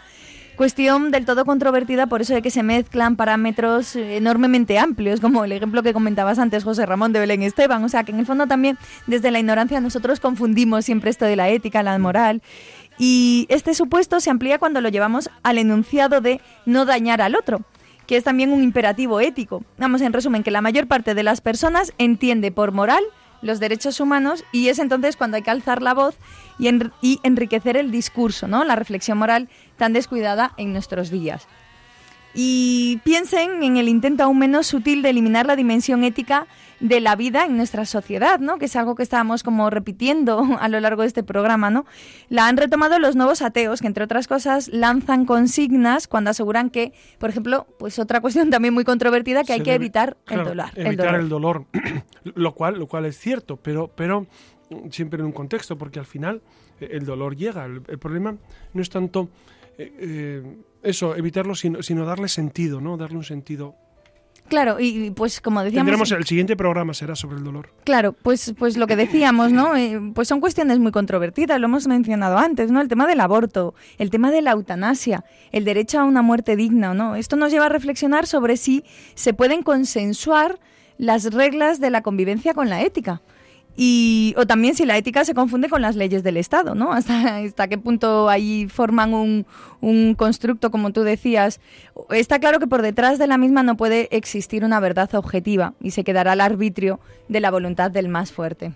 Cuestión 0.55 1.11
del 1.11 1.25
todo 1.25 1.43
controvertida 1.43 2.07
por 2.07 2.21
eso 2.21 2.33
de 2.33 2.41
que 2.41 2.49
se 2.49 2.63
mezclan 2.63 3.17
parámetros 3.17 3.97
enormemente 3.97 4.79
amplios, 4.79 5.19
como 5.19 5.43
el 5.43 5.51
ejemplo 5.51 5.83
que 5.83 5.91
comentabas 5.91 6.39
antes, 6.39 6.63
José 6.63 6.85
Ramón 6.85 7.11
de 7.11 7.19
Belén 7.19 7.41
Esteban. 7.41 7.83
O 7.83 7.89
sea, 7.89 8.05
que 8.05 8.13
en 8.13 8.19
el 8.19 8.25
fondo 8.25 8.47
también 8.47 8.77
desde 9.05 9.31
la 9.31 9.39
ignorancia 9.39 9.81
nosotros 9.81 10.21
confundimos 10.21 10.85
siempre 10.85 11.09
esto 11.09 11.25
de 11.25 11.35
la 11.35 11.49
ética, 11.49 11.83
la 11.83 11.99
moral. 11.99 12.41
Y 12.97 13.47
este 13.49 13.73
supuesto 13.73 14.21
se 14.21 14.29
amplía 14.29 14.57
cuando 14.57 14.79
lo 14.79 14.87
llevamos 14.87 15.29
al 15.43 15.57
enunciado 15.57 16.21
de 16.21 16.39
no 16.65 16.85
dañar 16.85 17.21
al 17.21 17.35
otro 17.35 17.61
que 18.07 18.17
es 18.17 18.23
también 18.23 18.51
un 18.51 18.61
imperativo 18.61 19.19
ético. 19.19 19.63
Vamos, 19.79 20.01
en 20.01 20.13
resumen, 20.13 20.43
que 20.43 20.51
la 20.51 20.61
mayor 20.61 20.85
parte 20.85 21.15
de 21.15 21.23
las 21.23 21.41
personas 21.41 21.91
entiende 21.97 22.51
por 22.51 22.71
moral 22.71 23.03
los 23.45 23.59
derechos 23.59 23.99
humanos 23.99 24.43
y 24.51 24.69
es 24.69 24.79
entonces 24.79 25.15
cuando 25.15 25.37
hay 25.37 25.43
que 25.43 25.51
alzar 25.51 25.81
la 25.81 25.93
voz 25.93 26.15
y, 26.57 27.19
enriquecer 27.23 27.77
el 27.77 27.91
discurso, 27.91 28.47
¿no? 28.47 28.63
La 28.63 28.75
reflexión 28.75 29.17
moral 29.17 29.49
tan 29.77 29.93
descuidada 29.93 30.53
en 30.57 30.73
nuestros 30.73 31.11
días. 31.11 31.47
Y 32.33 32.99
piensen 33.03 33.63
en 33.63 33.77
el 33.77 33.87
intento 33.87 34.23
aún 34.23 34.39
menos 34.39 34.67
sutil 34.67 35.01
de 35.01 35.11
eliminar 35.11 35.45
la 35.45 35.55
dimensión 35.55 36.03
ética 36.03 36.47
de 36.79 36.99
la 36.99 37.15
vida 37.15 37.45
en 37.45 37.57
nuestra 37.57 37.85
sociedad, 37.85 38.39
¿no? 38.39 38.57
Que 38.57 38.65
es 38.65 38.75
algo 38.75 38.95
que 38.95 39.03
estábamos 39.03 39.43
como 39.43 39.69
repitiendo 39.69 40.43
a 40.59 40.67
lo 40.67 40.79
largo 40.79 41.01
de 41.01 41.07
este 41.07 41.23
programa, 41.23 41.69
¿no? 41.69 41.85
La 42.29 42.47
han 42.47 42.57
retomado 42.57 42.99
los 42.99 43.15
nuevos 43.15 43.41
ateos, 43.41 43.81
que 43.81 43.87
entre 43.87 44.03
otras 44.03 44.27
cosas 44.27 44.67
lanzan 44.69 45.25
consignas 45.25 46.07
cuando 46.07 46.29
aseguran 46.31 46.69
que, 46.69 46.93
por 47.17 47.29
ejemplo, 47.29 47.67
pues 47.79 47.99
otra 47.99 48.21
cuestión 48.21 48.49
también 48.49 48.73
muy 48.73 48.83
controvertida 48.83 49.43
que 49.43 49.53
hay 49.53 49.61
que 49.61 49.73
evitar 49.73 50.17
el 50.29 50.43
dolor. 50.43 50.67
Evitar 50.75 51.15
el 51.15 51.29
dolor, 51.29 51.65
lo 52.23 52.53
cual, 52.53 52.79
lo 52.79 52.87
cual 52.87 53.05
es 53.05 53.17
cierto, 53.17 53.57
pero, 53.57 53.89
pero 53.95 54.27
siempre 54.91 55.19
en 55.19 55.25
un 55.25 55.31
contexto, 55.31 55.77
porque 55.77 55.99
al 55.99 56.05
final 56.05 56.41
eh, 56.79 56.89
el 56.91 57.05
dolor 57.05 57.35
llega. 57.35 57.65
El, 57.65 57.81
problema 57.99 58.35
no 58.73 58.81
es 58.81 58.89
tanto 58.89 59.29
eh, 59.77 59.93
eh, 59.99 60.57
eso, 60.83 61.15
evitarlo, 61.15 61.55
sino, 61.55 61.81
sino 61.83 62.05
darle 62.05 62.27
sentido, 62.27 62.81
¿no? 62.81 62.97
Darle 62.97 63.17
un 63.17 63.23
sentido 63.23 63.75
Claro, 64.47 64.79
y 64.79 65.09
pues 65.09 65.41
como 65.41 65.63
decíamos... 65.63 65.85
Tendremos, 65.85 66.11
el 66.11 66.25
siguiente 66.25 66.55
programa 66.55 66.93
será 66.93 67.15
sobre 67.15 67.37
el 67.37 67.43
dolor. 67.43 67.71
Claro, 67.83 68.13
pues, 68.13 68.53
pues 68.57 68.77
lo 68.77 68.85
que 68.85 68.95
decíamos, 68.95 69.51
¿no? 69.51 69.71
pues 70.13 70.27
son 70.27 70.39
cuestiones 70.39 70.77
muy 70.77 70.91
controvertidas, 70.91 71.59
lo 71.59 71.65
hemos 71.65 71.87
mencionado 71.87 72.37
antes, 72.37 72.69
¿no? 72.69 72.79
El 72.79 72.87
tema 72.87 73.07
del 73.07 73.21
aborto, 73.21 73.73
el 73.97 74.11
tema 74.11 74.29
de 74.29 74.43
la 74.43 74.51
eutanasia, 74.51 75.25
el 75.51 75.65
derecho 75.65 75.99
a 75.99 76.03
una 76.03 76.21
muerte 76.21 76.55
digna, 76.55 76.93
¿no? 76.93 77.15
Esto 77.15 77.35
nos 77.37 77.51
lleva 77.51 77.65
a 77.65 77.69
reflexionar 77.69 78.27
sobre 78.27 78.57
si 78.57 78.83
se 79.15 79.33
pueden 79.33 79.63
consensuar 79.63 80.59
las 80.97 81.33
reglas 81.33 81.79
de 81.79 81.89
la 81.89 82.01
convivencia 82.01 82.53
con 82.53 82.69
la 82.69 82.81
ética. 82.83 83.21
Y, 83.77 84.33
o 84.37 84.47
también 84.47 84.75
si 84.75 84.85
la 84.85 84.97
ética 84.97 85.25
se 85.25 85.33
confunde 85.33 85.67
con 85.67 85.81
las 85.81 85.95
leyes 85.95 86.23
del 86.23 86.37
Estado, 86.37 86.75
¿no? 86.75 86.93
Hasta, 86.93 87.37
hasta 87.37 87.67
qué 87.67 87.77
punto 87.77 88.29
ahí 88.29 88.67
forman 88.69 89.13
un, 89.13 89.45
un 89.81 90.15
constructo, 90.15 90.71
como 90.71 90.91
tú 90.91 91.01
decías. 91.01 91.59
Está 92.09 92.39
claro 92.39 92.59
que 92.59 92.67
por 92.67 92.81
detrás 92.81 93.19
de 93.19 93.27
la 93.27 93.37
misma 93.37 93.63
no 93.63 93.75
puede 93.77 94.07
existir 94.15 94.63
una 94.63 94.79
verdad 94.79 95.13
objetiva 95.15 95.73
y 95.81 95.91
se 95.91 96.03
quedará 96.03 96.33
al 96.33 96.41
arbitrio 96.41 96.99
de 97.27 97.39
la 97.41 97.51
voluntad 97.51 97.91
del 97.91 98.07
más 98.07 98.31
fuerte. 98.31 98.73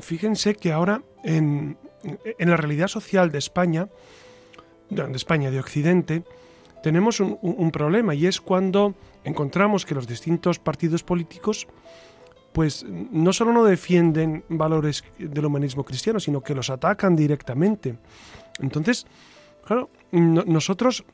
Fíjense 0.00 0.54
que 0.54 0.72
ahora 0.72 1.02
en, 1.24 1.78
en 2.38 2.50
la 2.50 2.56
realidad 2.56 2.88
social 2.88 3.30
de 3.30 3.38
España, 3.38 3.88
de 4.90 5.16
España, 5.16 5.50
de 5.50 5.58
Occidente, 5.58 6.22
tenemos 6.82 7.20
un, 7.20 7.38
un 7.42 7.70
problema 7.70 8.14
y 8.14 8.26
es 8.26 8.40
cuando 8.40 8.94
encontramos 9.24 9.84
que 9.84 9.94
los 9.94 10.06
distintos 10.06 10.58
partidos 10.58 11.02
políticos 11.02 11.66
pues 12.56 12.86
no 12.88 13.34
solo 13.34 13.52
no 13.52 13.64
defienden 13.64 14.42
valores 14.48 15.04
del 15.18 15.44
humanismo 15.44 15.84
cristiano, 15.84 16.18
sino 16.18 16.40
que 16.40 16.54
los 16.54 16.70
atacan 16.70 17.14
directamente. 17.14 17.98
Entonces, 18.60 19.06
claro, 19.62 19.90
nosotros 20.10 21.04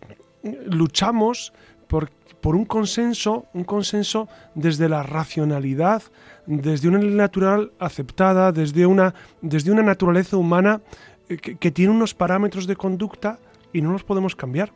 luchamos 0.66 1.52
por, 1.88 2.10
por, 2.40 2.54
un 2.54 2.64
consenso, 2.64 3.46
un 3.54 3.64
consenso 3.64 4.28
desde 4.54 4.88
la 4.88 5.02
racionalidad, 5.02 6.04
desde 6.46 6.86
una 6.86 7.00
natural 7.00 7.72
aceptada, 7.80 8.52
desde 8.52 8.86
una, 8.86 9.12
desde 9.40 9.72
una 9.72 9.82
naturaleza 9.82 10.36
humana 10.36 10.80
eh, 11.28 11.38
que, 11.38 11.70
tiene 11.72 11.90
unos 11.90 12.14
parámetros 12.14 12.68
de 12.68 12.76
conducta 12.76 13.40
y 13.72 13.82
no 13.82 13.90
los 13.90 14.04
podemos 14.04 14.36
cambiar. 14.36 14.70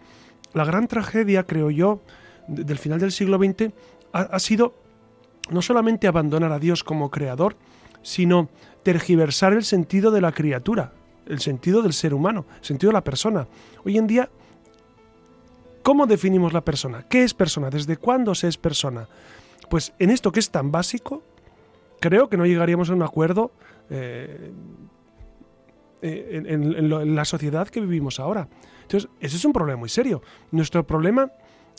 La 0.52 0.64
gran 0.64 0.88
tragedia, 0.88 1.44
creo 1.44 1.70
yo, 1.70 2.00
del 2.48 2.78
final 2.78 2.98
del 2.98 3.12
siglo 3.12 3.38
XX 3.38 3.72
ha 4.12 4.38
sido 4.40 4.85
no 5.50 5.62
solamente 5.62 6.06
abandonar 6.06 6.52
a 6.52 6.58
Dios 6.58 6.84
como 6.84 7.10
creador, 7.10 7.56
sino 8.02 8.48
tergiversar 8.82 9.52
el 9.52 9.64
sentido 9.64 10.10
de 10.10 10.20
la 10.20 10.32
criatura, 10.32 10.92
el 11.26 11.40
sentido 11.40 11.82
del 11.82 11.92
ser 11.92 12.14
humano, 12.14 12.46
el 12.58 12.64
sentido 12.64 12.90
de 12.90 12.94
la 12.94 13.04
persona. 13.04 13.48
Hoy 13.84 13.98
en 13.98 14.06
día, 14.06 14.30
¿cómo 15.82 16.06
definimos 16.06 16.52
la 16.52 16.60
persona? 16.60 17.04
¿Qué 17.08 17.24
es 17.24 17.34
persona? 17.34 17.70
¿Desde 17.70 17.96
cuándo 17.96 18.34
se 18.34 18.48
es 18.48 18.56
persona? 18.56 19.08
Pues 19.68 19.92
en 19.98 20.10
esto 20.10 20.30
que 20.30 20.40
es 20.40 20.50
tan 20.50 20.70
básico, 20.70 21.22
creo 22.00 22.28
que 22.28 22.36
no 22.36 22.46
llegaríamos 22.46 22.90
a 22.90 22.94
un 22.94 23.02
acuerdo 23.02 23.50
eh, 23.90 24.52
eh, 26.02 26.42
en, 26.46 27.14
la 27.16 27.24
sociedad 27.24 27.68
que 27.68 27.80
vivimos 27.80 28.20
ahora. 28.20 28.48
Entonces, 28.82 29.10
ese 29.18 29.36
es 29.36 29.44
un 29.44 29.52
problema 29.52 29.80
muy 29.80 29.88
serio. 29.88 30.22
Nuestro 30.52 30.86
problema 30.86 31.32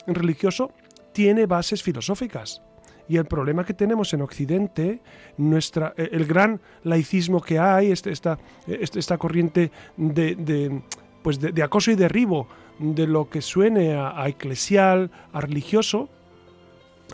religioso 0.06 0.72
tiene 1.12 1.46
bases 1.46 1.82
filosóficas. 1.82 2.60
Y 3.08 3.16
el 3.16 3.24
problema 3.24 3.64
que 3.64 3.74
tenemos 3.74 4.12
en 4.12 4.22
Occidente, 4.22 5.00
nuestra, 5.36 5.94
eh, 5.96 6.10
el 6.12 6.26
gran 6.26 6.60
laicismo 6.84 7.40
que 7.40 7.58
hay, 7.58 7.90
este, 7.90 8.10
esta, 8.10 8.38
este, 8.66 8.98
esta 8.98 9.16
corriente 9.16 9.70
de, 9.96 10.82
pues 11.22 11.40
de, 11.40 11.62
acoso 11.62 11.90
y 11.90 11.94
derribo 11.94 12.46
de 12.78 13.06
lo 13.06 13.28
que 13.28 13.40
suene 13.40 13.94
a, 13.94 14.20
a 14.20 14.28
eclesial, 14.28 15.10
a 15.32 15.40
religioso, 15.40 16.08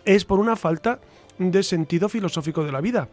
es 0.04 0.24
por 0.24 0.40
una 0.40 0.56
falta 0.56 0.98
de 1.38 1.62
sentido 1.62 2.08
filosófico 2.08 2.64
de 2.64 2.72
la 2.72 2.80
vida 2.80 3.08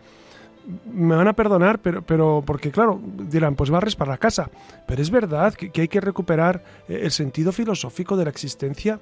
me 0.92 1.16
van 1.16 1.28
a 1.28 1.34
perdonar, 1.34 1.80
pero, 1.80 2.02
pero 2.02 2.44
porque 2.46 2.72
claro, 2.72 3.00
dirán, 3.04 3.56
pues 3.56 3.70
barres 3.70 3.96
para 3.96 4.12
la 4.12 4.18
casa. 4.18 4.50
Pero 4.88 5.02
es 5.02 5.10
verdad 5.10 5.54
que, 5.54 5.82
hay 5.82 5.88
que 5.88 6.02
recuperar 6.02 6.64
eh, 6.88 7.02
el 7.04 7.12
sentido 7.12 7.52
filosófico 7.52 8.16
de 8.18 8.26
la 8.26 8.30
existencia, 8.30 9.00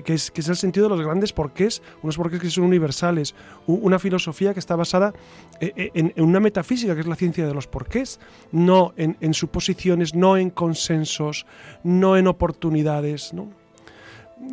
que, 0.00 0.14
es, 0.14 0.30
que 0.30 0.40
es 0.40 0.48
el 0.48 0.56
sentido 0.56 0.88
de 0.88 0.96
los 0.96 1.04
grandes 1.04 1.32
porqués, 1.32 1.82
unos 2.02 2.16
porqués 2.16 2.40
que 2.40 2.50
son 2.50 2.64
universales, 2.64 3.34
una 3.66 3.98
filosofía 3.98 4.54
que 4.54 4.60
está 4.60 4.76
basada 4.76 5.12
eh, 5.60 5.72
eh, 5.76 5.90
en, 5.94 6.12
una 6.16 6.40
metafísica, 6.40 6.94
que 6.94 7.00
es 7.00 7.06
la 7.06 7.16
ciencia 7.16 7.46
de 7.46 7.52
los 7.52 7.66
porqués, 7.66 8.20
no 8.52 8.94
en, 8.96 9.34
suposiciones, 9.34 10.14
no 10.14 10.36
en 10.36 10.50
consensos, 10.50 11.46
no 11.82 12.16
en 12.16 12.26
oportunidades, 12.26 13.34
¿no? 13.34 13.50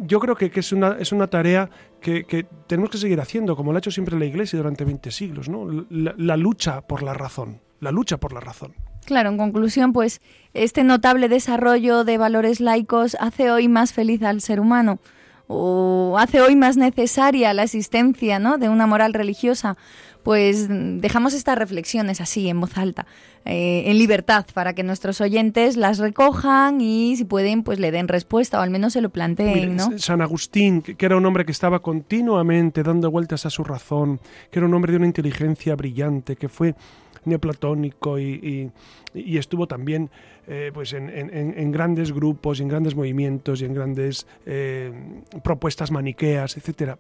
yo 0.01 0.19
creo 0.19 0.35
que, 0.35 0.51
es, 0.53 0.71
una, 0.71 0.97
es 0.99 1.11
una 1.11 1.25
tarea 1.27 1.67
que, 1.99 2.45
tenemos 2.67 2.91
que 2.91 2.99
seguir 2.99 3.19
haciendo, 3.19 3.55
como 3.55 3.71
lo 3.71 3.77
ha 3.77 3.79
hecho 3.79 3.89
siempre 3.89 4.19
la 4.19 4.25
Iglesia 4.25 4.57
durante 4.57 4.85
20 4.85 5.09
siglos, 5.09 5.49
¿no? 5.49 5.85
La, 5.89 6.37
lucha 6.37 6.81
por 6.81 7.01
la 7.01 7.15
razón, 7.15 7.59
la 7.79 7.91
lucha 7.91 8.17
por 8.17 8.31
la 8.31 8.39
razón. 8.39 8.75
Claro, 9.05 9.29
en 9.29 9.37
conclusión, 9.37 9.91
pues 9.91 10.21
este 10.53 10.83
notable 10.83 11.27
desarrollo 11.27 12.03
de 12.03 12.19
valores 12.19 12.59
laicos 12.59 13.17
hace 13.19 13.49
hoy 13.49 13.67
más 13.67 13.91
feliz 13.91 14.21
al 14.21 14.41
ser 14.41 14.59
humano 14.59 14.99
o 15.51 16.15
hace 16.19 16.41
hoy 16.41 16.55
más 16.55 16.77
necesaria 16.77 17.55
la 17.55 17.63
existencia 17.63 18.37
¿no? 18.37 18.59
de 18.59 18.69
una 18.69 18.85
moral 18.85 19.15
religiosa, 19.15 19.77
pues 20.21 20.67
dejamos 20.69 21.33
estas 21.33 21.57
reflexiones 21.57 22.21
así, 22.21 22.49
en 22.49 22.61
voz 22.61 22.77
alta, 22.77 23.07
eh, 23.45 23.83
en 23.87 23.97
libertad, 23.97 24.45
para 24.53 24.73
que 24.73 24.83
nuestros 24.83 25.21
oyentes 25.21 25.75
las 25.75 25.97
recojan 25.97 26.81
y, 26.81 27.15
si 27.15 27.25
pueden, 27.25 27.63
pues 27.63 27.79
le 27.79 27.89
den 27.89 28.07
respuesta 28.07 28.59
o 28.59 28.61
al 28.61 28.69
menos 28.69 28.93
se 28.93 29.01
lo 29.01 29.09
planteen. 29.09 29.75
¿no? 29.75 29.97
San 29.97 30.21
Agustín, 30.21 30.83
que 30.83 31.03
era 31.03 31.17
un 31.17 31.25
hombre 31.25 31.45
que 31.45 31.51
estaba 31.51 31.79
continuamente 31.79 32.83
dando 32.83 33.09
vueltas 33.09 33.47
a 33.47 33.49
su 33.49 33.63
razón, 33.63 34.19
que 34.51 34.59
era 34.59 34.67
un 34.67 34.73
hombre 34.75 34.91
de 34.91 34.97
una 34.97 35.07
inteligencia 35.07 35.75
brillante, 35.75 36.35
que 36.35 36.47
fue 36.47 36.75
neoplatónico 37.26 38.20
y, 38.20 38.72
estuvo 39.13 39.67
también 39.67 40.09
eh, 40.47 40.72
pues 40.74 40.93
en, 40.93 41.72
grandes 41.72 42.11
grupos 42.11 42.59
en 42.59 42.67
grandes 42.67 42.95
movimientos 42.95 43.61
y 43.61 43.65
en 43.65 43.74
grandes 43.74 44.28
eh, 44.45 45.24
propuestas 45.43 45.91
maniqueas, 45.91 46.57
etc. 46.57 46.97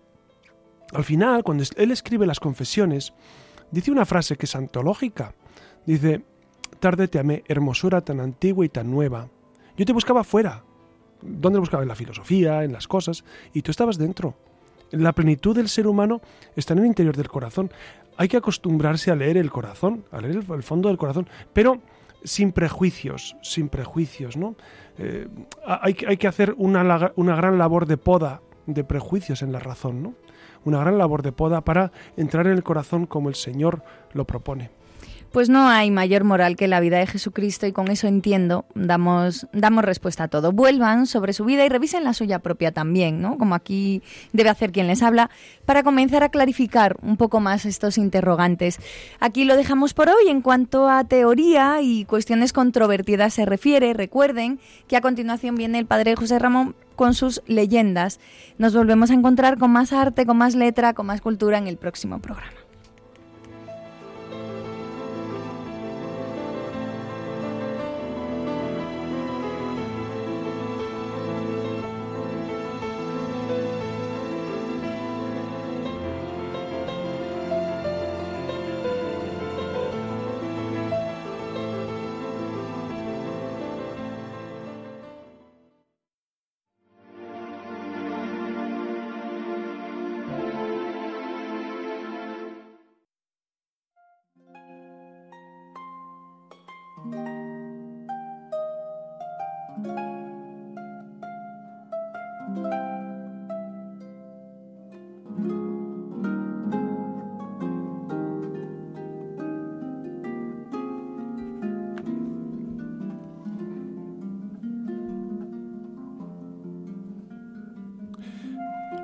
Al 0.93 1.03
final, 1.03 1.43
cuando 1.43 1.63
él 1.77 1.91
escribe 1.91 2.25
las 2.25 2.39
confesiones, 2.39 3.13
dice 3.71 3.91
una 3.91 4.05
frase 4.05 4.35
que 4.35 4.45
es 4.45 4.55
antológica. 4.55 5.35
Dice, 5.85 6.23
tarde 6.79 7.07
te 7.07 7.19
amé, 7.19 7.43
hermosura 7.47 8.01
tan 8.01 8.19
antigua 8.19 8.65
y 8.65 8.69
tan 8.69 8.89
nueva. 8.89 9.29
Yo 9.77 9.85
te 9.85 9.93
buscaba 9.93 10.23
fuera. 10.23 10.63
¿Dónde 11.21 11.59
buscaba? 11.59 11.83
En 11.83 11.89
la 11.89 11.95
filosofía, 11.95 12.63
en 12.63 12.71
las 12.71 12.87
cosas, 12.87 13.23
y 13.53 13.61
tú 13.61 13.71
estabas 13.71 13.97
dentro. 13.97 14.35
La 14.91 15.13
plenitud 15.13 15.55
del 15.55 15.69
ser 15.69 15.87
humano 15.87 16.21
está 16.55 16.73
en 16.73 16.79
el 16.79 16.85
interior 16.87 17.15
del 17.15 17.29
corazón 17.29 17.71
hay 18.19 18.27
que 18.27 18.35
acostumbrarse 18.35 19.11
a 19.11 19.15
leer 19.15 19.37
el 19.37 19.49
corazón, 19.49 20.03
a 20.11 20.19
leer 20.19 20.43
el, 20.51 20.63
fondo 20.63 20.89
del 20.89 20.97
corazón, 20.97 21.29
pero 21.53 21.79
sin 22.21 22.51
prejuicios, 22.51 23.37
sin 23.41 23.69
prejuicios, 23.69 24.35
¿no? 24.35 24.57
Eh, 24.97 25.29
hay, 25.65 25.93
que 25.93 26.27
hacer 26.27 26.53
una, 26.57 27.13
una, 27.15 27.35
gran 27.37 27.57
labor 27.57 27.85
de 27.85 27.95
poda 27.95 28.41
de 28.65 28.83
prejuicios 28.83 29.41
en 29.41 29.53
la 29.53 29.59
razón, 29.59 30.03
¿no? 30.03 30.15
Una 30.65 30.79
gran 30.79 30.97
labor 30.97 31.21
de 31.21 31.31
poda 31.31 31.61
para 31.61 31.93
entrar 32.17 32.45
en 32.47 32.51
el 32.51 32.63
corazón 32.63 33.05
como 33.05 33.29
el 33.29 33.35
Señor 33.35 33.83
lo 34.11 34.27
propone 34.27 34.69
pues 35.31 35.49
no 35.49 35.67
hay 35.67 35.91
mayor 35.91 36.23
moral 36.23 36.55
que 36.55 36.67
la 36.67 36.79
vida 36.79 36.97
de 36.97 37.07
Jesucristo 37.07 37.67
y 37.67 37.71
con 37.71 37.89
eso 37.89 38.07
entiendo, 38.07 38.65
damos, 38.75 39.47
damos 39.53 39.85
respuesta 39.85 40.25
a 40.25 40.27
todo. 40.27 40.51
Vuelvan 40.51 41.05
sobre 41.05 41.33
su 41.33 41.45
vida 41.45 41.65
y 41.65 41.69
revisen 41.69 42.03
la 42.03 42.13
suya 42.13 42.39
propia 42.39 42.71
también, 42.71 43.21
¿no? 43.21 43.37
Como 43.37 43.55
aquí 43.55 44.01
debe 44.33 44.49
hacer 44.49 44.71
quien 44.71 44.87
les 44.87 45.03
habla, 45.03 45.29
para 45.65 45.83
comenzar 45.83 46.23
a 46.23 46.29
clarificar 46.29 46.97
un 47.01 47.17
poco 47.17 47.39
más 47.39 47.65
estos 47.65 47.97
interrogantes. 47.97 48.79
Aquí 49.19 49.45
lo 49.45 49.55
dejamos 49.55 49.93
por 49.93 50.09
hoy. 50.09 50.29
En 50.29 50.41
cuanto 50.41 50.89
a 50.89 51.03
teoría 51.03 51.81
y 51.81 52.05
cuestiones 52.05 52.53
controvertidas 52.53 53.33
se 53.33 53.45
refiere, 53.45 53.93
recuerden 53.93 54.59
que 54.87 54.97
a 54.97 55.01
continuación 55.01 55.55
viene 55.55 55.79
el 55.79 55.85
padre 55.85 56.15
José 56.15 56.39
Ramón 56.39 56.75
con 56.95 57.13
sus 57.13 57.41
leyendas. 57.47 58.19
Nos 58.57 58.75
volvemos 58.75 59.09
a 59.09 59.13
encontrar 59.13 59.57
con 59.57 59.71
más 59.71 59.93
arte, 59.93 60.25
con 60.25 60.37
más 60.37 60.55
letra, 60.55 60.93
con 60.93 61.05
más 61.05 61.21
cultura 61.21 61.57
en 61.57 61.67
el 61.67 61.77
próximo 61.77 62.19
programa. 62.19 62.58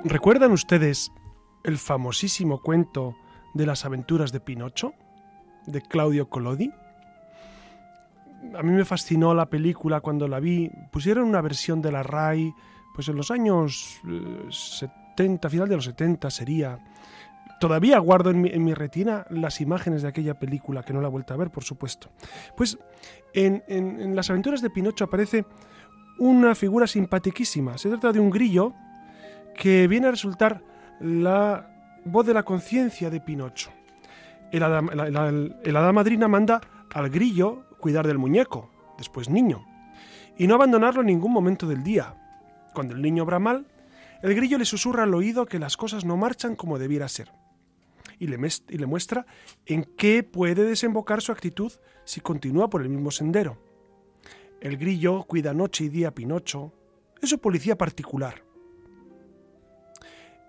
¿Recuerdan 0.08 0.52
ustedes 0.52 1.10
el 1.64 1.78
famosísimo 1.78 2.62
cuento 2.62 3.16
de 3.54 3.66
las 3.66 3.84
aventuras 3.84 4.30
de 4.30 4.38
Pinocho, 4.38 4.94
de 5.66 5.82
Claudio 5.82 6.30
Collodi? 6.30 6.70
A 8.56 8.62
mí 8.62 8.70
me 8.70 8.84
fascinó 8.84 9.34
la 9.34 9.46
película 9.46 10.00
cuando 10.00 10.28
la 10.28 10.38
vi. 10.38 10.70
Pusieron 10.92 11.24
una 11.24 11.40
versión 11.40 11.82
de 11.82 11.90
la 11.90 12.04
RAI, 12.04 12.54
pues 12.94 13.08
en 13.08 13.16
los 13.16 13.32
años 13.32 14.00
70, 14.48 15.48
eh, 15.48 15.50
final 15.50 15.68
de 15.68 15.74
los 15.74 15.86
70 15.86 16.30
sería. 16.30 16.78
Todavía 17.58 17.98
guardo 17.98 18.30
en 18.30 18.42
mi, 18.64 18.74
retina 18.74 19.26
las 19.28 19.60
imágenes 19.60 20.02
de 20.02 20.08
aquella 20.08 20.38
película, 20.38 20.84
que 20.84 20.92
no 20.92 21.00
la 21.00 21.08
he 21.08 21.10
vuelto 21.10 21.34
a 21.34 21.36
ver, 21.36 21.50
por 21.50 21.64
supuesto. 21.64 22.10
Pues 22.56 22.78
en, 23.34 23.64
en 23.66 24.14
las 24.14 24.30
aventuras 24.30 24.62
de 24.62 24.70
Pinocho 24.70 25.06
aparece 25.06 25.46
una 26.20 26.54
figura 26.54 26.86
simpaticísima. 26.86 27.76
Se 27.76 27.88
trata 27.88 28.12
de 28.12 28.20
un 28.20 28.30
grillo 28.30 28.72
que 29.56 29.88
viene 29.88 30.08
a 30.08 30.10
resultar 30.10 30.62
la 31.00 32.00
voz 32.04 32.26
de 32.26 32.34
la 32.34 32.44
conciencia 32.44 33.10
de 33.10 33.20
Pinocho. 33.20 33.70
El 34.52 34.62
hada, 34.62 35.92
madrina 35.92 36.28
manda 36.28 36.60
al 36.92 37.10
grillo 37.10 37.64
cuidar 37.80 38.06
del 38.06 38.18
muñeco, 38.18 38.70
después 38.96 39.28
niño, 39.28 39.66
y 40.38 40.46
no 40.46 40.54
abandonarlo 40.54 41.00
en 41.00 41.08
ningún 41.08 41.32
momento 41.32 41.66
del 41.66 41.82
día. 41.82 42.14
Cuando 42.74 42.94
el 42.94 43.02
niño 43.02 43.24
obra 43.24 43.38
mal, 43.38 43.66
el 44.22 44.34
grillo 44.34 44.58
le 44.58 44.64
susurra 44.64 45.02
al 45.02 45.14
oído 45.14 45.46
que 45.46 45.58
las 45.58 45.76
cosas 45.76 46.04
no 46.04 46.16
marchan 46.16 46.54
como 46.54 46.78
debiera 46.78 47.08
ser, 47.08 47.32
y 48.18 48.28
le, 48.28 48.38
y 48.68 48.78
le 48.78 48.86
muestra 48.86 49.26
en 49.66 49.84
qué 49.96 50.22
puede 50.22 50.64
desembocar 50.64 51.20
su 51.22 51.32
actitud 51.32 51.72
si 52.04 52.20
continúa 52.20 52.70
por 52.70 52.82
el 52.82 52.88
mismo 52.88 53.10
sendero. 53.10 53.58
El 54.60 54.76
grillo 54.76 55.24
cuida 55.24 55.52
noche 55.52 55.84
y 55.84 55.88
día 55.88 56.08
a 56.08 56.14
Pinocho, 56.14 56.72
es 57.20 57.30
su 57.30 57.38
policía 57.40 57.76
particular, 57.76 58.45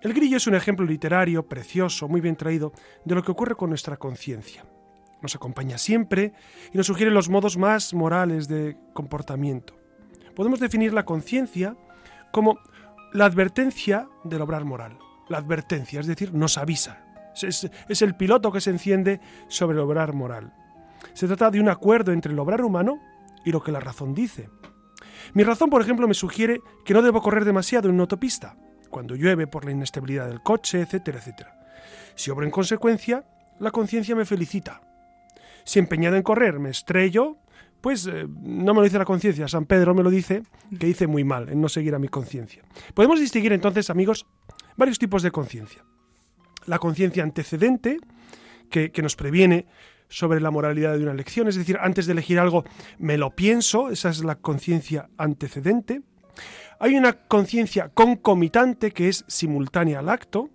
el 0.02 0.14
grillo 0.14 0.38
es 0.38 0.48
un 0.48 0.56
ejemplo 0.56 0.86
literario, 0.86 1.48
precioso, 1.48 2.08
muy 2.08 2.22
bien 2.22 2.36
traído, 2.36 2.72
de 3.04 3.16
lo 3.16 3.24
que 3.24 3.32
ocurre 3.32 3.56
con 3.56 3.70
nuestra 3.70 3.98
conciencia. 3.98 4.66
Nos 5.22 5.36
acompaña 5.36 5.78
siempre 5.78 6.34
y 6.72 6.78
nos 6.78 6.88
sugiere 6.88 7.12
los 7.12 7.30
modos 7.30 7.58
más 7.58 7.94
morales 7.94 8.48
de 8.48 8.78
comportamiento. 8.94 9.76
Podemos 10.36 10.60
definir 10.60 10.94
la 10.94 11.06
conciencia 11.06 11.76
como 12.32 12.60
la 13.14 13.26
advertencia 13.26 14.08
del 14.24 14.42
obrar 14.42 14.66
moral. 14.66 15.00
La 15.30 15.40
advertencia, 15.40 16.00
es 16.00 16.08
decir, 16.08 16.34
nos 16.34 16.58
avisa. 16.58 17.04
Es, 17.42 18.02
el 18.02 18.16
piloto 18.16 18.52
que 18.52 18.62
se 18.62 18.70
enciende 18.70 19.20
sobre 19.48 19.78
el 19.78 19.84
obrar 19.84 20.14
moral. 20.14 20.54
Se 21.14 21.28
trata 21.28 21.50
de 21.50 21.60
un 21.60 21.70
acuerdo 21.70 22.12
entre 22.12 22.34
el 22.34 22.40
obrar 22.40 22.62
humano 22.62 23.00
y 23.44 23.52
lo 23.52 23.62
que 23.62 23.72
la 23.72 23.80
razón 23.80 24.14
dice. 24.14 24.50
Mi 25.34 25.44
razón, 25.44 25.70
por 25.70 25.82
ejemplo, 25.82 26.08
me 26.08 26.14
sugiere 26.14 26.62
que 26.86 26.94
no 26.94 27.02
debo 27.02 27.22
correr 27.22 27.46
demasiado 27.46 27.90
en 27.90 27.96
una 27.96 28.04
autopista, 28.04 28.56
cuando 28.88 29.16
llueve 29.16 29.48
por 29.48 29.66
la 29.66 29.72
inestabilidad 29.72 30.28
del 30.28 30.42
coche, 30.42 30.82
etcétera, 30.82 31.20
etcétera. 31.20 31.60
Si 32.16 32.32
obro 32.32 32.46
en 32.46 32.52
consecuencia, 32.52 33.24
la 33.60 33.72
conciencia 33.72 34.16
me 34.16 34.26
felicita. 34.26 34.82
Si 35.64 35.80
empeñado 35.80 36.16
en 36.16 36.24
correr 36.24 36.60
me 36.60 36.70
estrello, 36.70 37.38
pues 37.82 38.08
eh, 38.08 38.26
no 38.28 38.74
me 38.74 38.80
lo 38.80 38.84
dice 38.84 38.98
la 38.98 39.06
conciencia, 39.06 39.48
San 39.48 39.66
Pedro 39.66 39.94
me 39.94 40.04
lo 40.04 40.10
dice, 40.10 40.44
que 40.80 40.88
hice 40.88 41.08
muy 41.08 41.24
mal 41.24 41.50
en 41.50 41.62
no 41.62 41.70
seguir 41.70 41.94
a 41.96 42.00
mi 42.00 42.08
conciencia. 42.08 42.64
Podemos 42.94 43.20
distinguir 43.20 43.54
entonces, 43.54 43.90
amigos, 43.90 44.26
varios 44.76 45.00
tipos 45.00 45.24
de 45.24 45.32
conciencia. 45.32 45.84
La 46.66 46.80
conciencia 46.80 47.24
antecedente, 47.24 48.00
que, 48.70 48.92
que 48.92 49.02
nos 49.02 49.16
previene 49.16 49.68
sobre 50.10 50.40
la 50.40 50.52
moralidad 50.52 50.94
de 50.98 51.04
una 51.04 51.12
elección, 51.12 51.48
es 51.48 51.56
decir, 51.56 51.78
antes 51.80 52.06
de 52.06 52.14
elegir 52.14 52.40
algo 52.40 52.64
me 52.98 53.18
lo 53.18 53.36
pienso, 53.36 53.90
esa 53.90 54.10
es 54.10 54.24
la 54.24 54.36
conciencia 54.36 55.10
antecedente. 55.18 56.02
Hay 56.80 56.96
una 56.96 57.14
conciencia 57.14 57.90
concomitante 57.90 58.92
que 58.92 59.10
es 59.10 59.26
simultánea 59.28 60.00
al 60.00 60.10
acto, 60.10 60.50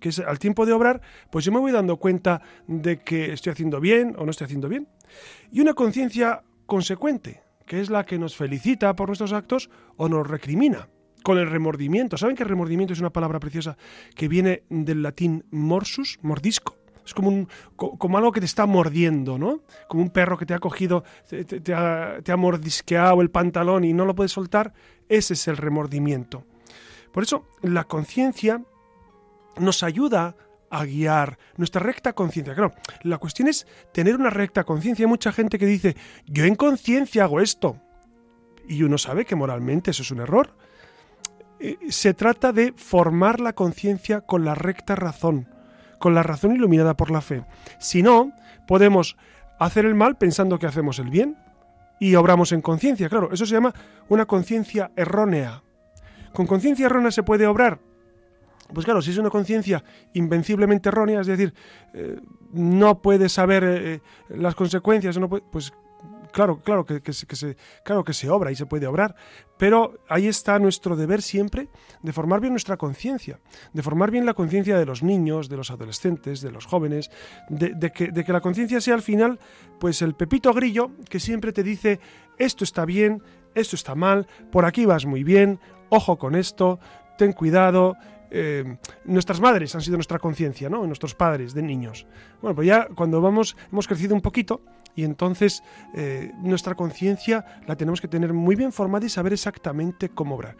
que 0.00 0.08
es 0.08 0.18
al 0.18 0.38
tiempo 0.38 0.66
de 0.66 0.72
obrar, 0.72 1.00
pues 1.30 1.44
yo 1.44 1.52
me 1.52 1.58
voy 1.58 1.72
dando 1.72 1.96
cuenta 1.98 2.40
de 2.66 2.98
que 2.98 3.32
estoy 3.32 3.52
haciendo 3.52 3.80
bien 3.80 4.14
o 4.18 4.24
no 4.24 4.30
estoy 4.30 4.46
haciendo 4.46 4.68
bien. 4.68 4.88
Y 5.50 5.60
una 5.60 5.74
conciencia 5.74 6.42
consecuente, 6.66 7.42
que 7.66 7.80
es 7.80 7.90
la 7.90 8.04
que 8.04 8.18
nos 8.18 8.36
felicita 8.36 8.94
por 8.96 9.08
nuestros 9.08 9.32
actos 9.32 9.70
o 9.96 10.08
nos 10.08 10.26
recrimina, 10.26 10.88
con 11.22 11.38
el 11.38 11.50
remordimiento. 11.50 12.16
¿Saben 12.16 12.36
que 12.36 12.44
remordimiento 12.44 12.92
es 12.92 13.00
una 13.00 13.10
palabra 13.10 13.40
preciosa 13.40 13.76
que 14.14 14.28
viene 14.28 14.62
del 14.68 15.02
latín 15.02 15.44
morsus, 15.50 16.18
mordisco? 16.22 16.76
Es 17.04 17.14
como, 17.14 17.28
un, 17.28 17.48
como 17.76 18.18
algo 18.18 18.32
que 18.32 18.40
te 18.40 18.46
está 18.46 18.66
mordiendo, 18.66 19.38
¿no? 19.38 19.60
Como 19.88 20.02
un 20.02 20.10
perro 20.10 20.36
que 20.36 20.44
te 20.44 20.54
ha 20.54 20.58
cogido, 20.58 21.04
te, 21.28 21.72
ha, 21.72 22.18
te 22.22 22.32
ha 22.32 22.36
mordisqueado 22.36 23.22
el 23.22 23.30
pantalón 23.30 23.84
y 23.84 23.92
no 23.92 24.04
lo 24.04 24.16
puedes 24.16 24.32
soltar. 24.32 24.72
Ese 25.08 25.34
es 25.34 25.48
el 25.48 25.56
remordimiento. 25.56 26.44
Por 27.12 27.22
eso 27.22 27.48
la 27.62 27.84
conciencia 27.84 28.62
nos 29.58 29.82
ayuda 29.82 30.36
a 30.70 30.84
guiar 30.84 31.38
nuestra 31.56 31.80
recta 31.82 32.12
conciencia. 32.12 32.54
Claro, 32.54 32.74
la 33.02 33.18
cuestión 33.18 33.48
es 33.48 33.66
tener 33.92 34.16
una 34.16 34.30
recta 34.30 34.64
conciencia. 34.64 35.04
Hay 35.04 35.08
mucha 35.10 35.32
gente 35.32 35.58
que 35.58 35.66
dice, 35.66 35.96
yo 36.26 36.44
en 36.44 36.54
conciencia 36.54 37.24
hago 37.24 37.40
esto. 37.40 37.80
Y 38.68 38.82
uno 38.82 38.98
sabe 38.98 39.24
que 39.24 39.36
moralmente 39.36 39.92
eso 39.92 40.02
es 40.02 40.10
un 40.10 40.20
error. 40.20 40.56
Eh, 41.58 41.78
se 41.88 42.14
trata 42.14 42.52
de 42.52 42.74
formar 42.76 43.40
la 43.40 43.54
conciencia 43.54 44.20
con 44.20 44.44
la 44.44 44.54
recta 44.54 44.96
razón, 44.96 45.48
con 45.98 46.14
la 46.14 46.22
razón 46.22 46.54
iluminada 46.54 46.96
por 46.96 47.10
la 47.10 47.20
fe. 47.20 47.44
Si 47.78 48.02
no, 48.02 48.32
podemos 48.66 49.16
hacer 49.58 49.86
el 49.86 49.94
mal 49.94 50.18
pensando 50.18 50.58
que 50.58 50.66
hacemos 50.66 50.98
el 50.98 51.08
bien 51.08 51.38
y 51.98 52.14
obramos 52.14 52.52
en 52.52 52.60
conciencia. 52.60 53.08
Claro, 53.08 53.30
eso 53.32 53.46
se 53.46 53.54
llama 53.54 53.74
una 54.08 54.26
conciencia 54.26 54.90
errónea. 54.96 55.62
¿Con 56.32 56.46
conciencia 56.46 56.86
errónea 56.86 57.10
se 57.10 57.22
puede 57.22 57.46
obrar? 57.46 57.78
Pues 58.72 58.84
claro, 58.84 59.00
si 59.00 59.10
es 59.10 59.18
una 59.18 59.30
conciencia 59.30 59.84
invenciblemente 60.12 60.88
errónea, 60.88 61.20
es 61.20 61.26
decir, 61.26 61.54
eh, 61.94 62.18
no 62.52 63.00
puede 63.00 63.28
saber 63.28 63.64
eh, 63.64 64.00
las 64.28 64.54
consecuencias, 64.54 65.16
no 65.18 65.28
pues 65.28 65.72
claro, 66.36 66.60
claro 66.60 66.84
que, 66.84 67.12
se, 67.14 67.56
claro 67.82 68.04
que 68.04 68.12
se 68.12 68.28
obra 68.28 68.52
y 68.52 68.56
se 68.56 68.66
puede 68.66 68.86
obrar, 68.86 69.16
pero 69.56 70.00
ahí 70.06 70.26
está 70.26 70.58
nuestro 70.58 70.94
deber 70.94 71.22
siempre 71.22 71.70
de 72.02 72.12
formar 72.12 72.40
bien 72.40 72.52
nuestra 72.52 72.76
conciencia, 72.76 73.40
de 73.72 73.82
formar 73.82 74.10
bien 74.10 74.26
la 74.26 74.34
conciencia 74.34 74.78
de 74.78 74.84
los 74.84 75.02
niños, 75.02 75.48
de 75.48 75.56
los 75.56 75.70
adolescentes, 75.70 76.42
de 76.42 76.50
los 76.50 76.66
jóvenes, 76.66 77.10
de, 77.48 77.90
que, 77.90 78.08
de 78.08 78.22
que 78.22 78.32
la 78.34 78.42
conciencia 78.42 78.82
sea 78.82 78.92
al 78.92 79.00
final, 79.00 79.40
pues 79.80 80.02
el 80.02 80.14
pepito 80.14 80.52
grillo 80.52 80.90
que 81.08 81.20
siempre 81.20 81.54
te 81.54 81.62
dice 81.62 82.00
esto 82.36 82.64
está 82.64 82.84
bien, 82.84 83.22
esto 83.54 83.74
está 83.74 83.94
mal, 83.94 84.26
por 84.52 84.66
aquí 84.66 84.84
vas 84.84 85.06
muy 85.06 85.24
bien, 85.24 85.58
ojo 85.88 86.18
con 86.18 86.34
esto, 86.34 86.78
ten 87.16 87.32
cuidado, 87.32 87.96
eh, 88.30 88.78
nuestras 89.04 89.40
madres 89.40 89.74
han 89.74 89.80
sido 89.80 89.96
nuestra 89.96 90.18
conciencia, 90.18 90.68
¿no? 90.68 90.86
Nuestros 90.86 91.14
padres 91.14 91.54
de 91.54 91.62
niños. 91.62 92.06
Bueno, 92.40 92.54
pues 92.54 92.66
ya 92.66 92.88
cuando 92.94 93.20
vamos, 93.20 93.56
hemos 93.70 93.86
crecido 93.86 94.14
un 94.14 94.20
poquito 94.20 94.62
y 94.94 95.04
entonces 95.04 95.62
eh, 95.94 96.32
nuestra 96.38 96.74
conciencia 96.74 97.44
la 97.66 97.76
tenemos 97.76 98.00
que 98.00 98.08
tener 98.08 98.32
muy 98.32 98.56
bien 98.56 98.72
formada 98.72 99.06
y 99.06 99.08
saber 99.08 99.32
exactamente 99.32 100.08
cómo 100.08 100.34
obrar. 100.34 100.56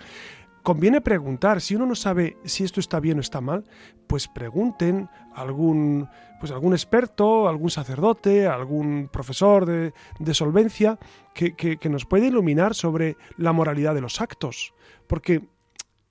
Conviene 0.62 1.00
preguntar, 1.00 1.60
si 1.60 1.76
uno 1.76 1.86
no 1.86 1.94
sabe 1.94 2.38
si 2.44 2.64
esto 2.64 2.80
está 2.80 2.98
bien 2.98 3.18
o 3.18 3.20
está 3.20 3.40
mal, 3.40 3.64
pues 4.08 4.26
pregunten 4.26 5.08
a 5.32 5.42
algún, 5.42 6.08
pues 6.40 6.50
algún 6.50 6.72
experto, 6.72 7.48
algún 7.48 7.70
sacerdote, 7.70 8.48
algún 8.48 9.08
profesor 9.12 9.64
de, 9.64 9.92
solvencia 10.34 10.98
que, 11.34 11.54
que 11.54 11.88
nos 11.88 12.04
puede 12.04 12.26
iluminar 12.26 12.74
sobre 12.74 13.16
la 13.36 13.52
moralidad 13.52 13.94
de 13.94 14.00
los 14.00 14.20
actos. 14.20 14.74
Porque 15.06 15.46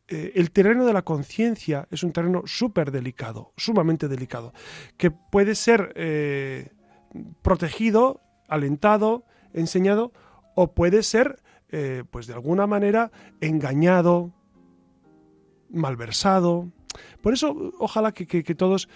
eh, 0.07 0.33
el 0.35 0.51
terreno 0.51 0.85
de 0.85 0.93
la 0.93 1.01
conciencia 1.01 1.87
es 1.89 2.03
un 2.03 2.11
terreno 2.11 2.43
súper 2.45 2.91
delicado, 2.91 3.53
sumamente 3.57 4.07
delicado, 4.07 4.53
que 4.97 5.09
puede 5.09 5.55
ser 5.55 5.93
eh, 5.95 6.69
protegido, 7.41 8.21
alentado, 8.47 9.25
enseñado, 9.53 10.11
o 10.53 10.73
puede 10.73 11.01
ser, 11.01 11.41
eh, 11.69 12.03
pues 12.11 12.27
de 12.27 12.33
alguna 12.33 12.67
manera, 12.67 13.11
engañado, 13.41 14.31
malversado. 15.71 16.71
Por 17.21 17.33
eso, 17.33 17.73
ojalá 17.79 18.13
que, 18.13 18.25
todos 18.55 18.87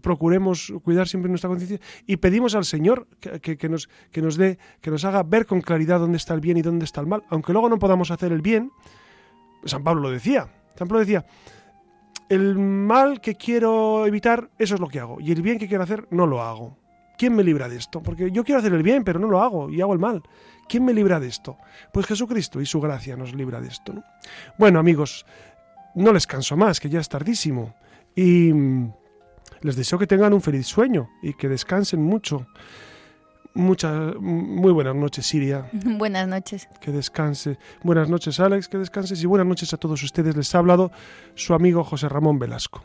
procuremos 0.00 0.72
cuidar 0.82 1.06
siempre 1.06 1.28
nuestra 1.28 1.48
conciencia 1.48 1.78
y 2.04 2.16
pedimos 2.16 2.56
al 2.56 2.64
Señor 2.64 3.06
que, 3.20 3.68
nos, 3.68 3.88
que 4.10 4.22
nos 4.22 4.36
dé, 4.36 4.58
que 4.80 4.90
nos 4.90 5.04
haga 5.04 5.22
ver 5.22 5.46
con 5.46 5.60
claridad 5.60 6.00
dónde 6.00 6.16
está 6.16 6.34
el 6.34 6.40
bien 6.40 6.56
y 6.56 6.62
dónde 6.62 6.84
está 6.84 7.00
el 7.00 7.06
mal, 7.06 7.22
aunque 7.28 7.52
luego 7.52 7.68
no 7.68 7.78
podamos 7.78 8.10
hacer 8.10 8.32
el 8.32 8.42
bien, 8.42 8.72
San 9.64 9.82
Pablo 9.82 10.02
lo 10.02 10.10
decía. 10.10 10.48
San 10.76 10.88
Pablo 10.88 11.00
decía, 11.00 11.24
el 12.28 12.58
mal 12.58 13.20
que 13.20 13.34
quiero 13.34 14.06
evitar, 14.06 14.50
eso 14.58 14.74
es 14.74 14.80
lo 14.80 14.88
que 14.88 15.00
hago. 15.00 15.20
Y 15.20 15.32
el 15.32 15.42
bien 15.42 15.58
que 15.58 15.68
quiero 15.68 15.84
hacer, 15.84 16.06
no 16.10 16.26
lo 16.26 16.42
hago. 16.42 16.76
¿Quién 17.16 17.34
me 17.34 17.42
libra 17.42 17.68
de 17.68 17.76
esto? 17.76 18.02
Porque 18.02 18.30
yo 18.30 18.44
quiero 18.44 18.60
hacer 18.60 18.72
el 18.72 18.82
bien, 18.82 19.02
pero 19.02 19.18
no 19.18 19.28
lo 19.28 19.42
hago 19.42 19.70
y 19.70 19.80
hago 19.80 19.92
el 19.92 19.98
mal. 19.98 20.22
¿Quién 20.68 20.84
me 20.84 20.92
libra 20.92 21.18
de 21.18 21.26
esto? 21.26 21.56
Pues 21.92 22.06
Jesucristo 22.06 22.60
y 22.60 22.66
su 22.66 22.80
gracia 22.80 23.16
nos 23.16 23.34
libra 23.34 23.60
de 23.60 23.68
esto. 23.68 24.04
Bueno, 24.58 24.78
amigos, 24.78 25.26
no 25.94 26.12
les 26.12 26.26
canso 26.26 26.56
más, 26.56 26.78
que 26.78 26.88
ya 26.88 27.00
es 27.00 27.08
tardísimo. 27.08 27.74
Y 28.14 28.52
mm, 28.52 28.92
les 29.62 29.76
deseo 29.76 29.98
que 29.98 30.06
tengan 30.06 30.32
un 30.32 30.42
feliz 30.42 30.66
sueño 30.66 31.08
y 31.22 31.34
que 31.34 31.48
descansen 31.48 32.02
mucho. 32.02 32.46
Muchas, 33.58 34.14
muy 34.20 34.70
buenas 34.70 34.94
noches, 34.94 35.26
Siria. 35.26 35.68
Buenas 35.72 36.28
noches. 36.28 36.68
Que 36.80 36.92
descanse. 36.92 37.58
Buenas 37.82 38.08
noches, 38.08 38.38
Alex, 38.38 38.68
que 38.68 38.78
descanses 38.78 39.20
y 39.20 39.26
buenas 39.26 39.48
noches 39.48 39.74
a 39.74 39.76
todos 39.76 40.00
ustedes. 40.04 40.36
Les 40.36 40.54
ha 40.54 40.58
hablado 40.58 40.92
su 41.34 41.54
amigo 41.54 41.82
José 41.82 42.08
Ramón 42.08 42.38
Velasco. 42.38 42.84